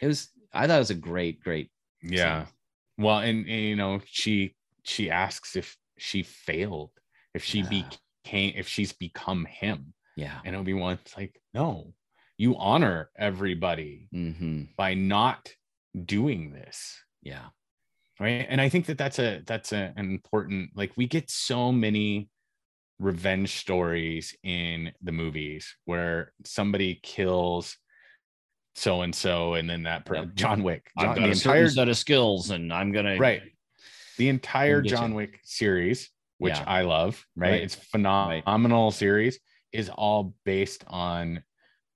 It 0.00 0.06
was 0.06 0.28
i 0.54 0.68
thought 0.68 0.76
it 0.76 0.78
was 0.78 0.90
a 0.90 0.94
great 0.94 1.42
great 1.42 1.72
yeah. 2.04 2.44
scene. 2.44 2.52
well 2.98 3.18
and, 3.18 3.48
and 3.48 3.60
you 3.62 3.74
know 3.74 4.00
she 4.06 4.54
she 4.88 5.10
asks 5.10 5.56
if 5.56 5.76
she 5.98 6.22
failed, 6.22 6.90
if 7.34 7.44
she 7.44 7.60
yeah. 7.60 7.84
became, 8.24 8.54
if 8.56 8.68
she's 8.68 8.92
become 8.92 9.44
him. 9.44 9.94
Yeah. 10.16 10.38
And 10.44 10.56
Obi-Wan's 10.56 11.14
like, 11.16 11.40
no, 11.54 11.92
you 12.36 12.56
honor 12.56 13.10
everybody 13.16 14.08
mm-hmm. 14.14 14.62
by 14.76 14.94
not 14.94 15.52
doing 16.04 16.52
this. 16.52 17.00
Yeah. 17.22 17.46
Right. 18.18 18.46
And 18.48 18.60
I 18.60 18.68
think 18.68 18.86
that 18.86 18.98
that's 18.98 19.18
a, 19.18 19.42
that's 19.46 19.72
a, 19.72 19.92
an 19.96 20.10
important, 20.10 20.70
like 20.74 20.92
we 20.96 21.06
get 21.06 21.30
so 21.30 21.70
many 21.70 22.28
revenge 22.98 23.56
stories 23.58 24.36
in 24.42 24.92
the 25.02 25.12
movies 25.12 25.76
where 25.84 26.32
somebody 26.44 26.98
kills 27.02 27.76
so 28.74 29.02
and 29.02 29.14
so 29.14 29.54
and 29.54 29.68
then 29.68 29.84
that 29.84 30.04
per- 30.04 30.26
John 30.26 30.62
Wick 30.62 30.90
John, 30.98 31.08
I've 31.08 31.16
got 31.16 31.22
the 31.22 31.28
a 31.28 31.32
entire 31.32 31.68
set 31.68 31.88
of 31.88 31.96
skills 31.96 32.50
and 32.50 32.72
I'm 32.72 32.92
gonna 32.92 33.16
right 33.18 33.42
The 34.18 34.28
entire. 34.28 34.82
John 34.82 35.14
Wick 35.14 35.40
series, 35.44 36.10
which 36.38 36.54
Yeah. 36.54 36.64
I 36.66 36.82
love, 36.82 37.24
right? 37.36 37.50
Right. 37.50 37.62
It's 37.62 37.74
phenomenal 37.74 38.90
series, 38.90 39.38
is 39.72 39.88
all 39.88 40.34
based 40.44 40.84
on, 40.86 41.42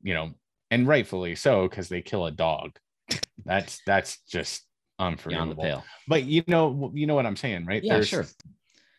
you 0.02 0.14
know, 0.14 0.32
and 0.70 0.86
rightfully 0.88 1.34
so 1.34 1.68
because 1.68 1.88
they 1.88 2.00
kill 2.00 2.26
a 2.26 2.30
dog. 2.30 2.78
That's 3.44 3.80
that's 3.84 4.18
just 4.22 4.64
unforgivable. 4.98 5.54
the 5.54 5.62
pale. 5.62 5.84
But 6.06 6.24
you 6.24 6.44
know, 6.46 6.90
you 6.94 7.06
know 7.06 7.14
what 7.14 7.26
I'm 7.26 7.36
saying, 7.36 7.66
right? 7.66 7.82
Yeah, 7.82 7.94
there's, 7.94 8.08
sure. 8.08 8.26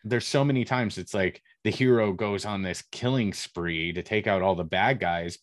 There's 0.04 0.26
so 0.26 0.44
many 0.44 0.64
times 0.64 0.98
it's 0.98 1.14
like 1.14 1.40
the 1.64 1.70
hero 1.70 2.12
goes 2.12 2.44
on 2.44 2.62
this 2.62 2.82
killing 2.92 3.32
spree 3.32 3.92
to 3.94 4.02
take 4.02 4.26
out 4.26 4.42
all 4.42 4.54
the 4.54 4.64
bad 4.64 5.00
guys 5.00 5.38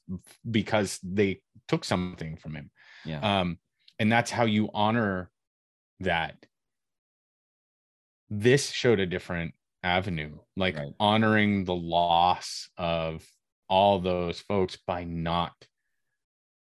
because 0.50 1.00
they 1.04 1.42
took 1.68 1.84
something 1.84 2.38
from 2.38 2.56
him. 2.56 2.70
Yeah. 3.06 3.40
Um, 3.42 3.58
and 3.98 4.12
that's 4.12 4.30
how 4.30 4.46
you 4.46 4.70
honor 4.74 5.32
that. 6.02 6.36
This 8.34 8.72
showed 8.72 9.02
a 9.02 9.06
different 9.06 9.54
avenue, 9.84 10.38
like 10.56 10.78
Right. 10.78 10.94
honoring 11.02 11.66
the 11.66 11.76
loss 11.76 12.70
of 12.78 13.30
all 13.68 14.00
those 14.00 14.40
folks 14.40 14.78
by 14.78 15.04
not 15.04 15.68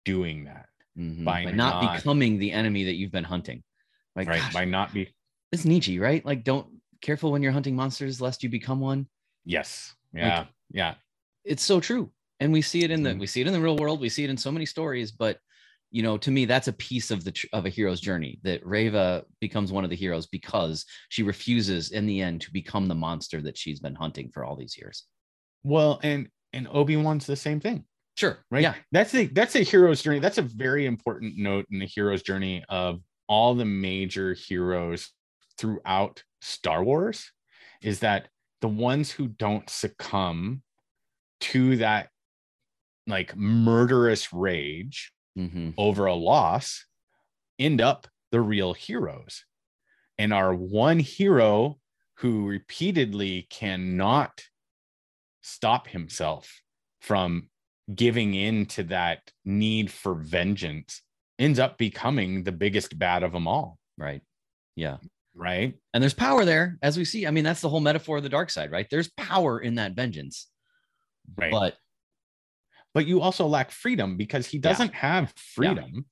doing 0.07 0.45
that, 0.45 0.71
Mhm. 0.97 1.23
by 1.25 1.45
By 1.45 1.51
not, 1.53 1.83
not- 1.83 1.97
becoming 1.99 2.39
the 2.39 2.51
enemy 2.53 2.85
that 2.85 2.95
you've 2.95 3.13
been 3.13 3.25
hunting. 3.25 3.63
Like, 4.17 4.27
right? 4.27 4.41
gosh, 4.41 4.55
by 4.55 4.65
not 4.65 4.95
be 4.95 5.15
it's 5.53 5.67
Nietzsche, 5.67 5.99
right? 5.99 6.25
Like, 6.25 6.45
don't 6.45 6.81
careful 7.03 7.31
when 7.31 7.43
you're 7.43 7.53
hunting 7.53 7.77
monsters 7.77 8.21
lest 8.23 8.43
you 8.43 8.49
become 8.49 8.81
one. 8.81 9.07
yes, 9.45 9.95
yeah, 10.15 10.47
yeah, 10.71 10.95
It's 11.45 11.63
so 11.63 11.79
true. 11.81 12.11
And 12.39 12.53
we 12.55 12.63
see 12.63 12.85
it 12.85 12.91
in 12.91 13.03
the 13.03 13.11
Mhm. 13.11 13.19
we 13.21 13.27
see 13.27 13.43
it 13.43 13.47
in 13.47 13.53
the 13.53 13.61
real 13.61 13.77
world. 13.77 14.01
We 14.01 14.09
see 14.09 14.25
it 14.25 14.31
in 14.31 14.37
so 14.39 14.51
many 14.51 14.65
stories, 14.65 15.13
but 15.13 15.41
you 15.91 16.03
know, 16.03 16.17
to 16.19 16.31
me, 16.31 16.45
that's 16.45 16.69
a 16.69 16.73
piece 16.73 17.11
of 17.11 17.25
the 17.25 17.35
of 17.53 17.67
a 17.67 17.69
hero's 17.69 18.01
journey 18.01 18.39
that 18.43 18.65
Reva 18.65 19.25
becomes 19.41 19.73
one 19.73 19.85
of 19.85 19.91
the 19.91 19.97
heroes 19.97 20.27
because 20.27 20.85
she 21.09 21.23
refuses 21.23 21.91
in 21.91 22.07
the 22.07 22.21
end 22.21 22.43
to 22.43 22.53
become 22.53 22.87
the 22.87 22.95
monster 22.95 23.41
that 23.43 23.59
she's 23.59 23.81
been 23.81 23.95
hunting 23.95 24.31
for 24.31 24.45
all 24.45 24.57
these 24.57 24.77
years. 24.79 25.05
Well, 25.65 26.01
and 26.03 26.29
and 26.53 26.69
Obi 26.71 26.97
Wan's 26.97 27.27
the 27.27 27.37
same 27.37 27.61
thing. 27.61 27.85
Sure. 28.17 28.39
right 28.51 28.63
Yeah. 28.63 28.75
that's 28.93 29.15
a 29.15 29.27
that's 29.29 29.55
a 29.55 29.63
hero's 29.63 30.03
journey 30.03 30.19
that's 30.19 30.37
a 30.37 30.43
very 30.43 30.85
important 30.85 31.39
note 31.39 31.65
in 31.71 31.79
the 31.79 31.87
hero's 31.87 32.23
journey 32.23 32.63
of 32.69 33.01
all 33.29 33.55
the 33.55 33.65
major 33.65 34.35
heroes 34.35 35.11
throughout 35.57 36.23
star 36.43 36.85
wars 36.85 37.31
is 37.83 38.01
that 38.01 38.29
the 38.61 38.69
ones 38.69 39.11
who 39.11 39.29
don't 39.29 39.71
succumb 39.71 40.63
to 41.41 41.77
that 41.79 42.11
like 43.07 43.35
murderous 43.37 44.33
rage 44.33 45.13
hmm 45.37 45.71
over 45.79 46.07
a 46.07 46.15
loss 46.15 46.85
end 47.59 47.81
up 47.81 48.07
the 48.33 48.41
real 48.41 48.73
heroes 48.73 49.45
and 50.19 50.33
our 50.33 50.55
one 50.55 50.99
hero 50.99 51.79
who 52.19 52.47
repeatedly 52.47 53.47
cannot 53.51 54.43
stop 55.43 55.89
himself 55.89 56.61
from 57.01 57.49
giving 57.95 58.35
in 58.35 58.67
to 58.67 58.83
that 58.85 59.31
need 59.45 59.91
for 59.91 60.15
vengeance 60.15 61.03
ends 61.39 61.59
up 61.59 61.79
becoming 61.79 62.45
the 62.45 62.53
biggest 62.53 62.99
bad 62.99 63.23
of 63.23 63.33
them 63.33 63.49
all 63.49 63.79
Right. 64.01 64.23
Yeah. 64.77 64.97
right 65.35 65.75
And 65.93 66.03
there's 66.03 66.15
power 66.15 66.45
there, 66.47 66.79
as 66.83 66.97
we 66.97 67.05
see. 67.05 67.27
I 67.27 67.31
mean, 67.31 67.45
that's 67.45 67.61
the 67.61 67.69
whole 67.69 67.81
metaphor 67.81 68.17
of 68.17 68.23
the 68.23 68.31
dark 68.31 68.49
side, 68.51 68.71
right? 68.71 68.87
There's 68.91 69.11
power 69.17 69.61
in 69.61 69.75
that 69.75 69.93
vengeance. 69.93 70.49
right 71.37 71.51
But 71.51 71.77
but 72.95 73.07
you 73.07 73.21
also 73.21 73.47
lack 73.47 73.71
freedom 73.71 74.17
because 74.17 74.47
he 74.47 74.59
doesn't 74.59 74.95
have 74.95 75.33
freedom 75.37 76.05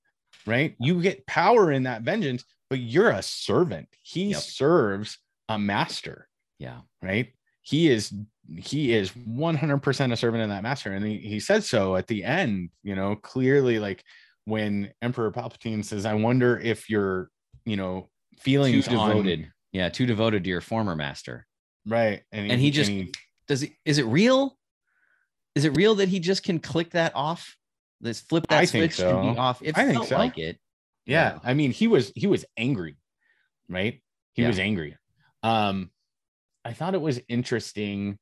right 0.47 0.75
you 0.81 1.01
get 1.03 1.27
power 1.27 1.71
in 1.73 1.83
that 1.85 2.03
vengeance 2.03 2.45
but 2.71 2.79
you're 2.79 3.11
a 3.11 3.23
servant 3.23 3.89
he 4.03 4.29
Yep. 4.31 4.41
serves 4.41 5.19
a 5.49 5.59
master 5.59 6.29
yeah. 6.59 6.81
right 7.03 7.33
he 7.63 7.89
is 7.91 8.13
he 8.57 8.93
is 8.93 9.11
100% 9.11 10.13
a 10.13 10.17
servant 10.17 10.43
in 10.43 10.49
that 10.51 10.63
master 10.63 10.93
and 10.93 11.05
he, 11.05 11.19
he 11.19 11.41
said 11.41 11.65
so 11.65 11.97
at 11.97 12.07
the 12.07 12.25
end 12.25 12.71
you 12.83 12.95
know 12.95 13.17
clearly 13.17 13.79
like 13.79 14.03
when 14.47 14.91
emperor 15.03 15.31
palpatine 15.31 15.85
says 15.85 16.07
i 16.07 16.15
wonder 16.15 16.59
if 16.59 16.89
you're 16.89 17.31
you 17.67 17.77
know 17.77 18.09
feeling 18.41 18.73
Too 18.73 18.83
feelings 18.83 19.01
on- 19.01 19.09
devoted. 19.11 19.53
Yeah, 19.73 19.91
too 19.91 20.07
devoted 20.07 20.45
to 20.45 20.51
your 20.51 20.61
former 20.63 20.95
master. 20.97 21.47
right 21.87 22.23
And 22.33 22.53
he 22.59 22.71
just- 22.71 22.91
Does 23.49 23.61
he 23.63 23.77
is 23.85 23.99
it 23.99 24.05
real? 24.07 24.57
Is 25.59 25.65
it 25.65 25.77
real 25.77 25.97
that 25.97 26.09
he 26.09 26.21
just 26.21 26.45
can 26.45 26.61
click 26.61 26.91
that 26.91 27.11
off? 27.17 27.57
This 28.01 28.21
flip 28.21 28.47
that 28.47 28.61
I 28.61 28.65
switch 28.65 29.01
and 29.01 29.23
be 29.31 29.35
so. 29.35 29.41
off. 29.41 29.61
It 29.61 29.77
I 29.77 29.87
think 29.93 30.05
so. 30.07 30.17
like 30.17 30.39
it. 30.39 30.57
yeah 31.05 31.41
i 31.43 31.53
mean 31.55 31.73
he 31.73 31.89
was 31.89 32.13
he 32.15 32.27
was 32.29 32.45
angry 32.57 32.97
right 33.69 34.01
he 34.35 34.43
Yeah. 34.43 34.49
was 34.49 34.59
angry 34.61 34.97
um 35.43 35.91
i 36.65 36.73
thought 36.75 36.95
it 36.95 37.01
was 37.01 37.19
interesting 37.29 38.19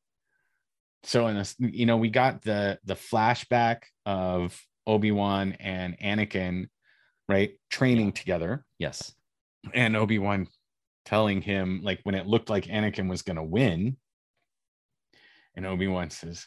so 1.03 1.27
in 1.27 1.37
this 1.37 1.55
you 1.59 1.85
know 1.85 1.97
we 1.99 2.09
got 2.09 2.41
the 2.43 2.79
the 2.85 2.95
flashback 2.95 3.79
of 4.07 4.59
obi-wan 4.87 5.53
and 5.61 5.99
anakin 5.99 6.69
right 7.29 7.59
training 7.71 8.13
together 8.13 8.65
Yes. 8.79 9.13
and 9.75 9.95
obi-wan 9.97 10.47
telling 11.05 11.43
him 11.43 11.81
like 11.83 12.01
when 12.05 12.15
it 12.15 12.27
looked 12.27 12.49
like 12.49 12.65
anakin 12.67 13.11
was 13.11 13.23
going 13.23 13.37
to 13.37 13.43
win 13.59 13.97
and 15.57 15.67
obi-wan 15.67 16.09
says 16.11 16.47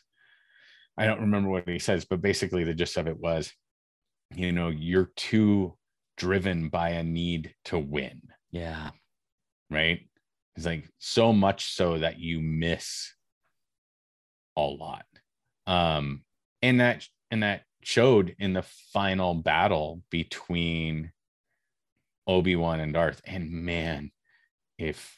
i 1.00 1.06
don't 1.06 1.22
remember 1.22 1.50
what 1.50 1.68
he 1.68 1.80
says 1.80 2.06
but 2.06 2.22
basically 2.22 2.64
the 2.64 2.74
gist 2.74 2.98
of 2.98 3.08
it 3.08 3.18
was 3.18 3.52
you 4.36 4.52
know 4.52 4.70
you're 4.70 5.12
too 5.16 5.74
driven 6.20 6.68
by 6.70 6.90
a 6.90 7.04
need 7.04 7.56
to 7.66 7.80
win. 7.80 8.22
Yeah. 8.52 8.92
right? 9.72 10.02
It's 10.56 10.66
like 10.66 10.90
so 11.00 11.32
much 11.32 11.74
so 11.74 12.00
that 12.00 12.20
you 12.20 12.42
miss 12.42 13.14
a 14.58 14.62
lot. 14.62 15.06
Um 15.66 16.24
and 16.62 16.82
that 16.82 17.08
and 17.32 17.44
that 17.44 17.64
showed 17.82 18.36
in 18.38 18.54
the 18.54 18.66
final 18.94 19.34
battle 19.34 20.02
between 20.12 21.12
obi-wan 22.28 22.82
and 22.82 22.94
darth. 22.94 23.22
And 23.26 23.50
man 23.50 24.12
if 24.78 25.18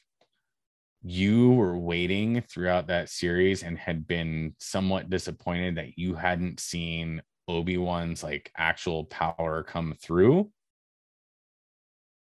you 1.04 1.52
were 1.54 1.78
waiting 1.78 2.42
throughout 2.42 2.88
that 2.88 3.10
series 3.10 3.64
and 3.64 3.78
had 3.78 4.06
been 4.08 4.54
somewhat 4.60 5.10
disappointed 5.10 5.76
that 5.76 5.98
you 5.98 6.14
hadn't 6.16 6.60
seen 6.60 7.22
obi-wan's 7.48 8.24
like 8.24 8.52
actual 8.56 9.06
power 9.06 9.64
come 9.64 9.96
through 10.02 10.50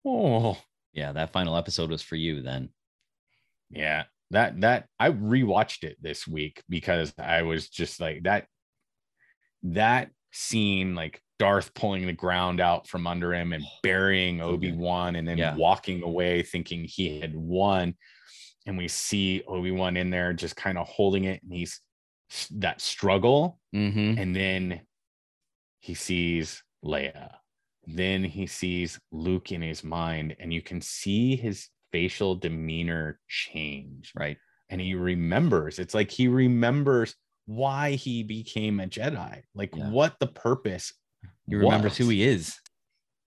oh 0.04 0.56
Yeah. 0.92 1.12
That 1.12 1.32
final 1.32 1.56
episode 1.56 1.90
was 1.90 2.02
for 2.02 2.16
you 2.16 2.42
then. 2.42 2.70
Yeah, 3.70 4.04
that 4.30 4.60
that 4.62 4.86
I 4.98 5.10
rewatched 5.10 5.84
it 5.84 5.96
this 6.00 6.26
week 6.26 6.62
because 6.68 7.12
I 7.18 7.42
was 7.42 7.68
just 7.68 8.00
like 8.00 8.22
that 8.24 8.46
that 9.62 10.10
scene 10.32 10.94
like 10.94 11.20
Darth 11.38 11.72
pulling 11.74 12.06
the 12.06 12.12
ground 12.12 12.60
out 12.60 12.88
from 12.88 13.06
under 13.06 13.32
him 13.34 13.52
and 13.52 13.62
burying 13.82 14.40
Obi-Wan 14.40 15.16
and 15.16 15.28
then 15.28 15.38
Yeah. 15.38 15.54
walking 15.54 16.02
away 16.02 16.42
thinking 16.42 16.84
he 16.84 17.20
had 17.20 17.36
won 17.36 17.94
and 18.66 18.76
we 18.78 18.88
see 18.88 19.42
Obi-Wan 19.48 19.96
in 19.96 20.10
there 20.10 20.32
just 20.32 20.56
kind 20.56 20.78
of 20.78 20.86
holding 20.88 21.24
it 21.24 21.42
and 21.42 21.52
he's 21.52 21.80
that 22.52 22.80
struggle 22.80 23.58
Mm-hmm. 23.74 24.18
and 24.18 24.34
then 24.36 24.80
he 25.80 25.94
sees 25.94 26.62
Leia. 26.84 27.30
Then 27.86 28.22
he 28.24 28.46
sees 28.46 28.98
Luke 29.10 29.50
in 29.52 29.62
his 29.62 29.82
mind, 29.82 30.36
and 30.38 30.52
you 30.52 30.60
can 30.60 30.80
see 30.80 31.34
his 31.36 31.68
facial 31.92 32.34
demeanor 32.36 33.18
change. 33.28 34.12
Right. 34.14 34.36
And 34.68 34.80
he 34.80 34.94
remembers. 34.94 35.78
It's 35.78 35.94
like 35.94 36.10
he 36.10 36.28
remembers 36.28 37.14
why 37.46 37.92
he 37.92 38.22
became 38.22 38.78
a 38.80 38.86
Jedi, 38.86 39.42
like 39.54 39.74
Yeah. 39.74 39.88
what 39.90 40.16
the 40.20 40.26
purpose. 40.28 40.92
He 41.48 41.56
remembers 41.56 41.92
was. 41.92 41.98
who 41.98 42.08
he 42.10 42.22
is. 42.22 42.56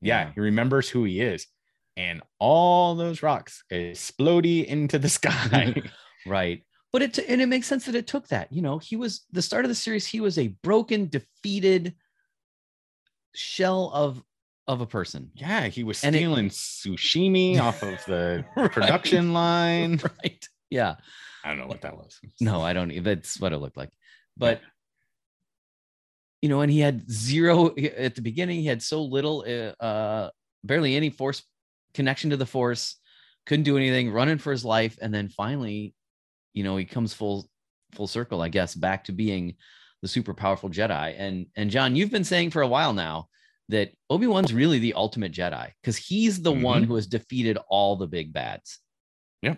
Yeah, 0.01 0.31
he 0.33 0.39
remembers 0.39 0.87
who 0.89 1.03
he 1.05 1.19
is. 1.21 1.47
And 1.95 2.21
all 2.39 2.95
those 2.95 3.21
rocks 3.21 3.63
exploding 3.69 4.65
into 4.65 4.97
the 4.99 5.09
sky. 5.19 5.75
Right. 6.25 6.63
But 6.93 7.01
it 7.01 7.17
and 7.19 7.41
it 7.41 7.47
makes 7.47 7.67
sense 7.67 7.85
that 7.85 7.95
it 7.95 8.07
took 8.07 8.27
that. 8.29 8.51
You 8.53 8.61
know, 8.61 8.77
he 8.77 8.95
was 8.95 9.25
the 9.31 9.41
start 9.41 9.65
of 9.65 9.69
the 9.69 9.75
series, 9.75 10.07
he 10.07 10.21
was 10.21 10.37
a 10.37 10.47
broken, 10.63 11.09
defeated 11.09 11.95
shell 13.35 13.91
of 13.93 14.23
of 14.67 14.79
a 14.79 14.85
person. 14.85 15.29
yeah, 15.33 15.67
he 15.67 15.83
was 15.83 16.01
And 16.03 16.15
it- 16.15 16.19
stealing 16.19 16.47
sushimi 16.49 17.59
off 17.61 17.83
of 17.83 18.03
the 18.05 18.45
Right. 18.55 18.71
production 18.71 19.33
line. 19.33 19.99
Right. 20.23 20.47
Yeah. 20.69 20.95
I 21.43 21.49
don't 21.49 21.57
know 21.57 21.67
what 21.67 21.81
that 21.81 21.97
was. 21.97 22.17
No, 22.39 22.61
I 22.61 22.71
don't. 22.71 23.03
That's 23.03 23.37
what 23.37 23.51
it 23.51 23.57
looked 23.57 23.75
like. 23.75 23.91
But 24.37 24.61
you 26.41 26.47
know, 26.47 26.61
and 26.61 26.71
he 26.71 26.79
had 26.79 27.09
zero 27.11 27.75
at 27.75 28.15
the 28.15 28.21
beginning. 28.21 28.59
He 28.61 28.65
had 28.67 28.81
so 28.81 29.03
little, 29.03 29.43
uh, 29.47 29.83
uh, 29.83 30.29
barely 30.63 30.95
any 30.95 31.09
force 31.09 31.43
connection 31.93 32.29
to 32.31 32.37
the 32.37 32.45
force. 32.45 32.97
Couldn't 33.45 33.63
do 33.63 33.77
anything. 33.77 34.11
Running 34.11 34.37
for 34.37 34.51
his 34.51 34.63
life, 34.65 34.97
and 35.01 35.13
then 35.13 35.29
finally, 35.29 35.93
you 36.53 36.63
know, 36.63 36.77
he 36.77 36.85
comes 36.85 37.13
full 37.13 37.49
full 37.93 38.07
circle, 38.07 38.41
I 38.41 38.49
guess, 38.49 38.73
back 38.73 39.03
to 39.05 39.11
being 39.11 39.55
the 40.01 40.07
super 40.07 40.33
powerful 40.33 40.69
Jedi. 40.69 41.15
And 41.17 41.47
and 41.55 41.69
John, 41.69 41.95
you've 41.95 42.11
been 42.11 42.23
saying 42.23 42.51
for 42.51 42.61
a 42.61 42.67
while 42.67 42.93
now 42.93 43.27
that 43.69 43.91
Obi 44.09 44.27
Wan's 44.27 44.53
really 44.53 44.79
the 44.79 44.93
ultimate 44.93 45.31
Jedi 45.31 45.71
because 45.81 45.97
he's 45.97 46.41
the 46.41 46.51
one 46.51 46.83
Mhm. 46.83 46.87
who 46.87 46.95
has 46.95 47.07
defeated 47.07 47.57
all 47.69 47.95
the 47.95 48.07
big 48.07 48.33
bads. 48.33 48.79
Yeah, 49.41 49.55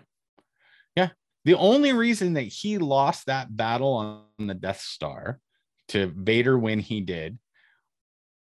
yeah. 0.96 1.10
The 1.44 1.56
only 1.56 1.94
reason 1.94 2.34
that 2.34 2.44
he 2.44 2.78
lost 2.78 3.28
that 3.28 3.56
battle 3.56 3.94
on 3.94 4.48
the 4.48 4.54
Death 4.54 4.82
Star 4.82 5.40
to 5.90 6.08
Vader 6.08 6.58
when 6.58 6.80
he 6.80 7.02
did 7.02 7.38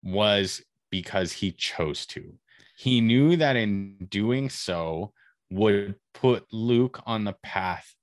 was 0.03 0.63
because 0.91 1.33
he 1.33 1.53
chose 1.53 2.07
to. 2.07 2.39
He 2.75 3.01
knew 3.01 3.37
that 3.37 3.57
in 3.57 3.97
doing 4.11 4.49
so 4.51 5.13
would 5.51 5.97
put 6.15 6.47
Luke 6.53 7.01
on 7.07 7.25
the 7.25 7.35
path 7.43 7.95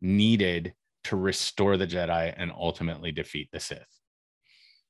needed 0.00 0.74
to 1.04 1.16
restore 1.16 1.76
the 1.76 1.86
Jedi 1.86 2.34
and 2.36 2.50
ultimately 2.50 3.12
defeat 3.12 3.48
the 3.52 3.60
Sith. 3.60 3.86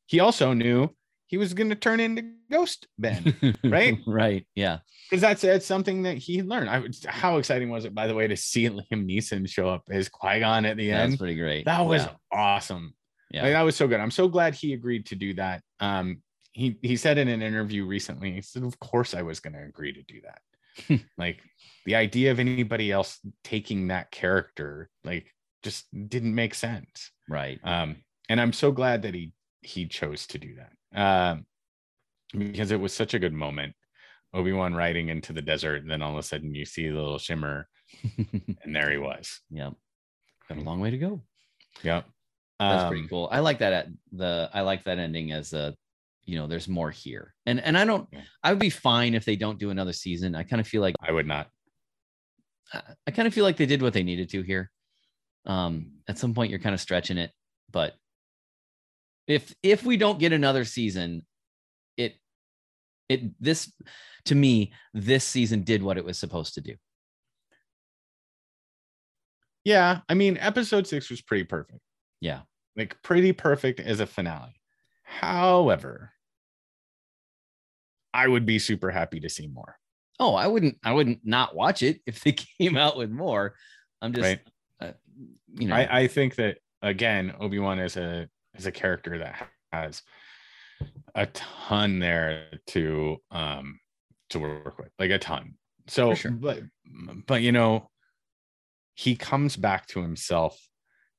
He 0.06 0.20
also 0.20 0.52
knew 0.52 0.90
he 1.26 1.36
was 1.36 1.54
going 1.54 1.68
to 1.70 1.74
turn 1.76 2.00
into 2.00 2.24
Ghost 2.50 2.86
Ben, 2.98 3.34
right? 3.64 3.98
right. 4.06 4.46
Yeah. 4.54 4.78
Because 5.10 5.20
that's, 5.20 5.42
that's 5.42 5.66
something 5.66 6.02
that 6.04 6.16
he 6.18 6.42
learned. 6.42 6.70
I 6.70 6.82
how 7.10 7.36
exciting 7.38 7.68
was 7.68 7.84
it, 7.84 7.94
by 7.94 8.06
the 8.06 8.14
way, 8.14 8.28
to 8.28 8.36
see 8.36 8.68
Liam 8.70 8.84
Neeson 9.06 9.48
show 9.48 9.68
up 9.68 9.82
as 9.90 10.08
Qui 10.08 10.40
Gon 10.40 10.64
at 10.64 10.76
the 10.76 10.90
end? 10.90 11.12
That's 11.12 11.18
pretty 11.20 11.34
great. 11.36 11.64
That 11.66 11.84
was 11.84 12.02
Yeah. 12.04 12.12
awesome. 12.32 12.94
Yeah. 13.32 13.42
Like, 13.42 13.52
that 13.52 13.62
was 13.62 13.74
so 13.76 13.88
good. 13.88 13.98
I'm 14.00 14.10
so 14.12 14.28
glad 14.28 14.54
he 14.54 14.72
agreed 14.72 15.06
to 15.06 15.16
do 15.16 15.34
that. 15.34 15.62
Um, 15.80 16.22
he 16.56 16.78
he 16.82 16.96
said 16.96 17.18
in 17.18 17.28
an 17.28 17.42
interview 17.42 17.84
recently, 17.84 18.32
he 18.32 18.40
said, 18.40 18.62
"Of 18.62 18.78
course 18.80 19.12
I 19.14 19.20
was 19.22 19.40
going 19.40 19.52
to 19.52 19.62
agree 19.62 19.92
to 19.92 20.02
do 20.02 20.20
that." 20.22 21.00
like 21.18 21.40
the 21.84 21.94
idea 21.96 22.30
of 22.32 22.38
anybody 22.38 22.90
else 22.90 23.18
taking 23.44 23.88
that 23.88 24.10
character, 24.10 24.88
like, 25.04 25.26
just 25.62 25.84
didn't 26.08 26.34
make 26.34 26.54
sense. 26.54 27.10
right. 27.28 27.58
Um, 27.62 27.96
and 28.28 28.40
I'm 28.40 28.52
so 28.52 28.72
glad 28.72 29.02
that 29.02 29.14
he 29.14 29.32
he 29.60 29.86
chose 29.86 30.26
to 30.28 30.38
do 30.38 30.56
that. 30.56 30.72
Um, 30.98 31.46
because 32.36 32.70
it 32.70 32.80
was 32.80 32.92
such 32.94 33.12
a 33.14 33.18
good 33.18 33.32
moment. 33.34 33.74
Obi 34.32 34.52
Wan 34.52 34.74
riding 34.74 35.08
into 35.10 35.32
the 35.32 35.42
desert, 35.42 35.82
and 35.82 35.90
then 35.90 36.02
all 36.02 36.12
of 36.12 36.18
a 36.18 36.22
sudden 36.22 36.54
you 36.54 36.64
see 36.64 36.88
the 36.88 36.94
little 36.96 37.18
shimmer, 37.18 37.68
and 38.62 38.74
there 38.74 38.90
he 38.90 38.98
was. 38.98 39.40
yep. 39.50 39.74
Got 40.48 40.58
a 40.58 40.62
long 40.62 40.80
way 40.80 40.90
to 40.90 40.98
go. 40.98 41.22
Yep. 41.82 42.06
That's 42.58 42.88
pretty 42.88 43.02
Um, 43.02 43.08
cool. 43.08 43.28
I 43.30 43.40
like 43.40 43.58
that 43.58 43.72
at 43.72 43.86
the 44.12 44.48
I 44.54 44.62
like 44.62 44.84
that 44.84 44.98
ending 44.98 45.32
as 45.32 45.52
a 45.52 45.74
you 46.26 46.36
know, 46.36 46.46
there's 46.46 46.68
more 46.68 46.90
here. 46.90 47.34
And 47.46 47.60
and 47.60 47.78
I 47.78 47.84
don't. 47.84 48.08
I 48.42 48.50
would 48.50 48.58
be 48.58 48.70
fine 48.70 49.14
if 49.14 49.24
they 49.24 49.36
don't 49.36 49.58
do 49.58 49.70
another 49.70 49.92
season. 49.92 50.34
I 50.34 50.42
kind 50.42 50.60
of 50.60 50.66
feel 50.66 50.82
like 50.82 50.96
I 51.00 51.12
would 51.12 51.26
not. 51.26 51.48
I, 52.72 52.82
I 53.06 53.10
kind 53.12 53.28
of 53.28 53.34
feel 53.34 53.44
like 53.44 53.56
they 53.56 53.66
did 53.66 53.80
what 53.82 53.92
they 53.92 54.02
needed 54.02 54.28
to 54.30 54.42
here. 54.42 54.70
Um 55.46 55.92
at 56.08 56.18
some 56.18 56.34
point 56.34 56.50
you're 56.50 56.58
kind 56.60 56.74
of 56.74 56.80
stretching 56.80 57.18
it, 57.18 57.30
but 57.70 57.94
if 59.28 59.54
if 59.62 59.84
we 59.84 59.96
don't 59.96 60.18
get 60.18 60.32
another 60.32 60.64
season, 60.64 61.24
it 61.96 62.16
it 63.08 63.40
this 63.40 63.72
to 64.24 64.34
me 64.34 64.72
this 64.94 65.24
season 65.24 65.62
did 65.62 65.82
what 65.82 65.98
it 65.98 66.04
was 66.04 66.18
supposed 66.18 66.54
to 66.54 66.60
do. 66.60 66.74
Yeah, 69.64 70.00
I 70.08 70.14
mean, 70.14 70.36
episode 70.38 70.86
six 70.86 71.10
was 71.10 71.20
pretty 71.22 71.44
perfect. 71.44 71.80
Yeah. 72.20 72.42
like 72.76 73.00
pretty 73.02 73.32
perfect 73.32 73.80
as 73.80 74.00
a 74.00 74.06
finale. 74.06 74.54
However, 75.02 76.12
I 78.16 78.26
would 78.28 78.46
be 78.46 78.58
super 78.58 78.90
happy 78.90 79.20
to 79.20 79.28
see 79.28 79.46
more. 79.46 79.76
Oh, 80.18 80.34
I 80.34 80.46
wouldn't 80.46 80.78
I 80.82 80.92
wouldn't 80.92 81.20
not 81.24 81.54
watch 81.54 81.82
it 81.82 82.00
if 82.06 82.24
they 82.24 82.32
came 82.58 82.76
out 82.76 82.96
with 82.96 83.10
more. 83.10 83.54
I'm 84.00 84.14
just 84.14 84.24
Right. 84.24 84.40
uh, 84.80 84.92
you 85.54 85.68
know 85.68 85.76
I, 85.76 86.00
I 86.00 86.06
think 86.06 86.36
that 86.36 86.58
again, 86.82 87.34
Obi 87.38 87.58
Wan 87.58 87.78
is 87.78 87.96
a 87.96 88.28
is 88.54 88.66
a 88.66 88.72
character 88.72 89.18
that 89.18 89.48
has 89.72 90.02
a 91.14 91.26
ton 91.26 91.98
there 91.98 92.46
to 92.68 93.18
um 93.30 93.78
to 94.30 94.38
work 94.38 94.78
with, 94.78 94.90
like 94.98 95.10
a 95.10 95.18
ton. 95.18 95.54
So, 95.88 96.14
sure. 96.14 96.30
but 96.30 96.62
but 97.26 97.42
you 97.42 97.52
know, 97.52 97.90
he 98.94 99.14
comes 99.14 99.56
back 99.56 99.86
to 99.88 100.00
himself 100.00 100.58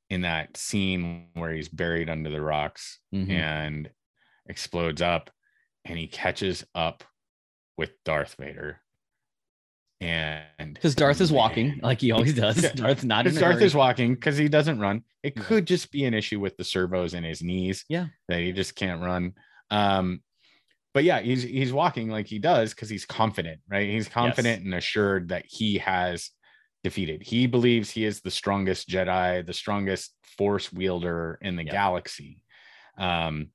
in 0.10 0.22
that 0.22 0.58
scene 0.58 1.28
where 1.34 1.54
he's 1.54 1.70
buried 1.70 2.10
under 2.10 2.30
the 2.32 2.42
rocks 2.42 3.00
mhm. 3.14 3.30
and 3.30 3.90
explodes 4.48 5.02
up 5.02 5.30
and 5.88 5.98
he 5.98 6.08
catches 6.08 6.66
up 6.76 7.04
with 7.78 7.92
Darth 8.04 8.36
Vader. 8.40 8.82
And 10.00 10.74
because 10.76 10.94
Darth 10.94 11.22
is 11.22 11.32
walking 11.32 11.80
like 11.82 12.02
he 12.02 12.12
always 12.12 12.34
does. 12.36 12.62
Darth 12.74 13.04
not 13.04 13.24
because 13.26 13.40
Darth 13.40 13.56
hurry. 13.56 13.64
is 13.66 13.74
walking 13.76 14.14
because 14.14 14.38
he 14.38 14.48
doesn't 14.48 14.80
run. 14.80 15.04
It 15.24 15.34
Yeah. 15.36 15.44
could 15.44 15.66
just 15.66 15.92
be 15.92 16.06
an 16.06 16.14
issue 16.14 16.40
with 16.40 16.56
the 16.56 16.64
servos 16.64 17.14
in 17.16 17.24
his 17.24 17.42
knees. 17.42 17.84
Yeah. 17.90 18.08
That 18.28 18.40
he 18.42 18.52
just 18.52 18.76
can't 18.76 19.02
run. 19.02 19.34
Um, 19.72 20.22
but 20.94 21.04
yeah, 21.04 21.20
he's 21.20 21.42
he's 21.44 21.74
walking 21.74 22.10
like 22.10 22.28
he 22.28 22.38
does 22.40 22.74
because 22.74 22.90
he's 22.90 23.06
confident, 23.06 23.60
right? 23.68 23.88
He's 23.90 24.08
confident 24.08 24.64
and 24.64 24.74
assured 24.76 25.30
that 25.30 25.46
he 25.48 25.80
has 25.80 26.30
defeated. 26.84 27.24
He 27.24 27.48
believes 27.48 27.90
he 27.90 28.06
is 28.06 28.22
the 28.22 28.32
strongest 28.32 28.88
Jedi, 28.88 29.46
the 29.46 29.54
strongest 29.54 30.14
force 30.38 30.72
wielder 30.72 31.40
in 31.42 31.56
the 31.56 31.66
Yeah. 31.66 31.72
galaxy. 31.72 32.40
Um, 33.00 33.50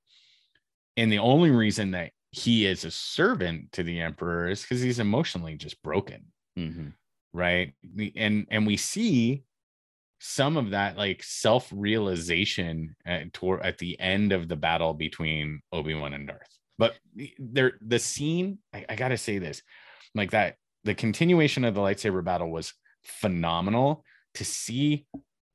and 0.97 1.11
the 1.11 1.19
only 1.19 1.51
reason 1.51 1.91
that 1.91 2.11
he 2.33 2.65
is 2.65 2.83
a 2.83 2.91
servant 2.91 3.71
to 3.73 3.83
the 3.83 4.01
emperor 4.01 4.49
is 4.49 4.61
because 4.63 4.81
he's 4.81 4.99
emotionally 4.99 5.55
just 5.55 5.81
broken. 5.83 6.25
Mhm. 6.57 6.93
right? 7.33 7.73
And 8.15 8.45
and 8.51 8.67
we 8.67 8.77
see 8.77 9.43
some 10.19 10.55
of 10.55 10.69
that 10.71 10.97
like 10.97 11.21
self-realization 11.23 12.95
at, 13.05 13.33
toward, 13.33 13.61
at 13.61 13.77
the 13.77 13.99
end 13.99 14.31
of 14.31 14.47
the 14.47 14.55
battle 14.55 14.93
between 14.93 15.61
obi-wan 15.71 16.13
and 16.13 16.27
darth. 16.27 16.57
But 16.77 16.95
there 17.39 17.73
the 17.81 17.99
scene 17.99 18.59
I, 18.73 18.85
I 18.89 18.95
gotta 18.95 19.17
say 19.17 19.37
this 19.37 19.61
like 20.15 20.31
that 20.31 20.55
the 20.83 20.95
continuation 20.95 21.63
of 21.65 21.75
the 21.75 21.81
lightsaber 21.81 22.23
battle 22.23 22.51
was 22.51 22.73
phenomenal 23.03 24.03
to 24.35 24.45
see 24.45 25.05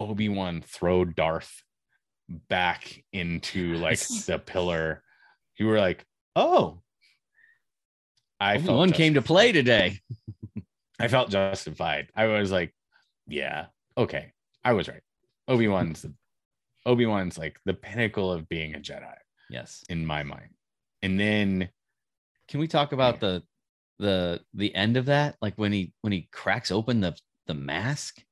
obi-wan 0.00 0.62
throw 0.62 1.04
darth 1.04 1.62
back 2.28 3.02
into 3.12 3.74
like 3.76 3.98
the 4.26 4.38
pillar. 4.38 5.02
You 5.58 5.66
were 5.66 5.80
like 5.80 6.04
oh 6.38 6.80
i 8.40 8.58
felt 8.58 8.78
one 8.78 8.92
came 8.92 9.14
to 9.14 9.22
play 9.22 9.50
today. 9.52 9.98
I 11.00 11.06
felt 11.08 11.30
justified. 11.30 12.08
I 12.16 12.26
was 12.26 12.50
like, 12.50 12.74
yeah, 13.28 13.66
okay, 13.96 14.32
I 14.64 14.72
was 14.72 14.88
right. 14.88 15.02
Obi 15.46 15.68
Wan's 15.68 16.04
Obi 16.86 17.06
Wan's 17.06 17.38
like 17.38 17.56
the 17.64 17.74
pinnacle 17.74 18.32
of 18.32 18.48
being 18.48 18.74
a 18.74 18.78
Jedi 18.78 19.14
Yes. 19.48 19.84
in 19.88 20.04
my 20.04 20.22
mind. 20.24 20.50
And 21.02 21.18
then 21.18 21.68
Can 22.48 22.58
we 22.60 22.66
talk 22.68 22.92
about 22.92 23.20
the 23.20 23.42
the 24.00 24.40
the 24.54 24.74
end 24.74 24.96
of 24.96 25.06
that? 25.06 25.36
Like 25.40 25.54
when 25.56 25.72
he 25.72 25.92
when 26.02 26.12
he 26.12 26.28
cracks 26.32 26.70
open 26.72 27.00
the 27.00 27.16
the 27.46 27.54
mask. 27.54 28.22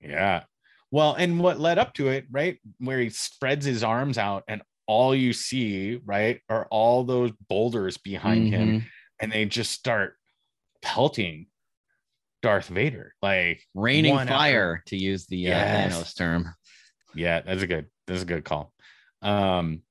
yeah, 0.00 0.42
well, 0.90 1.14
and 1.14 1.38
what 1.40 1.58
led 1.60 1.78
up 1.78 1.94
to 1.94 2.08
it, 2.08 2.26
right, 2.30 2.58
where 2.78 2.98
he 2.98 3.10
spreads 3.10 3.64
his 3.64 3.82
arms 3.84 4.18
out 4.18 4.42
and 4.48 4.60
all 4.92 5.14
you 5.14 5.32
see, 5.32 5.98
right, 6.04 6.40
are 6.50 6.66
all 6.70 7.04
those 7.04 7.30
boulders 7.48 7.96
behind 7.96 8.48
him, 8.52 8.68
Mhm. 8.68 8.84
and 9.20 9.32
they 9.32 9.46
just 9.46 9.72
start 9.72 10.16
pelting 10.82 11.46
Darth 12.42 12.68
Vader, 12.68 13.14
like 13.22 13.62
Raining 13.74 14.14
after- 14.14 14.28
fire, 14.34 14.82
to 14.86 14.96
use 14.96 15.26
the 15.26 15.46
uh, 15.46 15.50
Yes. 15.56 15.94
Thanos 15.94 16.16
term. 16.16 16.54
Yeah, 17.14 17.40
that's 17.40 17.62
a 17.62 17.66
good 17.66 17.86
that's 18.06 18.22
a 18.22 18.26
good 18.26 18.44
call. 18.44 18.72
Um 19.22 19.82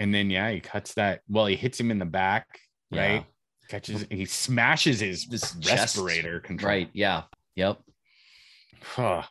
and 0.00 0.14
then 0.14 0.30
yeah, 0.30 0.50
he 0.50 0.60
cuts 0.60 0.94
that 0.94 1.22
well, 1.28 1.46
he 1.46 1.56
hits 1.56 1.80
him 1.80 1.90
in 1.90 1.98
the 1.98 2.04
back, 2.22 2.46
right? 2.92 3.24
Catches 3.68 4.06
he 4.10 4.26
smashes 4.26 5.00
his 5.00 5.26
This 5.26 5.56
chest, 5.60 5.96
respirator 5.96 6.38
control. 6.40 6.68
Right. 6.70 6.90
Yeah. 6.92 7.22
Yep. 7.56 7.80
Huh. 8.82 9.22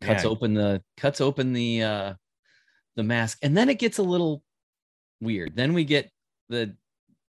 Cuts 0.00 0.24
Man, 0.24 0.32
open 0.32 0.54
the 0.54 0.82
cuts 0.96 1.20
open 1.20 1.52
the 1.52 1.82
uh 1.82 2.14
the 2.98 3.04
mask. 3.04 3.38
And 3.42 3.56
then 3.56 3.68
it 3.68 3.78
gets 3.78 3.98
a 3.98 4.02
little 4.02 4.42
weird. 5.20 5.54
Then 5.56 5.72
we 5.72 5.84
get 5.84 6.10
the 6.50 6.76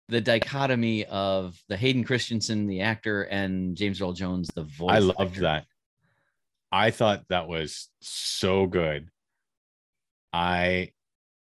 the 0.09 0.21
dichotomy 0.21 1.07
of 1.07 1.57
the 1.69 1.77
Hayden 1.77 2.05
Christensen, 2.05 2.67
the 2.67 2.81
actor, 2.83 3.23
and 3.23 3.75
James 3.77 4.03
Earl 4.03 4.13
Jones, 4.13 4.49
the 4.49 4.65
voice. 4.65 4.97
I 4.97 4.99
loved 4.99 5.21
actor. 5.21 5.41
that. 5.43 5.67
I 6.73 6.91
thought 6.91 7.25
that 7.29 7.47
was 7.49 7.89
so 8.01 8.67
good. 8.67 9.09
I 10.33 10.91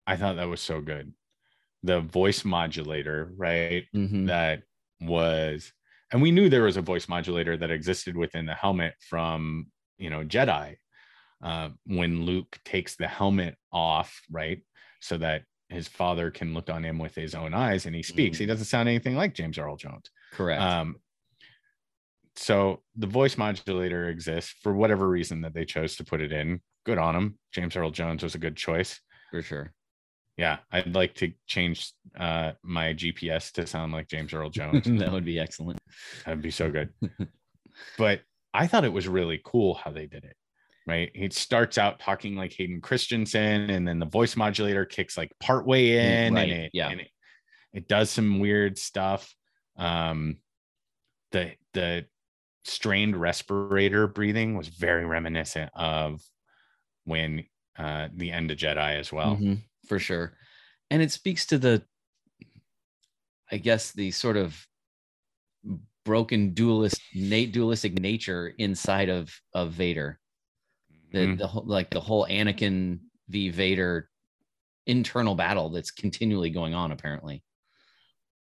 I 0.07 0.17
thought 0.17 0.37
that 0.37 0.49
was 0.49 0.63
so 0.63 0.81
good. 0.81 1.13
The 1.83 2.01
voice 2.01 2.45
modulator, 2.45 3.31
right? 3.37 3.85
Mhm. 3.95 4.27
that 4.27 4.63
was 5.01 5.73
and 6.11 6.23
we 6.23 6.31
knew 6.33 6.49
there 6.49 6.63
was 6.63 6.79
a 6.79 6.83
voice 6.83 7.07
modulator 7.09 7.57
that 7.59 7.71
existed 7.71 8.17
within 8.17 8.47
the 8.47 8.55
helmet 8.55 8.95
from 9.09 9.67
you 9.99 10.11
know 10.11 10.25
jedi 10.25 10.75
uh, 11.43 11.69
when 11.87 12.25
luke 12.25 12.59
takes 12.65 12.97
the 12.97 13.07
helmet 13.07 13.57
off 13.73 14.21
right 14.31 14.63
so 15.01 15.17
that 15.17 15.43
his 15.69 15.87
father 15.87 16.31
can 16.31 16.55
look 16.55 16.71
on 16.71 16.83
him 16.85 16.99
with 16.99 17.15
his 17.15 17.35
own 17.35 17.55
eyes 17.55 17.87
and 17.87 17.95
he 17.95 18.03
speaks 18.03 18.39
he 18.39 18.47
doesn't 18.47 18.65
sound 18.65 18.89
anything 18.89 19.15
like 19.15 19.35
james 19.35 19.59
earl 19.59 19.77
jones 19.77 20.11
Correct. 20.33 20.61
um 20.61 20.97
so 22.37 22.83
the 22.97 23.07
voice 23.07 23.37
modulator 23.37 24.09
exists 24.09 24.55
for 24.63 24.73
whatever 24.73 25.09
reason 25.09 25.41
that 25.43 25.55
they 25.55 25.65
chose 25.65 25.97
to 25.97 26.05
put 26.05 26.21
it 26.21 26.33
in 26.33 26.61
good 26.85 26.99
on 26.99 27.15
him 27.15 27.39
james 27.53 27.77
earl 27.77 27.91
jones 27.91 28.23
was 28.23 28.35
a 28.35 28.39
good 28.39 28.57
choice 28.57 29.01
for 29.31 29.43
sure. 29.43 29.73
yeah 30.37 30.59
i'd 30.73 30.95
like 30.95 31.15
to 31.15 31.33
change 31.47 31.93
uh 32.19 32.53
my 32.63 32.95
gps 32.95 33.53
to 33.53 33.67
sound 33.67 33.93
like 33.93 34.09
james 34.09 34.33
earl 34.33 34.51
jones 34.59 34.85
that 34.87 35.13
would 35.13 35.25
be 35.25 35.39
excellent. 35.39 35.79
That'd 36.25 36.43
be 36.43 36.51
so 36.51 36.71
good. 36.71 36.91
but 37.99 38.21
I 38.55 38.67
thought 38.67 38.85
it 38.85 38.93
was 38.93 39.07
really 39.09 39.41
cool 39.45 39.75
how 39.75 39.91
they 39.91 40.07
did 40.07 40.25
it. 40.25 40.37
Right? 40.89 41.11
It 41.15 41.35
starts 41.35 41.77
out 41.77 42.01
talking 42.01 42.35
like 42.35 42.55
Hayden 42.55 42.81
Christensen, 42.81 43.69
and 43.71 43.87
then 43.87 43.99
the 43.99 44.07
voice 44.07 44.37
modulator 44.37 44.87
kicks 44.87 45.17
like 45.19 45.31
partway 45.39 45.91
in, 46.27 46.35
right, 46.35 46.49
and 46.49 46.53
it 46.53 46.71
yeah. 46.73 46.89
and 46.89 47.01
it, 47.03 47.09
it 47.75 47.89
does 47.89 48.11
some 48.11 48.41
weird 48.41 48.79
stuff. 48.79 49.33
Um, 49.77 50.39
the 51.31 51.53
the 51.75 52.07
strained 52.65 53.17
respirator 53.17 54.07
breathing 54.07 54.57
was 54.57 54.69
very 54.69 55.05
reminiscent 55.05 55.71
of 55.75 56.21
when 57.05 57.45
uh 57.79 58.09
the 58.15 58.33
end 58.33 58.51
of 58.51 58.59
Jedi 58.59 58.99
as 58.99 59.13
well. 59.13 59.37
Mhm, 59.37 59.63
for 59.87 59.99
sure. 59.99 60.37
And 60.91 61.03
it 61.03 61.13
speaks 61.13 61.45
to 61.47 61.59
the, 61.59 61.83
I 63.53 63.59
guess, 63.59 63.93
the 63.93 64.11
sort 64.11 64.39
of 64.39 64.67
broken 66.07 66.55
dualist, 66.55 67.01
nat- 67.15 67.53
dualistic 67.53 67.99
nature 68.01 68.55
inside 68.57 69.11
of 69.11 69.31
of 69.53 69.73
Vader. 69.73 70.19
The 71.13 71.27
Mhm. 71.27 71.39
the 71.39 71.47
whole 71.49 71.65
like 71.65 71.91
the 71.91 72.01
whole 72.01 72.27
Anakin 72.27 73.01
v 73.29 73.51
Vader 73.51 74.11
internal 74.87 75.35
battle 75.37 75.71
that's 75.71 75.91
continually 75.93 76.51
going 76.51 76.75
on. 76.75 76.93
Apparently, 76.93 77.45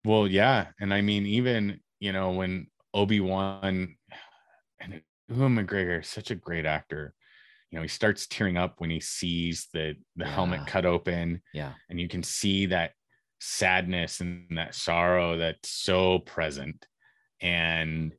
Well, 0.05 0.27
yeah, 0.27 0.73
and 0.81 0.95
I 0.95 1.01
mean, 1.03 1.27
even 1.27 1.81
you 1.99 2.13
know 2.13 2.33
when 2.33 2.69
Obi 2.95 3.21
Wan 3.21 3.97
and 4.81 5.03
Ewan 5.29 5.57
McGregor, 5.57 6.01
is 6.03 6.09
such 6.09 6.31
a 6.31 6.35
great 6.37 6.67
actor. 6.67 7.15
You 7.71 7.79
know, 7.79 7.83
he 7.83 7.89
starts 7.89 8.27
tearing 8.29 8.57
up 8.59 8.81
when 8.81 8.91
he 8.91 9.01
sees 9.01 9.69
the 9.73 9.97
the 10.17 10.27
Yeah. 10.27 10.35
helmet 10.35 10.67
cut 10.67 10.87
open, 10.87 11.43
yeah, 11.53 11.77
and 11.91 12.01
you 12.01 12.09
can 12.09 12.23
see 12.25 12.67
that 12.67 12.95
sadness 13.41 14.21
and 14.21 14.59
that 14.59 14.75
sorrow 14.75 15.39
that's 15.39 15.71
so 15.71 16.21
present. 16.21 16.87
And 17.43 18.15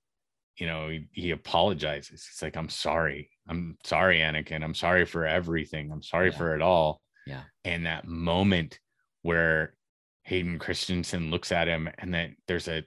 you 0.58 0.68
know, 0.68 0.89
he, 0.89 1.08
he 1.14 1.32
apologizes. 1.32 2.28
He's 2.28 2.44
like, 2.44 2.58
"I'm 2.58 2.70
sorry. 2.70 3.31
I'm 3.48 3.78
sorry, 3.84 4.20
Anakin. 4.20 4.64
I'm 4.64 4.76
sorry 4.76 5.06
for 5.06 5.26
everything. 5.26 5.92
I'm 5.92 6.04
sorry 6.04 6.30
Yeah. 6.32 6.38
for 6.38 6.56
it 6.56 6.62
all." 6.62 7.02
yeah, 7.28 7.44
and 7.64 7.86
that 7.86 8.08
moment 8.08 8.80
where 9.22 9.76
Hayden 10.24 10.58
Christensen 10.60 11.30
looks 11.32 11.52
at 11.52 11.68
him 11.68 11.89
and 11.98 12.14
then 12.14 12.36
there's 12.48 12.68
a 12.68 12.84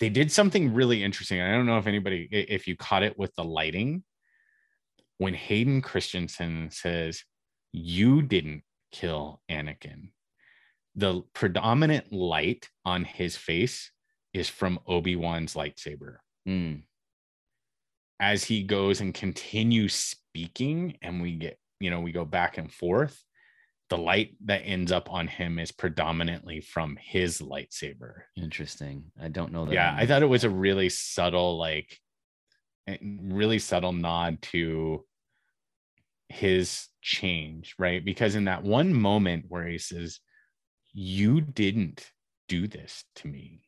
they 0.00 0.08
did 0.08 0.30
something 0.30 0.74
really 0.74 1.02
interesting. 1.02 1.40
I 1.40 1.50
don't 1.52 1.66
know 1.66 1.78
if 1.78 1.86
anybody 1.86 2.28
if 2.30 2.66
you 2.68 2.76
caught 2.76 3.02
it 3.02 3.18
with 3.18 3.34
the 3.34 3.44
lighting 3.44 4.04
when 5.18 5.34
Hayden 5.34 5.82
Christensen 5.82 6.70
says 6.70 7.24
you 7.72 8.22
didn't 8.22 8.62
kill 8.92 9.42
Anakin. 9.50 10.10
The 10.94 11.22
predominant 11.32 12.12
light 12.12 12.68
on 12.84 13.04
his 13.04 13.36
face 13.36 13.90
is 14.32 14.48
from 14.48 14.78
Obi-Wan's 14.86 15.54
lightsaber 15.54 16.16
Mm, 16.46 16.84
as 18.20 18.44
he 18.44 18.62
goes 18.62 19.00
and 19.00 19.14
continues 19.14 19.94
speaking 19.94 20.96
and 21.02 21.22
we 21.22 21.32
get 21.36 21.58
you 21.80 21.90
know 21.90 22.00
we 22.00 22.12
go 22.12 22.24
back 22.24 22.58
and 22.58 22.72
forth 22.72 23.22
the 23.90 23.96
light 23.98 24.36
that 24.44 24.58
ends 24.66 24.92
up 24.92 25.10
on 25.10 25.26
him 25.26 25.58
is 25.58 25.72
predominantly 25.72 26.60
from 26.60 26.98
his 27.00 27.40
lightsaber 27.40 28.22
interesting. 28.36 29.04
I 29.20 29.28
don't 29.28 29.52
know 29.52 29.64
that. 29.64 29.72
yeah 29.74 29.94
i 29.96 30.04
thought 30.06 30.22
it 30.22 30.26
was 30.26 30.44
a 30.44 30.50
really 30.50 30.88
subtle 30.88 31.56
like 31.58 31.98
eh, 32.86 32.98
really 33.02 33.58
subtle 33.58 33.92
nod 33.92 34.42
to 34.42 35.04
his 36.28 36.88
change 37.00 37.74
right 37.78 38.04
because 38.04 38.34
in 38.34 38.44
that 38.44 38.62
one 38.62 38.92
moment 38.92 39.46
where 39.48 39.66
he 39.66 39.78
says 39.78 40.20
you 40.92 41.40
didn't 41.40 42.10
do 42.48 42.66
this 42.66 43.04
to 43.14 43.28
me 43.28 43.62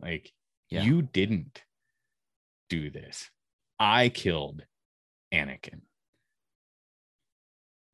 like 0.00 0.32
Yeah. 0.68 0.82
you 0.82 1.02
didn't 1.02 1.62
do 2.68 2.90
this 2.90 3.30
i 3.82 4.08
killed 4.08 4.64
anakin 5.34 5.80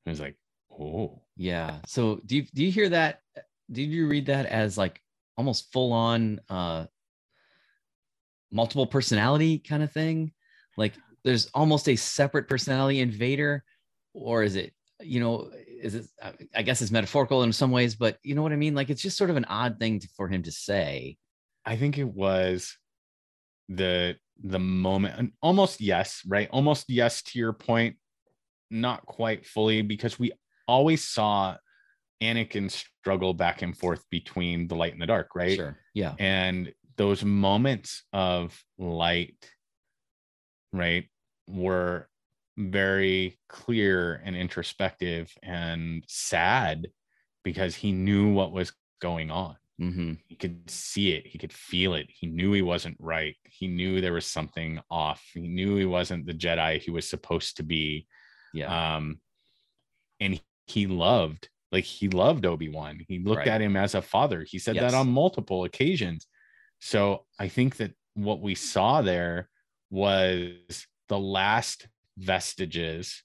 it 0.04 0.10
was 0.10 0.20
like 0.20 0.36
oh 0.70 1.22
Yeah. 1.36 1.78
So 1.86 2.20
do 2.26 2.36
you 2.36 2.42
do 2.54 2.64
you 2.64 2.70
hear 2.70 2.88
that? 2.90 3.20
Did 3.70 3.90
you 3.90 4.06
read 4.08 4.26
that 4.26 4.46
as 4.46 4.76
like 4.78 5.00
almost 5.36 5.72
full 5.72 5.92
on 5.92 6.40
uh 6.48 6.86
multiple 8.50 8.86
personality 8.86 9.58
kind 9.58 9.82
of 9.82 9.92
thing? 9.92 10.32
Like 10.76 10.94
there's 11.24 11.46
almost 11.54 11.88
a 11.88 11.96
separate 11.96 12.48
personality 12.48 13.00
in 13.00 13.10
Vader, 13.10 13.64
or 14.14 14.42
is 14.42 14.56
it, 14.56 14.72
you 15.00 15.20
know, 15.20 15.50
is 15.82 15.94
it 15.94 16.06
I- 16.22 16.34
I 16.56 16.62
guess 16.62 16.80
it's 16.82 16.90
metaphorical 16.90 17.42
in 17.42 17.52
some 17.52 17.70
ways, 17.70 17.94
but 17.94 18.18
you 18.22 18.34
know 18.34 18.42
what 18.42 18.52
I 18.52 18.56
mean? 18.56 18.74
Like 18.74 18.90
it's 18.90 19.02
just 19.02 19.16
sort 19.18 19.30
of 19.30 19.36
an 19.36 19.44
odd 19.46 19.78
thing 19.78 20.00
to, 20.00 20.08
for 20.16 20.28
him 20.28 20.42
to 20.44 20.52
say. 20.52 21.16
I 21.64 21.76
think 21.76 21.98
it 21.98 22.08
was 22.08 22.76
the 23.68 24.16
the 24.42 24.58
moment 24.58 25.14
and 25.18 25.32
almost 25.42 25.80
yes, 25.80 26.22
right? 26.26 26.48
Almost 26.50 26.86
yes 26.88 27.22
to 27.22 27.38
your 27.38 27.52
point, 27.52 27.96
not 28.70 29.04
quite 29.06 29.46
fully 29.46 29.82
because 29.82 30.18
we 30.18 30.32
always 30.66 31.04
saw 31.04 31.56
Anakin 32.22 32.70
struggle 32.70 33.34
back 33.34 33.62
and 33.62 33.76
forth 33.76 34.04
between 34.10 34.68
the 34.68 34.74
light 34.74 34.92
and 34.92 35.02
the 35.02 35.06
dark, 35.06 35.34
right? 35.34 35.56
Sure. 35.56 35.78
Yeah. 35.94 36.14
And 36.18 36.72
those 36.96 37.24
moments 37.24 38.02
of 38.12 38.60
light, 38.76 39.36
right, 40.72 41.08
were 41.48 42.08
very 42.56 43.38
clear 43.48 44.20
and 44.24 44.36
introspective 44.36 45.32
and 45.42 46.04
sad 46.08 46.88
because 47.44 47.76
he 47.76 47.92
knew 47.92 48.32
what 48.32 48.52
was 48.52 48.72
going 49.00 49.30
on 49.30 49.56
hmm 49.78 50.14
he 50.26 50.34
could 50.34 50.68
see 50.68 51.12
it. 51.12 51.26
He 51.26 51.38
could 51.38 51.52
feel 51.52 51.94
it. 51.94 52.08
He 52.10 52.26
knew 52.26 52.52
he 52.52 52.62
wasn't 52.62 52.96
right. 52.98 53.36
He 53.44 53.68
knew 53.68 54.00
there 54.00 54.12
was 54.12 54.26
something 54.26 54.80
off. 54.90 55.22
He 55.34 55.46
knew 55.48 55.76
he 55.76 55.84
wasn't 55.84 56.26
the 56.26 56.34
jedi 56.34 56.80
he 56.80 56.90
was 56.90 57.08
supposed 57.08 57.56
to 57.58 57.62
be. 57.62 58.06
Yeah. 58.54 58.96
um 58.96 59.20
and 60.20 60.40
he 60.66 60.86
loved 60.86 61.48
like 61.70 61.84
he 61.84 62.08
loved 62.08 62.44
obi-wan. 62.46 63.00
He 63.06 63.18
looked 63.18 63.38
Right. 63.40 63.48
at 63.48 63.60
him 63.60 63.76
as 63.76 63.94
a 63.94 64.02
father. 64.02 64.42
He 64.42 64.58
said 64.58 64.74
Yes. 64.76 64.90
that 64.92 64.98
on 64.98 65.08
multiple 65.10 65.64
occasions. 65.64 66.26
So 66.80 67.26
i 67.38 67.48
think 67.48 67.76
that 67.76 67.92
what 68.14 68.40
we 68.40 68.54
saw 68.54 69.00
there 69.02 69.48
was 69.90 70.86
the 71.08 71.18
last 71.18 71.88
vestiges 72.16 73.22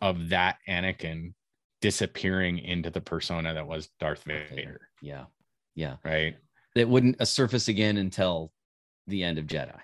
of 0.00 0.28
that 0.28 0.58
anakin 0.68 1.32
disappearing 1.80 2.58
into 2.58 2.90
the 2.90 3.00
persona 3.00 3.54
that 3.54 3.66
was 3.66 3.88
darth 4.00 4.24
vader. 4.24 4.88
Yeah. 5.00 5.24
Yeah. 5.78 5.96
right 6.04 6.36
That 6.74 6.88
wouldn't 6.88 7.26
surface 7.26 7.68
again 7.68 7.96
until 7.96 8.52
the 9.06 9.22
end 9.24 9.38
of 9.38 9.46
Jedi 9.46 9.78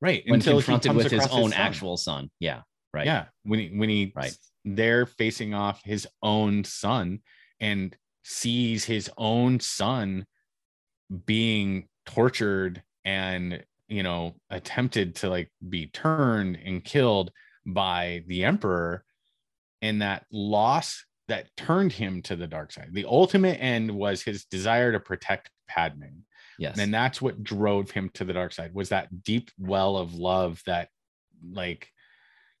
right 0.00 0.22
when 0.26 0.34
until 0.36 0.56
he 0.58 0.64
confronted 0.64 0.94
with 0.94 1.10
his 1.10 1.26
own 1.28 1.50
son. 1.50 1.52
actual 1.52 1.96
son. 1.96 2.30
Yeah. 2.40 2.62
Right. 2.92 3.06
yeah 3.06 3.26
when 3.44 3.60
he 3.60 3.68
when 3.68 3.88
he 3.88 4.12
Right. 4.16 4.34
they're 4.64 5.06
facing 5.06 5.54
off 5.54 5.82
his 5.84 6.06
own 6.22 6.64
son 6.64 7.20
and 7.60 7.94
sees 8.24 8.84
his 8.84 9.10
own 9.16 9.60
son 9.60 10.26
being 11.26 11.88
tortured 12.06 12.82
and 13.04 13.62
you 13.88 14.02
know 14.02 14.34
attempted 14.48 15.16
to 15.16 15.28
like 15.28 15.52
be 15.68 15.86
turned 15.88 16.56
and 16.64 16.82
killed 16.84 17.30
by 17.66 18.22
the 18.26 18.44
emperor 18.44 19.04
and 19.82 20.02
that 20.02 20.24
loss 20.32 21.04
that 21.30 21.48
turned 21.56 21.92
him 21.92 22.20
to 22.22 22.36
the 22.36 22.46
dark 22.46 22.70
side 22.72 22.90
the 22.92 23.04
ultimate 23.06 23.58
end 23.60 23.90
was 23.90 24.22
his 24.22 24.44
desire 24.44 24.92
to 24.92 25.00
protect 25.00 25.50
padme 25.68 26.04
Yes. 26.58 26.78
and 26.78 26.92
that's 26.92 27.22
what 27.22 27.42
drove 27.42 27.90
him 27.90 28.10
to 28.14 28.24
the 28.24 28.34
dark 28.34 28.52
side 28.52 28.74
was 28.74 28.90
that 28.90 29.22
deep 29.24 29.50
well 29.58 29.96
of 29.96 30.14
love 30.14 30.62
that 30.66 30.88
like 31.52 31.88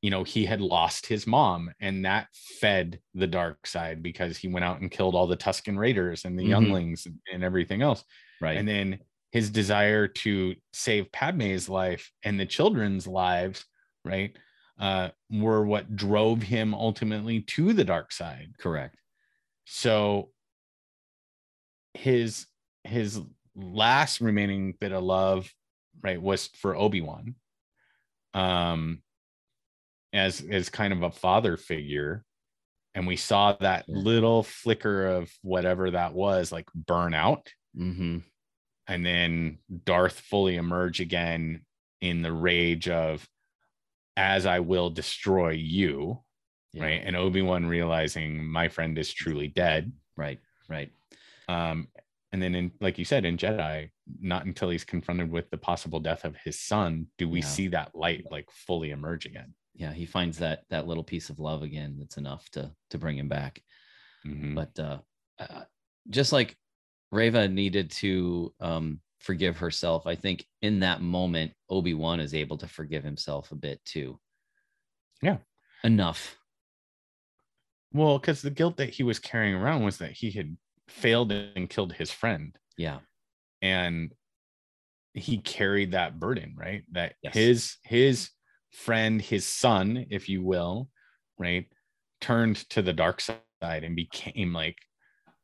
you 0.00 0.10
know 0.10 0.24
he 0.24 0.46
had 0.46 0.62
lost 0.62 1.04
his 1.06 1.26
mom 1.26 1.70
and 1.80 2.04
that 2.06 2.28
fed 2.60 2.98
the 3.14 3.26
dark 3.26 3.66
side 3.66 4.02
because 4.02 4.38
he 4.38 4.48
went 4.48 4.64
out 4.64 4.80
and 4.80 4.90
killed 4.90 5.14
all 5.14 5.26
the 5.26 5.36
tuscan 5.36 5.78
raiders 5.78 6.24
and 6.24 6.38
the 6.38 6.42
Mhm. 6.44 6.48
younglings 6.48 7.06
and 7.32 7.44
everything 7.44 7.82
else 7.82 8.02
right. 8.40 8.56
and 8.56 8.66
then 8.66 9.00
his 9.32 9.50
desire 9.50 10.08
to 10.08 10.54
save 10.72 11.12
padme's 11.12 11.68
life 11.68 12.10
and 12.24 12.40
the 12.40 12.46
children's 12.46 13.06
lives 13.06 13.66
right 14.04 14.34
uh 14.80 15.10
were 15.30 15.64
what 15.64 15.94
drove 15.94 16.42
him 16.42 16.74
ultimately 16.74 17.42
to 17.42 17.72
the 17.72 17.84
dark 17.84 18.10
side 18.12 18.48
Correct. 18.58 18.96
so 19.66 20.30
his 21.94 22.46
his 22.84 23.20
last 23.54 24.20
remaining 24.20 24.74
bit 24.80 24.92
of 24.92 25.02
love 25.02 25.52
right 26.02 26.20
was 26.20 26.46
for 26.54 26.74
obi-wan 26.76 27.34
um 28.34 29.02
as 30.12 30.42
as 30.50 30.68
kind 30.70 30.92
of 30.92 31.02
a 31.02 31.10
father 31.10 31.56
figure 31.56 32.24
and 32.94 33.06
we 33.06 33.16
saw 33.16 33.52
that 33.60 33.88
little 33.88 34.42
flicker 34.42 35.06
of 35.06 35.30
whatever 35.42 35.90
that 35.90 36.12
was 36.14 36.50
like 36.52 36.66
burn 36.74 37.14
out 37.14 37.48
Mm-hmm. 37.78 38.18
and 38.88 39.06
then 39.06 39.58
darth 39.84 40.18
fully 40.18 40.56
emerge 40.56 41.00
again 41.00 41.64
in 42.00 42.22
the 42.22 42.32
rage 42.32 42.88
of 42.88 43.24
as 44.16 44.46
i 44.46 44.58
will 44.60 44.90
destroy 44.90 45.50
you 45.50 46.20
Yeah. 46.72 46.84
right 46.84 47.02
and 47.04 47.16
obi-wan 47.16 47.66
realizing 47.66 48.44
my 48.44 48.68
friend 48.68 48.98
is 48.98 49.12
truly 49.12 49.48
dead 49.48 49.92
Right. 50.16 50.38
Right. 50.68 50.92
um 51.48 51.88
and 52.32 52.40
then 52.42 52.54
in 52.54 52.72
like 52.80 52.98
you 52.98 53.04
said 53.04 53.24
in 53.24 53.36
jedi 53.36 53.90
not 54.20 54.44
until 54.44 54.70
he's 54.70 54.84
confronted 54.84 55.30
with 55.30 55.48
the 55.50 55.56
possible 55.58 56.00
death 56.00 56.24
of 56.24 56.36
his 56.36 56.60
son 56.60 57.06
do 57.18 57.28
we 57.28 57.40
Yeah. 57.40 57.46
see 57.46 57.68
that 57.68 57.94
light 57.94 58.24
like 58.30 58.48
fully 58.50 58.90
emerge 58.90 59.26
again 59.26 59.54
yeah, 59.72 59.92
he 59.94 60.04
finds 60.04 60.36
that 60.38 60.64
that 60.68 60.86
little 60.86 61.04
piece 61.04 61.30
of 61.30 61.38
love 61.38 61.62
again 61.62 61.96
that's 61.98 62.18
enough 62.18 62.50
to 62.50 62.70
to 62.90 62.98
bring 62.98 63.16
him 63.16 63.28
back. 63.28 63.62
Mhm. 64.26 64.54
But 64.54 64.78
uh, 64.78 64.98
uh 65.38 65.64
just 66.10 66.32
like 66.32 66.54
Reva 67.10 67.48
needed 67.48 67.90
to 67.92 68.52
um 68.60 69.00
forgive 69.20 69.58
herself, 69.58 70.06
I 70.06 70.16
think 70.16 70.44
in 70.62 70.80
that 70.80 71.00
moment 71.02 71.52
Obi-Wan 71.68 72.20
is 72.20 72.34
able 72.34 72.58
to 72.58 72.66
forgive 72.66 73.04
himself 73.04 73.52
a 73.52 73.56
bit 73.56 73.80
too. 73.84 74.18
Yeah. 75.22 75.38
Enough. 75.84 76.36
Well, 77.92 78.18
because 78.18 78.42
the 78.42 78.50
guilt 78.50 78.76
that 78.78 78.90
he 78.90 79.02
was 79.02 79.18
carrying 79.18 79.54
around 79.54 79.84
was 79.84 79.98
that 79.98 80.12
he 80.12 80.30
had 80.30 80.56
failed 80.88 81.32
and 81.32 81.68
killed 81.70 81.92
his 81.92 82.10
friend. 82.10 82.56
Yeah. 82.76 82.98
and 83.62 84.12
he 85.12 85.38
carried 85.38 85.90
that 85.92 86.20
burden 86.20 86.54
right 86.56 86.84
that 86.92 87.14
Yes. 87.22 87.34
his 87.34 87.76
his 87.82 88.30
friend 88.72 89.20
his 89.20 89.44
son 89.44 90.06
if 90.08 90.28
you 90.28 90.42
will 90.42 90.88
right 91.36 91.66
turned 92.20 92.56
to 92.70 92.80
the 92.80 92.92
dark 92.92 93.20
side 93.20 93.36
and 93.60 93.96
became 93.96 94.52
like 94.52 94.78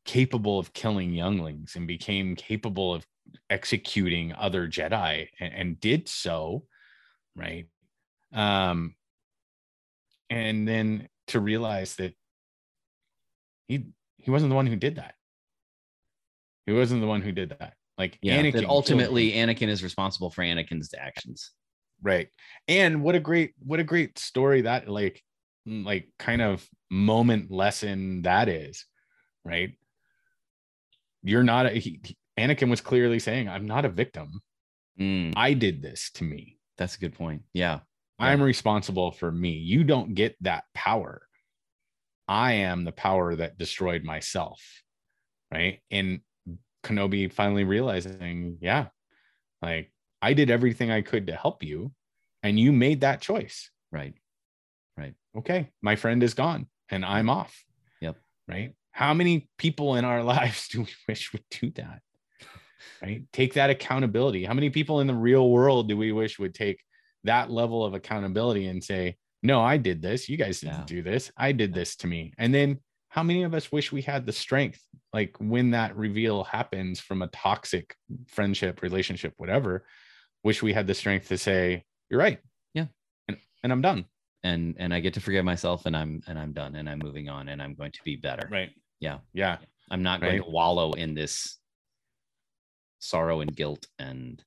capable 0.04 0.58
of 0.60 0.72
killing 0.72 1.12
younglings 1.12 1.74
and 1.74 1.86
became 1.88 2.36
capable 2.36 2.94
of 2.94 3.04
executing 3.50 4.32
other 4.34 4.66
jedi 4.68 5.28
and, 5.40 5.52
and 5.54 5.80
did 5.80 6.08
so 6.08 6.64
right 7.36 7.66
um 8.32 8.94
and 10.30 10.66
then 10.66 11.08
to 11.28 11.40
realize 11.40 11.96
that 11.96 12.14
he 13.68 13.86
he 14.18 14.30
wasn't 14.30 14.50
the 14.50 14.56
one 14.56 14.66
who 14.66 14.76
did 14.76 14.96
that 14.96 15.14
he 16.66 16.72
wasn't 16.72 17.00
the 17.00 17.06
one 17.06 17.22
who 17.22 17.32
did 17.32 17.50
that 17.58 17.74
like 17.98 18.18
Yeah. 18.22 18.42
Anakin 18.42 18.52
that 18.52 18.64
ultimately. 18.68 19.32
Anakin 19.32 19.68
is 19.68 19.82
responsible 19.82 20.30
for 20.30 20.42
Anakin's 20.42 20.92
actions. 20.98 21.52
right 22.02 22.28
and 22.68 23.02
what 23.02 23.14
a 23.14 23.20
great 23.20 23.54
what 23.58 23.80
a 23.80 23.84
great 23.84 24.18
story 24.18 24.62
that 24.62 24.88
like 24.88 25.22
mm, 25.66 25.84
like 25.84 26.08
kind 26.18 26.42
of 26.42 26.68
moment 26.90 27.50
lesson 27.50 28.22
that 28.22 28.48
is 28.48 28.84
right 29.44 29.78
you're 31.22 31.42
not 31.42 31.66
a, 31.66 31.70
he- 31.70 32.00
anakin 32.38 32.68
was 32.70 32.80
clearly 32.80 33.18
saying 33.18 33.48
i'm 33.48 33.66
not 33.66 33.84
a 33.84 33.88
victim 33.88 34.40
Mm, 34.98 35.34
i 35.36 35.52
did 35.52 35.82
this 35.82 36.10
to 36.14 36.24
me 36.24 36.58
that's 36.78 36.96
a 36.96 36.98
good 36.98 37.12
point. 37.14 37.42
Yeah. 37.52 37.80
i'm 38.18 38.42
responsible 38.42 39.10
for 39.12 39.30
me 39.30 39.50
you 39.50 39.84
don't 39.84 40.14
get 40.14 40.36
that 40.42 40.64
power 40.74 41.26
i 42.28 42.52
am 42.52 42.84
the 42.84 42.92
power 42.92 43.36
that 43.36 43.58
destroyed 43.58 44.04
myself 44.04 44.62
right 45.52 45.80
and 45.90 46.20
kenobi 46.82 47.30
finally 47.30 47.64
realizing 47.64 48.56
yeah 48.60 48.86
like 49.60 49.92
i 50.22 50.32
did 50.32 50.50
everything 50.50 50.90
i 50.90 51.02
could 51.02 51.26
to 51.26 51.34
help 51.36 51.62
you 51.62 51.92
and 52.42 52.58
you 52.58 52.72
made 52.72 53.00
that 53.02 53.20
choice 53.20 53.70
Right. 53.92 54.14
Right. 54.98 55.14
okay, 55.38 55.70
my 55.82 55.96
friend 55.96 56.22
is 56.22 56.34
gone 56.34 56.66
and 56.90 57.04
I'm 57.04 57.28
off. 57.30 57.64
Yep. 58.00 58.16
Right. 58.48 58.72
How 58.92 59.14
many 59.14 59.48
people 59.58 59.94
in 59.96 60.04
our 60.04 60.22
lives 60.34 60.68
do 60.68 60.82
we 60.82 60.88
wish 61.08 61.32
would 61.32 61.44
do 61.50 61.70
that? 61.76 62.00
Right. 63.02 63.22
Take 63.32 63.54
that 63.54 63.70
accountability. 63.70 64.44
How 64.44 64.54
many 64.54 64.70
people 64.70 65.00
in 65.00 65.06
the 65.06 65.14
real 65.14 65.50
world 65.50 65.88
do 65.88 65.96
we 65.96 66.12
wish 66.12 66.38
would 66.38 66.54
take 66.54 66.80
that 67.24 67.50
level 67.50 67.84
of 67.84 67.94
accountability 67.94 68.66
and 68.66 68.82
say, 68.82 69.16
no, 69.42 69.60
I 69.60 69.76
did 69.76 70.02
this. 70.02 70.28
You 70.28 70.36
guys 70.36 70.60
didn't 70.60 70.78
Yeah. 70.80 70.84
do 70.86 71.02
this. 71.02 71.30
I 71.36 71.52
did 71.52 71.72
this 71.74 71.96
to 71.96 72.06
me. 72.06 72.32
And 72.38 72.54
then 72.54 72.78
how 73.08 73.22
many 73.22 73.42
of 73.44 73.54
us 73.54 73.70
wish 73.72 73.92
we 73.92 74.02
had 74.02 74.26
the 74.26 74.32
strength, 74.32 74.80
like 75.12 75.36
when 75.38 75.70
that 75.70 75.96
reveal 75.96 76.44
happens 76.44 77.00
from 77.00 77.22
a 77.22 77.28
toxic 77.28 77.94
friendship, 78.28 78.82
relationship, 78.82 79.34
whatever, 79.36 79.86
wish 80.44 80.62
we 80.62 80.72
had 80.72 80.86
the 80.86 80.94
strength 80.94 81.28
to 81.28 81.38
say, 81.38 81.84
you're 82.10 82.20
right. 82.20 82.38
Yeah. 82.74 82.86
And, 83.28 83.38
and 83.62 83.72
I'm 83.72 83.82
done. 83.82 84.04
And 84.42 84.76
and 84.78 84.94
I 84.94 85.00
get 85.00 85.14
to 85.14 85.20
forgive 85.20 85.44
myself 85.44 85.86
and 85.86 85.96
I'm 85.96 86.20
and 86.28 86.38
I'm 86.38 86.52
done 86.52 86.76
and 86.76 86.88
I'm 86.88 86.98
moving 86.98 87.28
on 87.28 87.48
and 87.48 87.60
I'm 87.60 87.74
going 87.74 87.90
to 87.92 88.00
be 88.04 88.14
better. 88.16 88.48
Right. 88.50 88.70
Yeah. 89.00 89.18
Yeah. 89.32 89.58
I'm 89.90 90.02
not 90.04 90.20
going 90.20 90.34
Right. 90.38 90.44
to 90.44 90.50
wallow 90.50 90.92
in 90.92 91.14
this 91.14 91.58
sorrow 92.98 93.40
and 93.40 93.54
guilt 93.54 93.86
and 93.98 94.42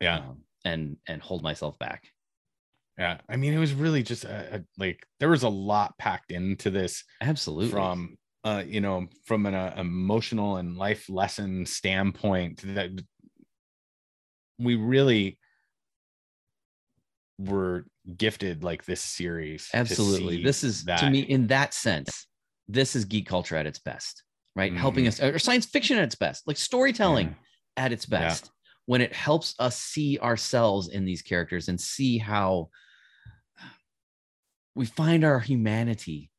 Yeah. 0.00 0.18
um, 0.18 0.44
and 0.64 0.96
and 1.06 1.22
hold 1.22 1.42
myself 1.42 1.78
back. 1.78 2.12
Yeah. 2.98 3.20
I 3.28 3.36
mean, 3.36 3.54
it 3.54 3.58
was 3.58 3.74
really 3.74 4.02
just 4.02 4.24
a, 4.24 4.56
a- 4.56 4.64
like 4.76 5.06
there 5.20 5.28
was 5.28 5.44
a 5.44 5.48
lot 5.48 5.96
packed 5.98 6.32
into 6.32 6.70
this 6.70 7.04
Absolutely. 7.20 7.70
from 7.70 8.16
uh 8.44 8.62
you 8.66 8.80
know 8.80 9.06
from 9.24 9.46
an 9.46 9.54
uh, 9.54 9.74
emotional 9.76 10.56
and 10.58 10.76
life 10.76 11.08
lesson 11.08 11.66
standpoint 11.66 12.60
that 12.64 12.90
we 14.58 14.74
really 14.76 15.38
were 17.38 17.84
gifted 18.16 18.64
like 18.64 18.84
this 18.84 19.00
series 19.00 19.68
Absolutely. 19.72 20.42
This 20.42 20.64
is 20.64 20.84
that. 20.84 21.00
to 21.00 21.10
me 21.10 21.20
in 21.20 21.46
that 21.48 21.72
sense, 21.74 22.26
this 22.66 22.96
is 22.96 23.04
geek 23.04 23.26
culture 23.26 23.56
at 23.56 23.66
its 23.66 23.78
best, 23.78 24.24
right? 24.56 24.72
Helping 24.72 25.04
Mhm. 25.04 25.08
us 25.08 25.20
or 25.22 25.38
science 25.38 25.66
fiction 25.66 25.96
at 25.98 26.04
its 26.04 26.16
best, 26.16 26.46
like 26.46 26.56
storytelling 26.56 27.36
at 27.78 27.92
its 27.92 28.06
Yeah. 28.10 28.20
best. 28.20 28.50
When 28.86 29.00
it 29.00 29.12
helps 29.14 29.54
us 29.58 29.78
see 29.78 30.18
ourselves 30.18 30.88
in 30.88 31.04
these 31.04 31.22
characters 31.22 31.68
and 31.68 31.80
see 31.80 32.18
how 32.18 32.70
we 34.74 34.86
find 34.86 35.24
our 35.24 35.40
humanity 35.40 36.30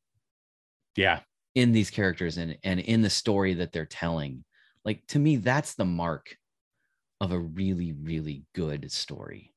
yeah 0.96 1.20
in 1.54 1.72
these 1.72 1.90
characters 1.90 2.36
and 2.38 2.56
and 2.64 2.80
in 2.80 3.02
the 3.02 3.10
story 3.10 3.54
that 3.54 3.72
they're 3.72 3.86
telling. 3.86 4.44
Like 4.84 5.06
to 5.08 5.18
me, 5.18 5.36
that's 5.36 5.74
the 5.74 5.84
mark 5.84 6.36
of 7.20 7.32
a 7.32 7.38
really, 7.38 7.92
really 7.92 8.44
good 8.54 8.90
story. 8.90 9.52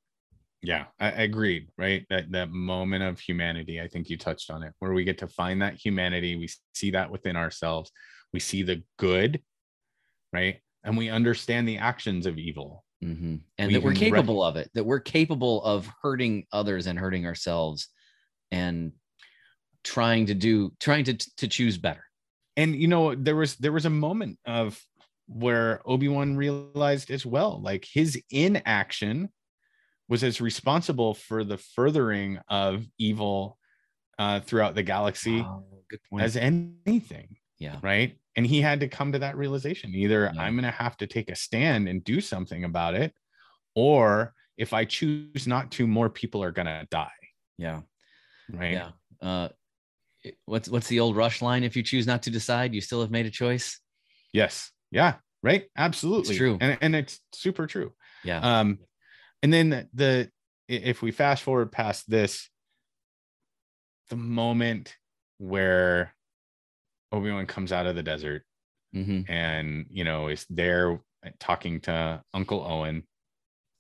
yeah 0.62 0.86
I, 1.00 1.08
I 1.08 1.22
agreed 1.24 1.70
right 1.78 2.06
that 2.10 2.32
that 2.32 2.50
moment 2.52 3.04
of 3.04 3.20
humanity 3.20 3.82
i 3.82 3.88
think 3.88 4.10
you 4.10 4.18
touched 4.18 4.50
on 4.52 4.64
it 4.64 4.74
where 4.80 4.94
we 4.94 5.04
get 5.04 5.18
to 5.20 5.28
find 5.28 5.62
that 5.62 5.76
humanity 5.76 6.36
we 6.36 6.50
see 6.74 6.92
that 6.92 7.10
within 7.12 7.36
ourselves 7.36 7.92
we 8.34 8.40
see 8.40 8.64
the 8.64 8.84
good 8.98 9.42
right 10.32 10.62
and 10.84 10.98
we 10.98 11.10
understand 11.10 11.68
the 11.68 11.78
actions 11.78 12.26
of 12.26 12.38
evil 12.38 12.84
Mhm. 13.04 13.42
And 13.58 13.68
We 13.68 13.74
that 13.74 13.84
we're 13.84 13.94
can 13.94 14.12
rec- 14.14 14.22
capable 14.22 14.42
of 14.44 14.56
it, 14.56 14.70
that 14.76 14.86
we're 14.86 15.02
capable 15.02 15.62
of 15.64 15.90
hurting 16.02 16.46
others 16.54 16.88
and 16.88 16.98
hurting 16.98 17.26
ourselves 17.26 17.90
and 18.50 18.94
trying 19.84 20.28
to 20.28 20.34
do, 20.34 20.72
trying 20.80 21.04
to, 21.06 21.14
to 21.38 21.48
choose 21.50 21.78
better. 21.78 22.06
and 22.56 22.76
you 22.76 22.88
know 22.88 23.14
there 23.16 23.36
was 23.36 23.56
there 23.56 23.72
was 23.74 23.86
a 23.86 23.90
moment 23.90 24.38
of 24.46 24.80
where 25.28 25.82
obi-wan 25.86 26.36
realized 26.38 27.10
as 27.10 27.26
well 27.26 27.60
like 27.64 27.84
his 27.92 28.22
inaction 28.30 29.28
was 30.08 30.24
as 30.24 30.40
responsible 30.40 31.14
for 31.16 31.44
the 31.44 31.58
furthering 31.58 32.40
of 32.50 32.86
evil 33.00 33.58
uh, 34.20 34.40
throughout 34.40 34.76
the 34.76 34.84
galaxy 34.84 35.40
Oh, 35.42 35.66
as 36.20 36.38
anything 36.38 37.36
yeah. 37.58 37.80
right 37.82 38.16
and 38.36 38.46
he 38.48 38.62
had 38.62 38.80
to 38.80 38.88
come 38.88 39.12
to 39.12 39.20
that 39.20 39.38
realization 39.38 39.94
either 39.96 40.32
Yeah. 40.34 40.42
i'm 40.42 40.54
going 40.56 40.64
to 40.66 40.72
have 40.72 40.98
to 40.98 41.08
take 41.08 41.30
a 41.30 41.36
stand 41.36 41.88
and 41.88 42.04
do 42.04 42.20
something 42.22 42.64
about 42.64 42.96
it 42.96 43.14
or 43.76 44.34
if 44.58 44.74
i 44.74 44.86
choose 44.86 45.48
not 45.48 45.72
to 45.72 45.88
more 45.88 46.10
people 46.10 46.44
are 46.44 46.52
going 46.52 46.66
to 46.68 46.88
die 46.92 47.10
Yeah. 47.58 47.82
right 48.52 48.74
Yeah. 48.74 48.92
Uh, 49.22 49.50
what's, 50.46 50.68
what's 50.70 50.88
the 50.88 51.00
old 51.00 51.16
rush 51.16 51.42
line? 51.42 51.64
If 51.64 51.76
you 51.78 51.84
choose 51.84 52.06
not 52.08 52.24
to 52.24 52.30
decide, 52.30 52.74
you 52.74 52.82
still 52.82 53.02
have 53.02 53.12
made 53.12 53.26
a 53.26 53.32
choice. 53.32 53.80
yes 54.34 54.72
yeah 54.92 55.16
right 55.42 55.66
absolutely 55.78 56.38
true. 56.38 56.58
and, 56.62 56.78
and 56.82 56.96
it's 56.96 57.20
super 57.34 57.68
true 57.68 57.92
Yeah. 58.24 58.40
um 58.40 58.80
and 59.42 59.52
then 59.54 59.70
the, 59.70 59.88
the 59.94 60.32
if 60.70 61.02
we 61.02 61.12
fast 61.12 61.44
forward 61.44 61.72
past 61.72 62.10
this 62.10 62.50
the 64.10 64.16
moment 64.16 64.96
where 65.40 66.14
obi-wan 67.14 67.46
comes 67.46 67.72
out 67.72 67.86
of 67.86 67.96
the 67.96 68.04
desert 68.04 68.44
hmm 68.94 69.22
and 69.30 69.86
you 69.90 70.04
know 70.04 70.28
is 70.28 70.46
there 70.50 71.00
talking 71.40 71.80
to 71.82 72.22
uncle 72.34 72.62
owen 72.68 73.04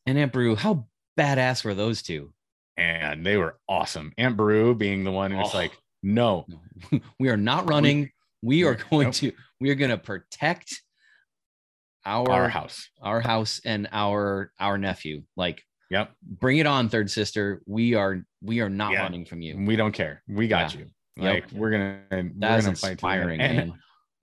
And 0.05 0.17
Aunt 0.17 0.31
Beru, 0.31 0.55
how 0.55 0.87
badass 1.19 1.63
were 1.65 1.73
those 1.73 2.01
two? 2.01 2.33
and 2.77 3.23
they 3.25 3.37
were 3.37 3.59
awesome 3.69 4.13
aunt 4.17 4.35
beru 4.37 4.73
being 4.75 5.03
the 5.03 5.11
one 5.11 5.31
who's 5.31 5.49
Oh. 5.53 5.57
like 5.57 5.73
no 6.01 6.45
we 7.19 7.29
are 7.29 7.37
not 7.37 7.67
running. 7.69 8.09
We 8.41 8.63
are 8.65 8.73
Nope. 8.75 8.89
going 8.89 9.11
to, 9.11 9.31
we 9.61 9.69
are 9.69 9.75
going 9.75 9.91
to 9.91 9.97
protect 9.97 10.81
our, 12.05 12.29
our 12.29 12.49
house 12.49 12.89
our 13.01 13.21
house 13.21 13.61
and 13.63 13.87
our, 13.93 14.51
our 14.59 14.77
nephew. 14.77 15.23
Like, 15.37 15.63
yep 15.89 16.11
bring 16.21 16.57
it 16.57 16.65
on, 16.65 16.89
third 16.89 17.09
sister. 17.09 17.61
We 17.65 17.93
are, 17.93 18.25
we 18.41 18.59
are 18.59 18.69
not 18.69 18.91
Yeah. 18.91 19.03
running 19.03 19.25
from 19.25 19.41
you. 19.41 19.55
we 19.65 19.75
don't 19.77 19.93
care 19.93 20.23
we 20.27 20.47
got 20.49 20.73
Yeah. 20.73 20.81
you 20.81 20.87
Yep. 21.17 21.33
like 21.33 21.51
we're 21.51 21.71
gonna 21.71 21.99
we're 22.11 22.31
That 22.37 22.59
is 22.59 22.65
gonna 22.65 22.75
fight 22.75 22.97
to 22.99 23.05
the 23.05 23.07
inspiring, 23.07 23.39
and 23.41 23.73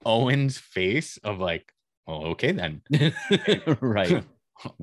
owen's 0.04 0.58
face 0.58 1.18
of 1.18 1.38
like 1.38 1.72
well 2.06 2.24
okay 2.28 2.52
then 2.52 2.82
right. 3.80 4.24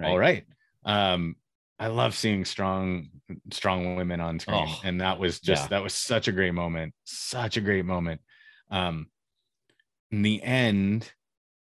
all 0.03 0.17
right 0.17 0.45
um 0.85 1.35
i 1.79 1.87
love 1.87 2.15
seeing 2.15 2.45
strong 2.45 3.07
strong 3.51 3.95
women 3.95 4.21
on 4.21 4.39
screen 4.39 4.65
Oh, 4.69 4.79
and 4.83 5.01
that 5.01 5.19
was 5.19 5.39
just 5.39 5.63
yeah. 5.63 5.67
that 5.69 5.83
was 5.83 5.93
such 5.93 6.27
a 6.27 6.31
great 6.31 6.53
moment 6.53 6.93
such 7.03 7.57
a 7.57 7.61
great 7.61 7.83
moment 7.85 8.21
um 8.71 9.07
in 10.11 10.21
the 10.21 10.41
end 10.41 11.11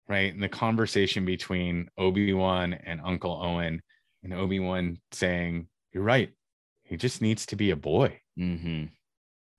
right 0.08 0.32
in 0.34 0.40
the 0.40 0.48
conversation 0.48 1.24
between 1.24 1.88
obi-wan 1.98 2.72
and 2.72 3.00
uncle 3.04 3.38
owen 3.42 3.80
and 4.24 4.34
obi-wan 4.34 4.98
saying 5.12 5.68
you're 5.92 6.02
right 6.02 6.30
he 6.84 6.96
just 6.96 7.22
needs 7.22 7.46
to 7.46 7.56
be 7.56 7.70
a 7.70 7.76
boy 7.76 8.18
Mm-hmm. 8.38 8.84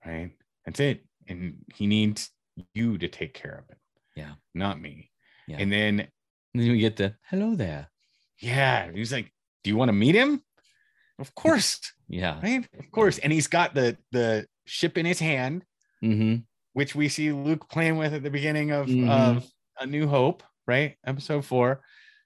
right? 0.09 0.31
That's 0.66 0.80
it. 0.80 1.05
And 1.28 1.55
he 1.76 1.88
needs 1.88 2.30
you 2.74 2.97
to 2.97 3.07
take 3.07 3.34
care 3.34 3.64
of 3.64 3.70
him. 3.70 3.78
Yeah. 4.16 4.34
Not 4.53 4.80
me. 4.80 5.09
Yeah. 5.47 5.57
And 5.59 5.72
then, 5.72 5.99
And 6.53 6.64
then 6.64 6.72
we 6.72 6.80
get 6.80 6.97
the 6.97 7.16
hello 7.30 7.55
there. 7.55 7.89
yeah, 8.39 8.91
he's 8.91 9.11
like, 9.11 9.32
Do 9.64 9.70
you 9.70 9.78
want 9.78 9.89
to 9.89 9.93
meet 9.93 10.16
him? 10.16 10.41
Of 11.20 11.34
course. 11.36 11.80
Yeah. 12.07 12.39
Right. 12.41 12.68
Of 12.80 12.91
course. 12.91 13.18
And 13.20 13.32
he's 13.34 13.47
got 13.47 13.74
the 13.74 13.97
the 14.11 14.45
ship 14.66 14.97
in 14.97 15.05
his 15.05 15.20
hand, 15.20 15.64
Mm-hmm. 16.03 16.41
which 16.74 16.95
we 16.95 17.07
see 17.09 17.32
Luke 17.32 17.70
playing 17.70 17.97
with 17.97 18.14
at 18.14 18.24
the 18.24 18.30
beginning 18.30 18.72
of, 18.72 18.88
Mhm. 18.88 19.09
of 19.09 19.45
A 19.80 19.86
New 19.86 20.07
Hope, 20.07 20.43
right? 20.68 20.97
Episode 21.05 21.45
four. 21.45 21.82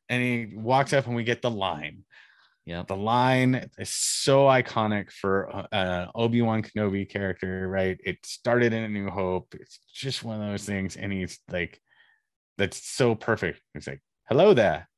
And 0.09 0.21
he 0.23 0.55
walks 0.57 0.93
up 0.93 1.05
and 1.07 1.15
we 1.15 1.23
get 1.23 1.41
the 1.41 1.51
line. 1.51 2.03
Yeah. 2.67 2.83
The 2.85 2.97
line 2.97 3.69
is 3.77 3.89
so 3.93 4.47
iconic 4.47 5.09
for 5.09 5.65
uh, 5.71 6.07
Obi 6.13 6.41
Wan 6.41 6.61
Kenobi 6.61 7.09
character, 7.09 7.65
right? 7.69 7.97
It 8.03 8.17
started 8.25 8.73
in 8.73 8.83
A 8.83 8.89
New 8.89 9.09
Hope. 9.09 9.55
It's 9.57 9.79
just 9.93 10.21
one 10.21 10.41
of 10.41 10.49
those 10.49 10.65
things, 10.65 10.97
and 10.97 11.13
he's 11.13 11.39
like, 11.49 11.79
"That's 12.57 12.85
so 12.85 13.15
perfect." 13.15 13.61
He's 13.73 13.87
like, 13.87 14.01
"Hello 14.27 14.53
there," 14.53 14.89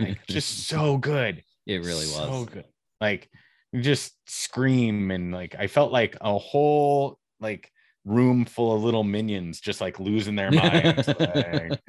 like, 0.00 0.18
just 0.28 0.66
so 0.66 0.96
good. 0.96 1.44
it 1.64 1.78
really 1.84 2.06
was. 2.06 2.16
so 2.16 2.44
good. 2.44 2.64
Like, 3.00 3.30
you 3.72 3.82
just 3.82 4.14
scream, 4.26 5.12
and 5.12 5.32
like 5.32 5.54
I 5.56 5.68
felt 5.68 5.92
like 5.92 6.16
a 6.20 6.36
whole 6.36 7.20
like 7.38 7.70
room 8.04 8.44
full 8.44 8.74
of 8.74 8.82
little 8.82 9.04
minions 9.04 9.60
just 9.60 9.80
like 9.80 10.00
losing 10.00 10.34
their 10.34 10.50
minds. 10.50 11.06
like, 11.08 11.80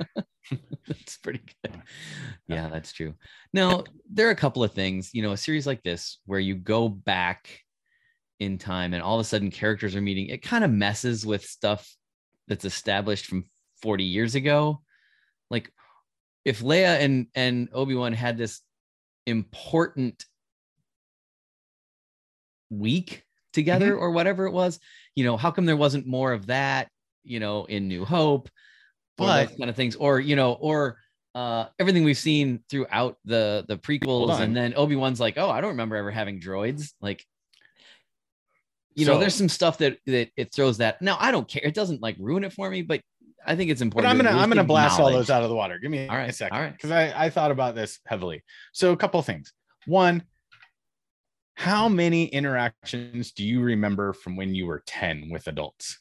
that's 0.88 1.18
pretty 1.18 1.41
good. 1.64 1.82
Yeah, 2.47 2.70
that's 2.70 2.91
true. 2.91 3.16
Now, 3.53 3.84
there 4.09 4.28
are 4.28 4.32
a 4.32 4.36
couple 4.36 4.64
of 4.64 4.74
things, 4.74 5.09
you 5.14 5.22
know, 5.22 5.32
a 5.32 5.38
series 5.38 5.68
like 5.68 5.82
this 5.84 6.20
where 6.26 6.39
you 6.39 6.55
go 6.55 6.88
back 6.89 7.59
in 8.39 8.57
time 8.57 8.93
and 8.93 9.01
all 9.01 9.16
of 9.16 9.22
a 9.22 9.28
sudden 9.28 9.51
characters 9.51 9.95
are 9.95 10.01
meeting, 10.01 10.28
it 10.28 10.41
kind 10.41 10.64
of 10.64 10.72
messes 10.72 11.26
with 11.26 11.45
stuff 11.45 11.95
that's 12.47 12.66
established 12.66 13.26
from 13.26 13.45
40 13.82 14.03
years 14.03 14.36
ago. 14.36 14.82
Like 15.49 15.72
if 16.45 16.61
Leia 16.61 16.99
and 16.99 17.28
and 17.36 17.70
Obi-Wan 17.74 18.14
had 18.14 18.38
this 18.38 18.61
important 19.26 20.26
week 22.70 23.24
together 23.54 23.95
or 23.95 24.12
whatever 24.12 24.45
it 24.45 24.51
was, 24.51 24.80
you 25.16 25.24
know, 25.24 25.38
how 25.38 25.51
come 25.51 25.66
there 25.66 25.78
wasn't 25.78 26.06
more 26.08 26.34
of 26.34 26.47
that, 26.47 26.89
you 27.24 27.39
know, 27.39 27.66
in 27.66 27.88
New 27.88 28.04
Hope? 28.06 28.49
But- 29.18 29.58
kind 29.58 29.70
of 29.70 29.76
things, 29.76 29.95
or 29.95 30.20
you 30.20 30.36
know, 30.36 30.54
or 30.54 30.97
uh, 31.36 31.66
everything 31.80 32.04
we've 32.04 32.18
seen 32.18 32.64
throughout 32.70 33.18
the 33.26 33.64
the 33.68 33.78
prequels, 33.78 34.39
and 34.39 34.56
then 34.56 34.74
Obi 34.76 34.95
Wan's 34.95 35.20
like, 35.20 35.38
oh, 35.38 35.49
I 35.49 35.62
don't 35.62 35.72
remember 35.72 35.95
ever 35.95 36.12
having 36.12 36.39
droids. 36.39 36.91
Like, 37.01 37.26
you 38.95 39.06
know, 39.06 39.20
there's 39.20 39.36
some 39.36 39.49
stuff 39.49 39.78
that 39.80 39.97
that 40.06 40.30
it 40.36 40.54
throws 40.54 40.78
that. 40.78 41.01
Now, 41.01 41.18
I 41.20 41.32
don't 41.32 41.47
care. 41.47 41.62
It 41.64 41.74
doesn't 41.74 42.01
like 42.01 42.16
ruin 42.20 42.43
it 42.43 42.54
for 42.54 42.70
me, 42.70 42.82
but 42.82 43.01
I 43.45 43.56
think 43.56 43.72
it's 43.72 43.82
important. 43.82 44.08
but. 44.08 44.12
I'm 44.12 44.24
gonna 44.26 44.43
I'm 44.43 44.49
gonna 44.49 44.64
blast 44.64 44.99
all 44.99 45.12
those 45.12 45.30
out 45.30 45.43
of 45.43 45.49
the 45.49 45.56
water. 45.56 45.80
Give 45.80 45.91
me 45.91 46.08
All 46.08 46.16
right, 46.16 46.30
a 46.30 46.34
second, 46.34 46.56
all 46.58 46.64
right. 46.64 46.72
because 46.74 46.91
I 46.91 47.26
I 47.26 47.30
thought 47.30 47.51
about 47.51 47.76
this 47.76 47.99
heavily. 48.06 48.43
So 48.72 48.91
a 48.91 48.97
couple 48.97 49.20
of 49.20 49.26
things. 49.26 49.54
One, 49.86 50.24
how 51.56 51.88
many 51.88 52.26
interactions 52.26 53.32
do 53.32 53.43
you 53.45 53.62
remember 53.62 54.14
from 54.14 54.36
when 54.36 54.56
you 54.56 54.66
were 54.66 54.84
10 54.86 55.30
with 55.30 55.47
adults? 55.47 55.99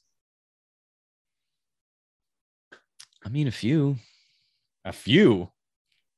I 3.24 3.28
mean, 3.28 3.46
a 3.46 3.52
few. 3.52 3.96
A 4.84 4.92
few, 4.92 5.52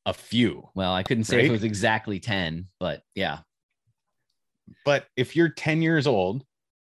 a 0.06 0.14
few. 0.14 0.70
Well, 0.74 0.94
I 0.94 1.02
couldn't 1.02 1.24
say 1.24 1.40
if 1.40 1.48
it 1.48 1.52
was 1.52 1.64
exactly 1.64 2.18
ten, 2.20 2.68
but 2.80 3.02
yeah, 3.14 3.40
But 4.84 5.06
if 5.16 5.36
you're 5.36 5.48
10 5.50 5.82
years 5.82 6.06
old, 6.06 6.44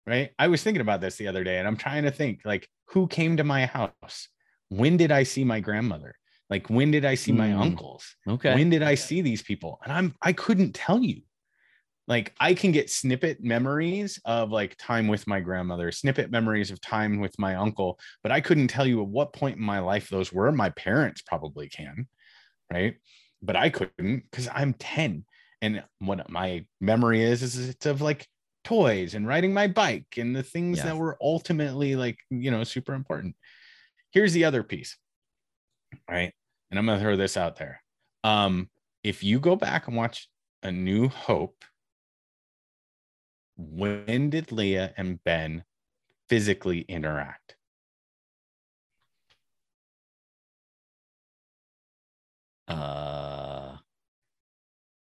right? 0.06 0.32
I 0.40 0.48
was 0.48 0.64
thinking 0.64 0.82
about 0.82 1.02
this 1.02 1.18
the 1.18 1.28
other 1.28 1.44
day 1.44 1.60
and 1.60 1.68
I'm 1.68 1.78
trying 1.78 2.04
to 2.04 2.12
think 2.12 2.42
like 2.46 2.70
who 2.88 3.08
came 3.08 3.38
to 3.38 3.44
my 3.44 3.66
house? 3.66 4.30
When 4.70 4.98
did 4.98 5.12
I 5.12 5.24
see 5.24 5.44
my 5.44 5.60
grandmother? 5.60 6.16
Like 6.50 6.70
when 6.70 6.92
did 6.92 7.04
I 7.06 7.16
see 7.16 7.32
my 7.34 7.52
Hmm. 7.52 7.62
uncles? 7.62 8.16
okay. 8.28 8.54
When 8.54 8.70
did 8.70 8.84
I 8.84 8.96
see 8.96 9.22
these 9.22 9.42
people? 9.42 9.80
And 9.84 9.92
I'm 9.92 10.16
I 10.22 10.34
couldn't 10.34 10.74
tell 10.74 11.04
you. 11.04 11.24
Like 12.08 12.34
I 12.40 12.54
can 12.54 12.72
get 12.72 12.90
snippet 12.90 13.44
memories 13.44 14.20
of 14.24 14.50
like 14.50 14.78
time 14.78 15.08
with 15.08 15.28
my 15.28 15.42
grandmother, 15.42 15.92
snippet 15.92 16.32
memories 16.32 16.72
of 16.72 16.80
time 16.80 17.20
with 17.20 17.38
my 17.38 17.56
uncle, 17.56 18.00
but 18.24 18.32
I 18.32 18.40
couldn't 18.40 18.70
tell 18.70 18.86
you 18.86 19.02
at 19.02 19.08
what 19.08 19.34
point 19.34 19.58
in 19.58 19.64
my 19.64 19.80
life 19.80 20.08
those 20.10 20.32
were. 20.32 20.52
My 20.52 20.70
parents 20.70 21.22
probably 21.22 21.68
can, 21.68 22.08
right? 22.72 22.96
But 23.42 23.58
I 23.58 23.70
couldn't 23.70 24.24
because 24.32 24.48
I'm 24.54 24.74
10. 24.74 25.26
And 25.62 25.84
what 26.00 26.30
my 26.30 26.66
memory 26.80 27.24
is 27.24 27.44
is 27.44 27.70
it's 27.70 27.86
of 27.86 28.02
like 28.02 28.28
toys 28.64 29.14
and 29.14 29.28
riding 29.28 29.54
my 29.54 29.68
bike 29.68 30.08
and 30.18 30.36
the 30.36 30.44
things 30.44 30.78
Yeah. 30.78 30.86
that 30.86 30.98
were 30.98 31.18
ultimately 31.22 31.96
like, 31.96 32.20
you 32.30 32.52
know, 32.52 32.64
super 32.64 32.94
important. 32.94 33.36
Here's 34.12 34.34
the 34.34 34.46
other 34.46 34.64
piece. 34.64 34.98
Right. 36.10 36.34
And 36.72 36.80
I'm 36.80 36.86
gonna 36.86 37.00
throw 37.02 37.18
this 37.18 37.38
out 37.38 37.58
there. 37.58 37.82
Um, 38.24 38.70
if 39.04 39.24
you 39.24 39.40
go 39.40 39.56
back 39.56 39.88
and 39.88 39.96
watch 39.98 40.30
A 40.64 40.72
New 40.72 41.08
Hope, 41.10 41.64
when 43.58 44.30
did 44.30 44.48
Leia 44.48 44.94
and 44.98 45.24
Ben 45.24 45.64
physically 46.30 46.82
interact? 46.82 47.56
Uh, 52.68 53.78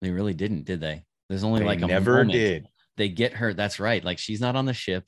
they 0.03 0.11
really 0.11 0.35
didn't, 0.35 0.65
did 0.65 0.81
they? 0.81 1.05
There's 1.29 1.45
only 1.45 1.61
They 1.61 1.67
like 1.67 1.83
a 1.83 1.87
never 1.87 2.13
moment. 2.17 2.33
did. 2.33 2.67
They 2.97 3.09
get 3.09 3.33
her. 3.35 3.55
That's 3.55 3.81
right. 3.81 4.05
Like 4.05 4.19
she's 4.19 4.41
not 4.41 4.55
on 4.57 4.67
the 4.67 4.75
ship, 4.75 5.05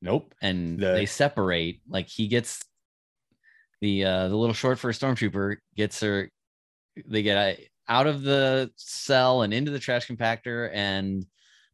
Nope. 0.00 0.34
and 0.40 0.78
The- 0.78 0.92
they 0.92 1.06
separate. 1.06 1.80
Like 1.88 2.08
he 2.08 2.28
gets 2.28 2.64
the 3.80 4.04
uh 4.04 4.28
the 4.28 4.36
little 4.36 4.54
short 4.54 4.78
first 4.78 5.02
stormtrooper 5.02 5.56
gets 5.76 6.00
her. 6.00 6.30
They 7.06 7.22
get 7.22 7.36
uh, 7.36 7.60
out 7.88 8.06
of 8.06 8.22
the 8.22 8.70
cell 8.76 9.42
and 9.42 9.52
into 9.52 9.70
the 9.72 9.78
trash 9.80 10.06
compactor, 10.06 10.70
and 10.72 11.26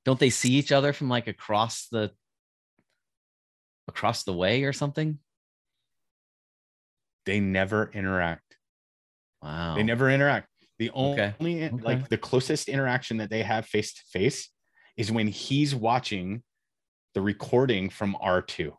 don't 0.08 0.18
they 0.18 0.30
see 0.30 0.52
each 0.54 0.72
other 0.72 0.94
from 0.94 1.10
like 1.10 1.26
across 1.26 1.88
the 1.88 2.10
across 3.88 4.24
the 4.24 4.32
way 4.32 4.64
or 4.64 4.72
something? 4.72 5.18
They 7.26 7.40
never 7.40 7.90
interact. 7.92 8.56
Wow. 9.42 9.74
They 9.74 9.82
never 9.82 10.08
interact. 10.08 10.48
The 10.78 10.88
only 10.92 11.66
Okay. 11.66 11.70
like 11.82 12.08
the 12.08 12.16
closest 12.16 12.70
interaction 12.70 13.18
that 13.18 13.28
they 13.28 13.42
have 13.42 13.66
face 13.66 13.92
to 13.92 14.00
face 14.10 14.48
is 14.96 15.12
when 15.12 15.28
he's 15.28 15.74
watching 15.74 16.42
the 17.12 17.20
recording 17.20 17.90
from 17.90 18.14
R2. 18.14 18.74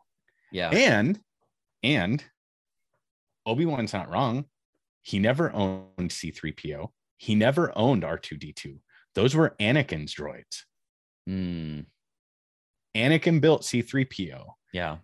Yeah. 0.50 0.70
And 0.70 1.20
and 1.84 2.24
Obi-Wan's 3.46 3.92
not 3.92 4.10
wrong. 4.10 4.46
He 5.02 5.20
never 5.20 5.52
owned 5.52 6.10
C3PO. 6.10 6.88
He 7.18 7.36
never 7.36 7.72
owned 7.78 8.02
R2D2. 8.02 8.80
Those 9.14 9.36
were 9.36 9.54
Anakin's 9.60 10.12
droids. 10.12 10.64
Hmm. 11.30 11.80
Anakin 12.96 13.40
built 13.40 13.62
C3PO. 13.62 14.46
yeah. 14.72 14.96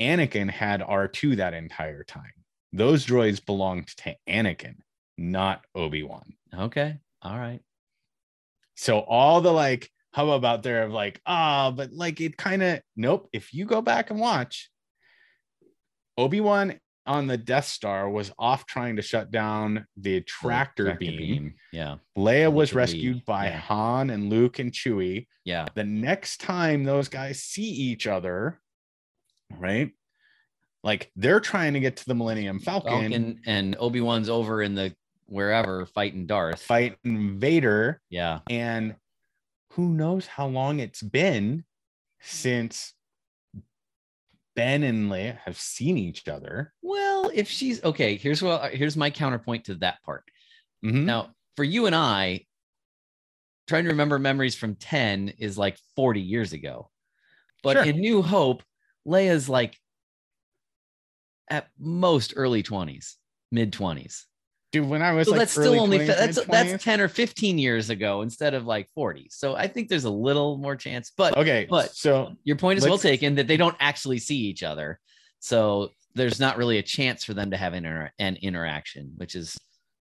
Anakin 0.00 0.50
had 0.50 0.80
R2 0.80 1.36
that 1.36 1.52
entire 1.52 2.02
time. 2.02 2.32
Those 2.72 3.04
droids 3.04 3.44
belonged 3.44 3.88
to 3.98 4.14
Anakin, 4.26 4.76
not 5.18 5.64
Obi-Wan. 5.74 6.32
Okay. 6.54 6.98
All 7.20 7.38
right. 7.38 7.60
So 8.74 9.00
all 9.00 9.42
the 9.42 9.52
like 9.52 9.90
hubbub 10.14 10.44
out 10.46 10.62
there 10.62 10.82
of 10.84 10.92
like, 10.92 11.20
ah, 11.26 11.70
but 11.70 11.92
like 11.92 12.20
it 12.22 12.36
kind 12.38 12.62
of 12.62 12.80
nope. 12.96 13.28
If 13.32 13.52
you 13.52 13.66
go 13.66 13.82
back 13.82 14.10
and 14.10 14.18
watch, 14.18 14.70
Obi-Wan 16.16 16.78
on 17.06 17.26
the 17.26 17.36
Death 17.36 17.66
Star 17.66 18.08
was 18.10 18.32
off 18.38 18.66
trying 18.66 18.96
to 18.96 19.02
shut 19.02 19.30
down 19.30 19.86
the 19.96 20.20
tractor, 20.22 20.84
Tractor 20.84 20.98
beam. 20.98 21.54
Yeah. 21.72 21.96
Leia 22.16 22.52
was 22.52 22.74
rescued 22.74 23.24
by 23.24 23.46
yeah. 23.46 23.58
Han 23.58 24.10
and 24.10 24.30
Luke 24.30 24.58
and 24.58 24.72
Chewie. 24.72 25.26
Yeah. 25.44 25.66
The 25.74 25.84
next 25.84 26.40
time 26.40 26.84
those 26.84 27.08
guys 27.08 27.42
see 27.42 27.62
each 27.68 28.06
other, 28.06 28.60
right? 29.58 29.92
Like 30.82 31.10
they're 31.16 31.40
trying 31.40 31.74
to 31.74 31.80
get 31.80 31.96
to 31.98 32.06
the 32.06 32.14
Millennium 32.14 32.60
Falcon, 32.60 32.90
Falcon 33.10 33.40
and 33.46 33.76
Obi 33.78 34.00
Wan's 34.00 34.28
over 34.28 34.62
in 34.62 34.74
the 34.74 34.94
wherever 35.26 35.86
fighting 35.86 36.26
Darth. 36.26 36.62
fighting 36.62 37.38
Vader, 37.38 38.00
Yeah. 38.10 38.40
and 38.48 38.94
who 39.72 39.88
knows 39.88 40.26
how 40.26 40.46
long 40.46 40.78
it's 40.80 41.02
been 41.02 41.64
since 42.20 42.94
Ben 44.56 44.82
and 44.82 45.10
Leia 45.10 45.36
have 45.44 45.58
seen 45.58 45.96
each 45.98 46.26
other. 46.26 46.72
Well, 46.82 47.30
if 47.32 47.48
she's 47.48 47.82
okay, 47.84 48.16
here's 48.16 48.42
what 48.42 48.72
here's 48.74 48.96
my 48.96 49.10
counterpoint 49.10 49.66
to 49.66 49.74
that 49.76 50.02
part. 50.02 50.24
Mhm. 50.84 51.04
Now, 51.04 51.34
for 51.54 51.62
you 51.64 51.86
and 51.86 51.94
I, 51.94 52.46
trying 53.68 53.84
to 53.84 53.90
remember 53.90 54.18
memories 54.18 54.56
from 54.56 54.74
10 54.76 55.28
is 55.38 55.56
like 55.58 55.78
40 55.94 56.20
years 56.20 56.52
ago. 56.52 56.90
But 57.62 57.76
Sure. 57.76 57.84
in 57.84 58.00
New 58.00 58.22
Hope, 58.22 58.62
Leia's 59.06 59.48
like 59.48 59.76
at 61.48 61.68
most 61.78 62.32
early 62.36 62.62
20s, 62.62 63.16
mid 63.52 63.72
20s. 63.72 64.26
Dude, 64.72 64.88
when 64.88 65.02
I 65.02 65.12
was 65.12 65.26
So 65.26 65.32
like 65.32 65.40
that's 65.40 65.52
still 65.52 65.78
only 65.80 65.98
20s, 66.00 66.06
that's 66.06 66.36
mid-20s. 66.38 66.50
that's 66.70 66.84
10 66.84 67.00
or 67.00 67.08
15 67.08 67.58
years 67.58 67.90
ago 67.90 68.22
instead 68.22 68.54
of 68.54 68.66
like 68.66 68.88
40. 68.94 69.28
So 69.30 69.54
I 69.54 69.68
think 69.68 69.88
there's 69.88 70.04
a 70.04 70.10
little 70.10 70.58
more 70.58 70.76
chance. 70.76 71.12
But 71.16 71.36
okay. 71.36 71.66
but- 71.68 71.94
so 71.94 72.34
your 72.44 72.56
point 72.56 72.78
is 72.78 72.84
well 72.84 72.98
taken 72.98 73.34
that 73.36 73.46
they 73.46 73.56
don't 73.56 73.76
actually 73.80 74.18
see 74.18 74.36
each 74.36 74.62
other. 74.62 74.98
So 75.40 75.90
there's 76.14 76.40
not 76.40 76.56
really 76.56 76.78
a 76.78 76.82
chance 76.82 77.24
for 77.24 77.34
them 77.34 77.50
to 77.50 77.56
have 77.56 77.74
inter- 77.74 78.10
an 78.18 78.36
interaction, 78.36 79.12
which 79.16 79.34
is 79.34 79.56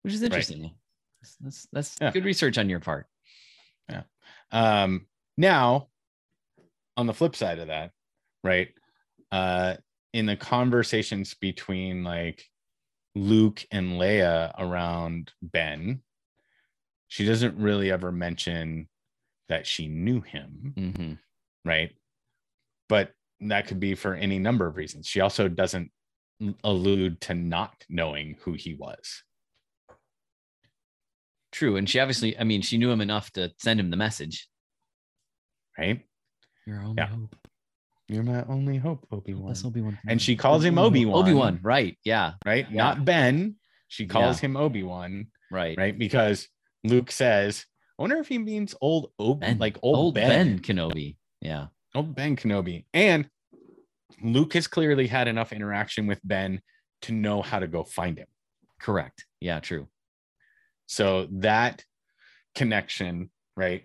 which 0.01 0.13
is 0.13 0.21
interesting. 0.21 0.71
That's 1.41 1.67
that's 1.71 1.95
Yeah. 2.01 2.11
good 2.11 2.25
research 2.25 2.57
on 2.57 2.69
your 2.69 2.79
part. 2.81 3.07
Yeah. 3.89 4.03
Um 4.51 5.07
now 5.37 5.87
on 6.97 7.07
the 7.07 7.13
flip 7.13 7.35
side 7.35 7.59
of 7.59 7.67
that, 7.67 7.91
right? 8.43 8.69
Uh 9.31 9.75
in 10.13 10.25
the 10.27 10.35
conversations 10.35 11.33
between 11.33 12.03
like 12.03 12.43
Luke 13.16 13.66
and 13.72 13.93
Leia 13.93 14.53
around 14.57 15.32
Ben, 15.41 16.01
she 17.07 17.26
doesn't 17.26 17.57
really 17.57 17.91
ever 17.91 18.11
mention 18.11 18.89
that 19.49 19.68
she 19.68 19.88
knew 19.88 20.22
him. 20.22 20.74
Mhm. 20.76 21.20
right? 21.66 21.95
But 22.89 23.14
that 23.39 23.68
could 23.68 23.80
be 23.80 23.95
for 23.95 24.14
any 24.16 24.38
number 24.39 24.68
of 24.68 24.76
reasons. 24.76 25.07
She 25.07 25.22
also 25.22 25.47
doesn't 25.47 25.91
allude 26.64 27.22
to 27.22 27.34
not 27.34 27.86
knowing 27.88 28.36
who 28.41 28.53
he 28.53 28.74
was. 28.74 29.24
True, 31.51 31.78
and 31.78 31.89
she 31.89 31.99
obviously, 31.99 32.38
I 32.38 32.43
mean, 32.43 32.61
she 32.61 32.78
knew 32.78 32.91
him 32.91 32.99
enough 33.01 33.32
to 33.34 33.53
send 33.59 33.80
him 33.80 33.91
the 33.91 33.97
message. 33.97 34.49
Right? 35.78 36.05
Your 36.66 36.82
only 36.82 36.95
Yeah. 36.97 37.07
hope. 37.07 37.42
You're 38.07 38.23
my 38.23 38.43
only 38.45 38.77
hope, 38.77 39.07
Obi 39.11 39.33
Wan. 39.33 39.47
That's 39.47 39.63
Obi-Wan. 39.65 39.97
And 40.07 40.21
she 40.21 40.35
calls 40.35 40.63
him 40.63 40.77
Obi-Wan. 40.77 41.23
Obi-Wan, 41.23 41.59
right? 41.63 41.97
Yeah, 42.03 42.33
Right? 42.45 42.69
Yeah. 42.69 42.77
Not 42.83 43.05
Ben. 43.05 43.55
She 43.87 44.07
calls 44.07 44.37
Yeah. 44.41 44.47
him 44.49 44.57
Obi 44.57 44.83
Wan, 44.83 45.27
right. 45.51 45.77
right? 45.77 45.97
Because 45.97 46.47
Luke 46.83 47.11
says, 47.11 47.65
I 47.97 48.01
wonder 48.01 48.17
if 48.17 48.27
he 48.27 48.37
means 48.39 48.75
old 48.81 49.11
Obi, 49.19 49.39
Ben, 49.47 49.57
like 49.59 49.77
old, 49.81 49.97
old 49.97 50.15
ben. 50.15 50.29
ben 50.29 50.59
Kenobi. 50.59 51.15
Yeah, 51.41 51.67
Old 51.95 52.15
Ben 52.15 52.35
Kenobi. 52.35 52.85
And 52.93 53.29
Luke 54.21 54.53
has 54.53 54.67
clearly 54.67 55.07
had 55.07 55.27
enough 55.27 55.53
interaction 55.53 56.07
with 56.07 56.19
Ben 56.23 56.61
to 57.03 57.13
know 57.13 57.41
how 57.41 57.59
to 57.59 57.67
go 57.67 57.83
find 57.83 58.17
him. 58.17 58.27
correct. 58.79 59.25
Yeah, 59.39 59.59
true. 59.59 59.87
so 60.87 61.27
that 61.31 61.83
connection 62.55 63.29
right 63.55 63.83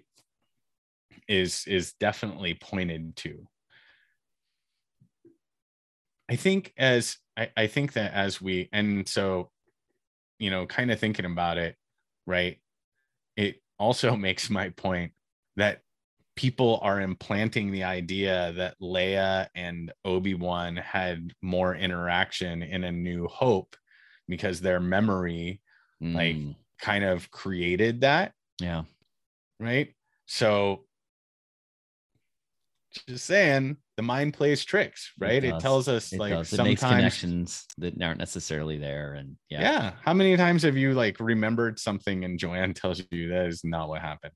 is 1.28 1.64
is 1.66 1.92
definitely 2.00 2.54
pointed 2.54 3.14
to 3.16 3.46
i 6.28 6.36
think 6.36 6.72
as 6.76 7.18
i, 7.36 7.50
I 7.56 7.66
think 7.66 7.94
that 7.94 8.12
as 8.12 8.40
we 8.40 8.68
and 8.72 9.08
so 9.08 9.50
you 10.38 10.50
know 10.50 10.66
kind 10.66 10.90
of 10.90 10.98
thinking 10.98 11.24
about 11.24 11.58
it 11.58 11.76
right 12.26 12.58
it 13.36 13.60
also 13.78 14.16
makes 14.28 14.50
my 14.50 14.70
point 14.70 15.12
that 15.56 15.80
people 16.36 16.78
are 16.82 17.00
implanting 17.00 17.72
the 17.72 17.82
idea 17.82 18.52
that 18.56 18.76
leia 18.80 19.48
and 19.54 19.92
obi-wan 20.04 20.76
had 20.76 21.32
more 21.42 21.74
interaction 21.74 22.62
in 22.62 22.84
a 22.84 22.92
new 22.92 23.26
hope 23.26 23.76
because 24.28 24.60
their 24.60 24.80
memory 24.80 25.60
Like, 26.00 26.36
Mm, 26.36 26.54
kind 26.80 27.02
of 27.02 27.28
created 27.32 28.02
that. 28.02 28.32
Yeah, 28.60 28.84
right? 29.58 29.92
So 30.26 30.84
just 33.08 33.26
saying 33.26 33.78
the 33.98 34.02
mind 34.02 34.32
plays 34.32 34.64
tricks, 34.64 35.12
right? 35.18 35.42
It, 35.42 35.50
does. 35.50 35.60
tells 35.62 35.88
us 35.88 36.12
it 36.12 36.20
like 36.20 36.32
does. 36.32 36.52
It 36.52 36.62
makes 36.62 36.82
sometimes 36.82 37.00
connections 37.00 37.66
that 37.78 38.00
aren't 38.00 38.20
necessarily 38.20 38.78
there, 38.78 39.14
and 39.14 39.36
yeah. 39.50 39.60
yeah, 39.60 39.92
How 40.04 40.14
many 40.14 40.36
times 40.36 40.62
have 40.62 40.76
you 40.76 40.94
like 40.94 41.18
remembered 41.18 41.80
something 41.80 42.24
and 42.24 42.38
Joanne 42.38 42.74
tells 42.74 43.02
you 43.10 43.28
that 43.30 43.46
is 43.46 43.64
not 43.64 43.88
what 43.88 44.00
happened? 44.00 44.32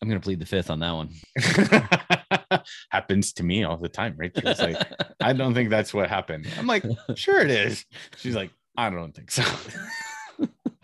I'm 0.00 0.08
gonna 0.08 0.20
plead 0.20 0.40
the 0.40 0.46
fifth 0.46 0.70
on 0.70 0.80
that 0.80 0.92
one. 0.92 2.60
Happens 2.90 3.34
to 3.34 3.42
me 3.42 3.64
all 3.64 3.76
the 3.76 3.90
time, 3.90 4.14
right? 4.16 4.32
She's 4.34 4.58
like, 4.58 4.82
I 5.20 5.32
don't 5.34 5.52
think 5.52 5.68
that's 5.68 5.92
what 5.92 6.08
happened. 6.08 6.48
I'm 6.58 6.66
like, 6.66 6.82
sure 7.14 7.40
it 7.40 7.50
is. 7.50 7.84
She's 8.16 8.34
like, 8.34 8.50
I 8.74 8.88
don't 8.88 9.12
think 9.12 9.30
so. 9.30 9.44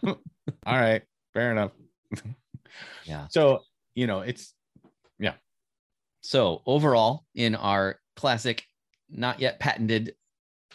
all 0.05 0.17
right, 0.67 1.03
fair 1.33 1.53
enough. 1.53 1.73
Yeah. 3.07 3.29
So, 3.31 3.61
you 3.95 4.07
know, 4.07 4.21
it's 4.21 4.55
So 6.21 6.63
overall, 6.67 7.25
in 7.35 7.55
our 7.55 8.01
classic, 8.17 8.65
not 9.09 9.41
yet 9.41 9.61
patented 9.61 10.15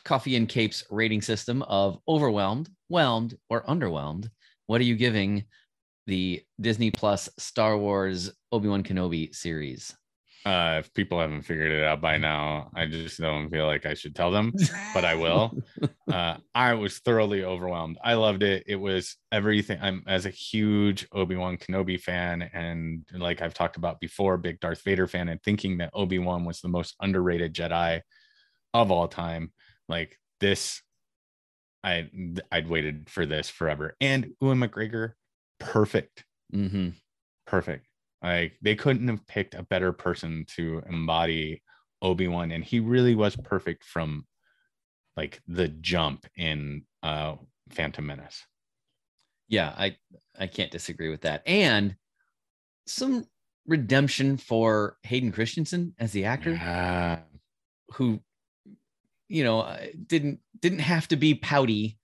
coffee 0.04 0.36
and 0.36 0.50
capes 0.50 0.84
rating 0.90 1.22
system 1.22 1.62
of 1.64 2.00
overwhelmed, 2.08 2.70
whelmed, 2.90 3.38
or 3.50 3.64
underwhelmed, 3.66 4.30
what 4.66 4.82
are 4.82 4.86
you 4.86 4.96
giving 4.96 5.44
the 6.08 6.42
Disney 6.60 6.92
Plus 6.92 7.30
Star 7.38 7.78
Wars 7.78 8.32
Obi-Wan 8.52 8.84
Kenobi 8.84 9.34
series? 9.36 9.96
Uh 10.46 10.78
if 10.80 10.94
people 10.94 11.20
haven't 11.20 11.44
figured 11.44 11.72
it 11.72 11.84
out 11.84 12.02
by 12.02 12.18
now, 12.18 12.70
I 12.76 12.86
just 12.88 13.20
don't 13.20 13.50
feel 13.50 13.66
like 13.66 13.86
I 13.86 13.94
should 13.94 14.16
tell 14.16 14.32
them, 14.32 14.54
but 14.94 15.06
I 15.06 15.16
will. 15.16 15.58
uh 16.10 16.38
I 16.54 16.74
was 16.74 17.00
thoroughly 17.00 17.44
overwhelmed. 17.44 17.98
I 18.04 18.16
loved 18.16 18.44
it. 18.44 18.64
It 18.68 18.76
was 18.76 19.18
everything. 19.32 19.80
I'm 19.82 20.04
as 20.08 20.26
a 20.26 20.30
huge 20.30 21.08
Obi-Wan 21.14 21.58
Kenobi 21.58 22.00
fan 22.00 22.42
and 22.42 23.06
like 23.14 23.42
I've 23.42 23.54
talked 23.54 23.78
about 23.78 24.00
before, 24.00 24.38
big 24.38 24.60
Darth 24.60 24.84
Vader 24.84 25.08
fan 25.08 25.30
and 25.30 25.42
thinking 25.44 25.78
that 25.78 25.92
Obi-Wan 25.94 26.46
was 26.46 26.62
the 26.62 26.68
most 26.70 26.96
underrated 27.02 27.54
Jedi 27.54 28.02
of 28.74 28.92
all 28.92 29.08
time. 29.08 29.52
Like 29.88 30.20
this 30.40 30.82
I 31.84 32.10
I'd 32.52 32.68
waited 32.68 33.10
for 33.10 33.26
this 33.26 33.50
forever. 33.50 33.96
And 34.00 34.34
Ewan 34.42 34.60
McGregor 34.60 35.14
perfect 35.60 36.26
hmm 36.52 36.90
perfect. 37.46 37.88
Like 38.24 38.54
they 38.62 38.76
couldn't 38.76 39.10
have 39.10 39.28
picked 39.28 39.54
a 39.54 39.64
better 39.64 39.92
person 39.92 40.46
to 40.56 40.82
embody 40.90 41.62
Obi-Wan 42.02 42.52
and 42.52 42.64
he 42.64 42.80
really 42.80 43.16
was 43.16 43.36
perfect 43.36 43.84
from 43.84 44.26
like 45.18 45.42
the 45.48 45.68
jump 45.68 46.26
in 46.38 46.84
uh 47.04 47.36
Phantom 47.70 48.06
Menace. 48.06 48.44
Yeah, 49.50 49.74
I 49.78 49.98
I 50.40 50.48
can't 50.48 50.72
disagree 50.72 51.10
with 51.10 51.22
that. 51.22 51.44
And 51.46 51.96
some 52.88 53.26
redemption 53.68 54.38
for 54.38 54.98
Hayden 55.04 55.32
Christensen 55.32 55.94
as 56.00 56.12
the 56.12 56.26
actor. 56.26 56.52
Yeah. 56.52 57.20
who 57.94 58.20
you 59.30 59.44
know 59.44 59.62
uh, 59.62 59.86
didn't 60.08 60.40
didn't 60.62 60.80
have 60.80 61.08
to 61.10 61.16
be 61.16 61.34
pouty 61.34 61.98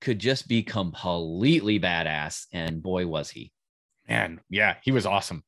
could 0.00 0.18
just 0.18 0.48
be 0.48 0.62
completely 0.62 1.78
badass 1.78 2.46
and 2.52 2.82
boy 2.82 3.06
was 3.06 3.30
he 3.30 3.52
Man, 4.08 4.40
yeah, 4.50 4.76
he 4.82 4.92
was 4.92 5.06
awesome. 5.06 5.44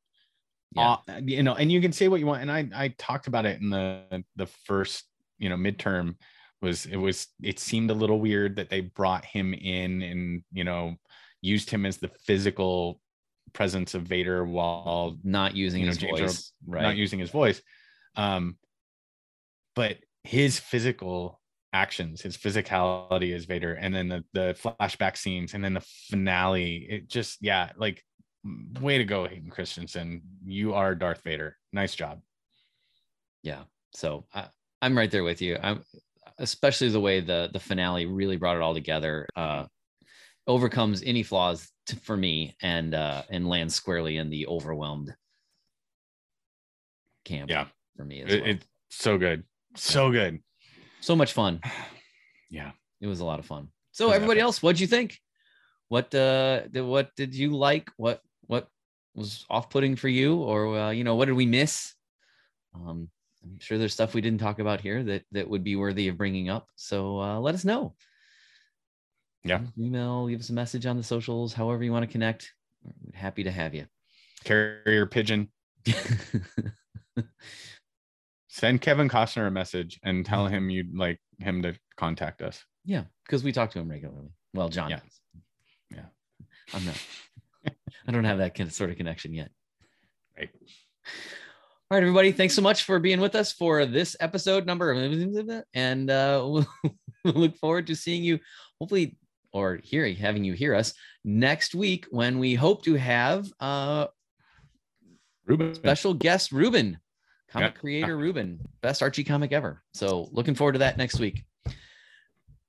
Yeah. 0.75 0.97
Uh, 1.09 1.21
you 1.25 1.43
know, 1.43 1.55
and 1.55 1.71
you 1.71 1.81
can 1.81 1.93
say 1.93 2.09
what 2.09 2.21
you 2.21 2.27
want. 2.27 2.43
And 2.43 2.51
I 2.51 2.69
I 2.75 2.89
talked 2.99 3.27
about 3.27 3.47
it 3.47 3.61
in 3.61 3.71
the 3.71 4.25
the 4.37 4.47
first, 4.47 5.05
you 5.39 5.49
know, 5.49 5.57
midterm 5.57 6.17
was 6.61 6.87
it 6.87 6.97
was 6.97 7.29
it 7.43 7.59
seemed 7.59 7.91
a 7.91 7.95
little 7.95 8.19
weird 8.19 8.57
that 8.57 8.71
they 8.71 8.81
brought 8.81 9.25
him 9.25 9.55
in 9.55 10.03
and 10.03 10.43
you 10.53 10.65
know 10.65 10.97
used 11.43 11.71
him 11.71 11.85
as 11.85 11.99
the 11.99 12.11
physical 12.27 13.01
presence 13.53 13.95
of 13.95 14.03
Vader 14.03 14.45
while 14.45 15.19
not 15.23 15.55
using 15.55 15.81
You 15.81 15.87
know, 15.87 15.91
his 15.91 15.99
James 15.99 16.21
voice 16.21 16.53
right 16.67 16.83
not 16.83 16.97
using 16.97 17.19
his 17.19 17.31
voice. 17.31 17.61
Um, 18.17 18.57
but 19.77 19.99
his 20.23 20.59
physical 20.59 21.41
actions, 21.73 22.23
his 22.23 22.37
physicality 22.37 23.35
as 23.35 23.45
Vader, 23.45 23.75
and 23.75 23.95
then 23.95 24.09
the 24.09 24.25
the 24.33 24.57
flashback 24.61 25.17
scenes, 25.17 25.55
and 25.55 25.63
then 25.63 25.75
the 25.75 25.85
finale. 26.09 26.87
It 26.89 27.09
just 27.09 27.39
yeah, 27.43 27.71
like 27.77 28.03
way 28.80 28.99
to 28.99 29.05
go, 29.05 29.26
Hayden 29.26 29.51
Christensen. 29.51 30.22
You 30.45 30.74
are 30.74 30.95
Darth 30.95 31.22
Vader. 31.22 31.57
Nice 31.72 31.95
job. 31.95 32.20
yeah 33.42 33.62
so 33.92 34.24
I, 34.34 34.47
i'm 34.82 34.97
right 34.99 35.11
there 35.11 35.22
with 35.22 35.40
you 35.40 35.57
i'm 35.62 35.84
especially 36.38 36.88
the 36.88 37.01
way 37.01 37.20
the 37.20 37.49
the 37.53 37.61
finale 37.61 38.07
really 38.07 38.36
brought 38.36 38.57
it 38.57 38.62
all 38.62 38.74
together 38.74 39.28
uh 39.36 39.66
overcomes 40.49 41.03
any 41.05 41.22
flaws 41.22 41.70
to, 41.86 41.97
for 41.97 42.16
me 42.16 42.57
and 42.61 42.92
uh 42.95 43.22
and 43.30 43.49
lands 43.49 43.74
squarely 43.74 44.16
in 44.16 44.30
the 44.30 44.47
overwhelmed 44.49 45.14
camp 47.24 47.51
Yeah. 47.51 47.66
for 47.97 48.05
me 48.05 48.22
as 48.22 48.32
It- 48.32 48.40
well. 48.42 48.51
it's 48.51 48.66
so 48.90 49.18
good, 49.18 49.45
so 49.76 50.11
good. 50.11 50.40
so 51.01 51.14
much 51.16 51.32
fun 51.32 51.61
Yeah. 52.51 52.72
it 53.01 53.07
was 53.07 53.20
a 53.20 53.24
lot 53.24 53.38
of 53.38 53.47
fun 53.47 53.68
so 53.92 54.11
everybody 54.11 54.40
epic. 54.40 54.45
else 54.47 54.62
what'd 54.62 54.80
you 54.80 54.86
think 54.86 55.18
what 55.88 56.14
uh 56.14 56.62
what 56.72 57.11
did 57.16 57.34
you 57.34 57.51
like 57.57 57.90
what 57.97 58.20
what 58.47 58.68
was 59.14 59.45
off-putting 59.51 59.97
for 59.97 60.09
you 60.09 60.36
or 60.36 60.76
uh, 60.78 60.90
you 60.90 61.05
know 61.05 61.14
what 61.14 61.26
did 61.26 61.34
we 61.34 61.47
miss 61.47 61.95
um 62.74 63.09
i'm 63.45 63.59
sure 63.61 63.78
there's 63.78 63.92
stuff 63.92 64.14
we 64.14 64.20
didn't 64.20 64.40
talk 64.40 64.59
about 64.59 64.80
here 64.80 65.03
that 65.05 65.24
that 65.32 65.49
would 65.49 65.62
be 65.62 65.76
worthy 65.76 66.09
of 66.09 66.16
bringing 66.18 66.49
up 66.49 66.68
so 66.76 67.18
uh 67.20 67.38
let 67.38 67.55
us 67.55 67.64
know 67.64 67.95
Yeah. 69.45 69.61
email 69.78 70.24
leave 70.24 70.40
us 70.40 70.51
a 70.51 70.53
message 70.53 70.84
on 70.86 70.97
the 70.97 71.03
socials 71.03 71.53
however 71.55 71.84
you 71.84 71.92
want 71.92 72.05
to 72.05 72.11
connect 72.12 72.53
We're 72.82 73.18
happy 73.18 73.45
to 73.45 73.51
have 73.51 73.74
you 73.74 73.86
Carrier 74.45 75.07
pigeon. 75.07 75.49
Send 78.49 78.80
Kevin 78.82 79.09
Costner 79.09 79.47
a 79.47 79.51
message 79.51 79.99
and 80.03 80.24
tell 80.24 80.47
him 80.47 80.68
you'd 80.70 80.95
like 80.97 81.18
him 81.38 81.62
to 81.62 81.74
contact 81.97 82.42
us. 82.42 82.62
Yeah, 82.84 83.05
because 83.24 83.42
we 83.42 83.53
talk 83.53 83.70
to 83.72 83.78
him 83.80 83.88
regularly. 83.88 84.28
Well, 84.53 84.68
John 84.68 84.90
Yeah. 84.90 85.01
does. 85.01 85.20
Yeah. 85.90 86.05
I'm 86.74 86.84
not. 86.84 87.01
I 88.07 88.13
don't 88.13 88.25
have 88.25 88.39
that 88.39 88.55
kind 88.55 88.69
of 88.69 88.75
sort 88.75 88.91
of 88.91 88.97
connection 88.97 89.33
yet. 89.33 89.51
Right. 90.37 90.51
All 91.91 91.97
right, 91.99 92.03
everybody. 92.03 92.33
Thanks 92.33 92.55
so 92.55 92.63
much 92.63 92.85
for 92.85 92.99
being 92.99 93.21
with 93.21 93.35
us 93.35 93.53
for 93.53 93.87
this 93.87 94.17
episode 94.21 94.67
number. 94.67 94.93
And 95.75 96.11
uh, 96.11 96.43
we'll 96.45 96.67
look 97.25 97.57
forward 97.57 97.87
to 97.89 97.95
seeing 97.97 98.25
you, 98.25 98.39
hopefully, 98.81 99.17
or 99.53 99.79
hearing, 99.83 100.17
having 100.17 100.45
you 100.45 100.53
hear 100.55 100.75
us 100.75 100.93
next 101.25 101.75
week 101.75 102.07
when 102.11 102.39
we 102.39 102.55
hope 102.55 102.85
to 102.85 102.95
have 102.95 103.47
uh, 103.61 104.07
Ruben. 105.47 105.75
special 105.75 106.15
guest 106.15 106.53
Ruben, 106.53 106.99
comic 107.51 107.75
Yeah. 107.75 107.81
creator 107.81 108.17
Ruben, 108.17 108.61
best 108.83 109.03
Archie 109.03 109.25
comic 109.25 109.53
ever. 109.53 109.83
So 109.95 110.29
looking 110.33 110.55
forward 110.55 110.73
to 110.73 110.79
that 110.81 110.97
next 110.99 111.19
week. 111.21 111.45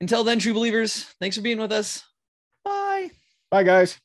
Until 0.02 0.24
then, 0.26 0.40
true 0.40 0.54
believers, 0.54 1.04
thanks 1.20 1.36
for 1.38 1.42
being 1.42 1.58
with 1.58 1.72
us. 1.72 2.04
Bye. 2.64 3.12
Bye, 3.50 3.64
guys. 3.64 3.98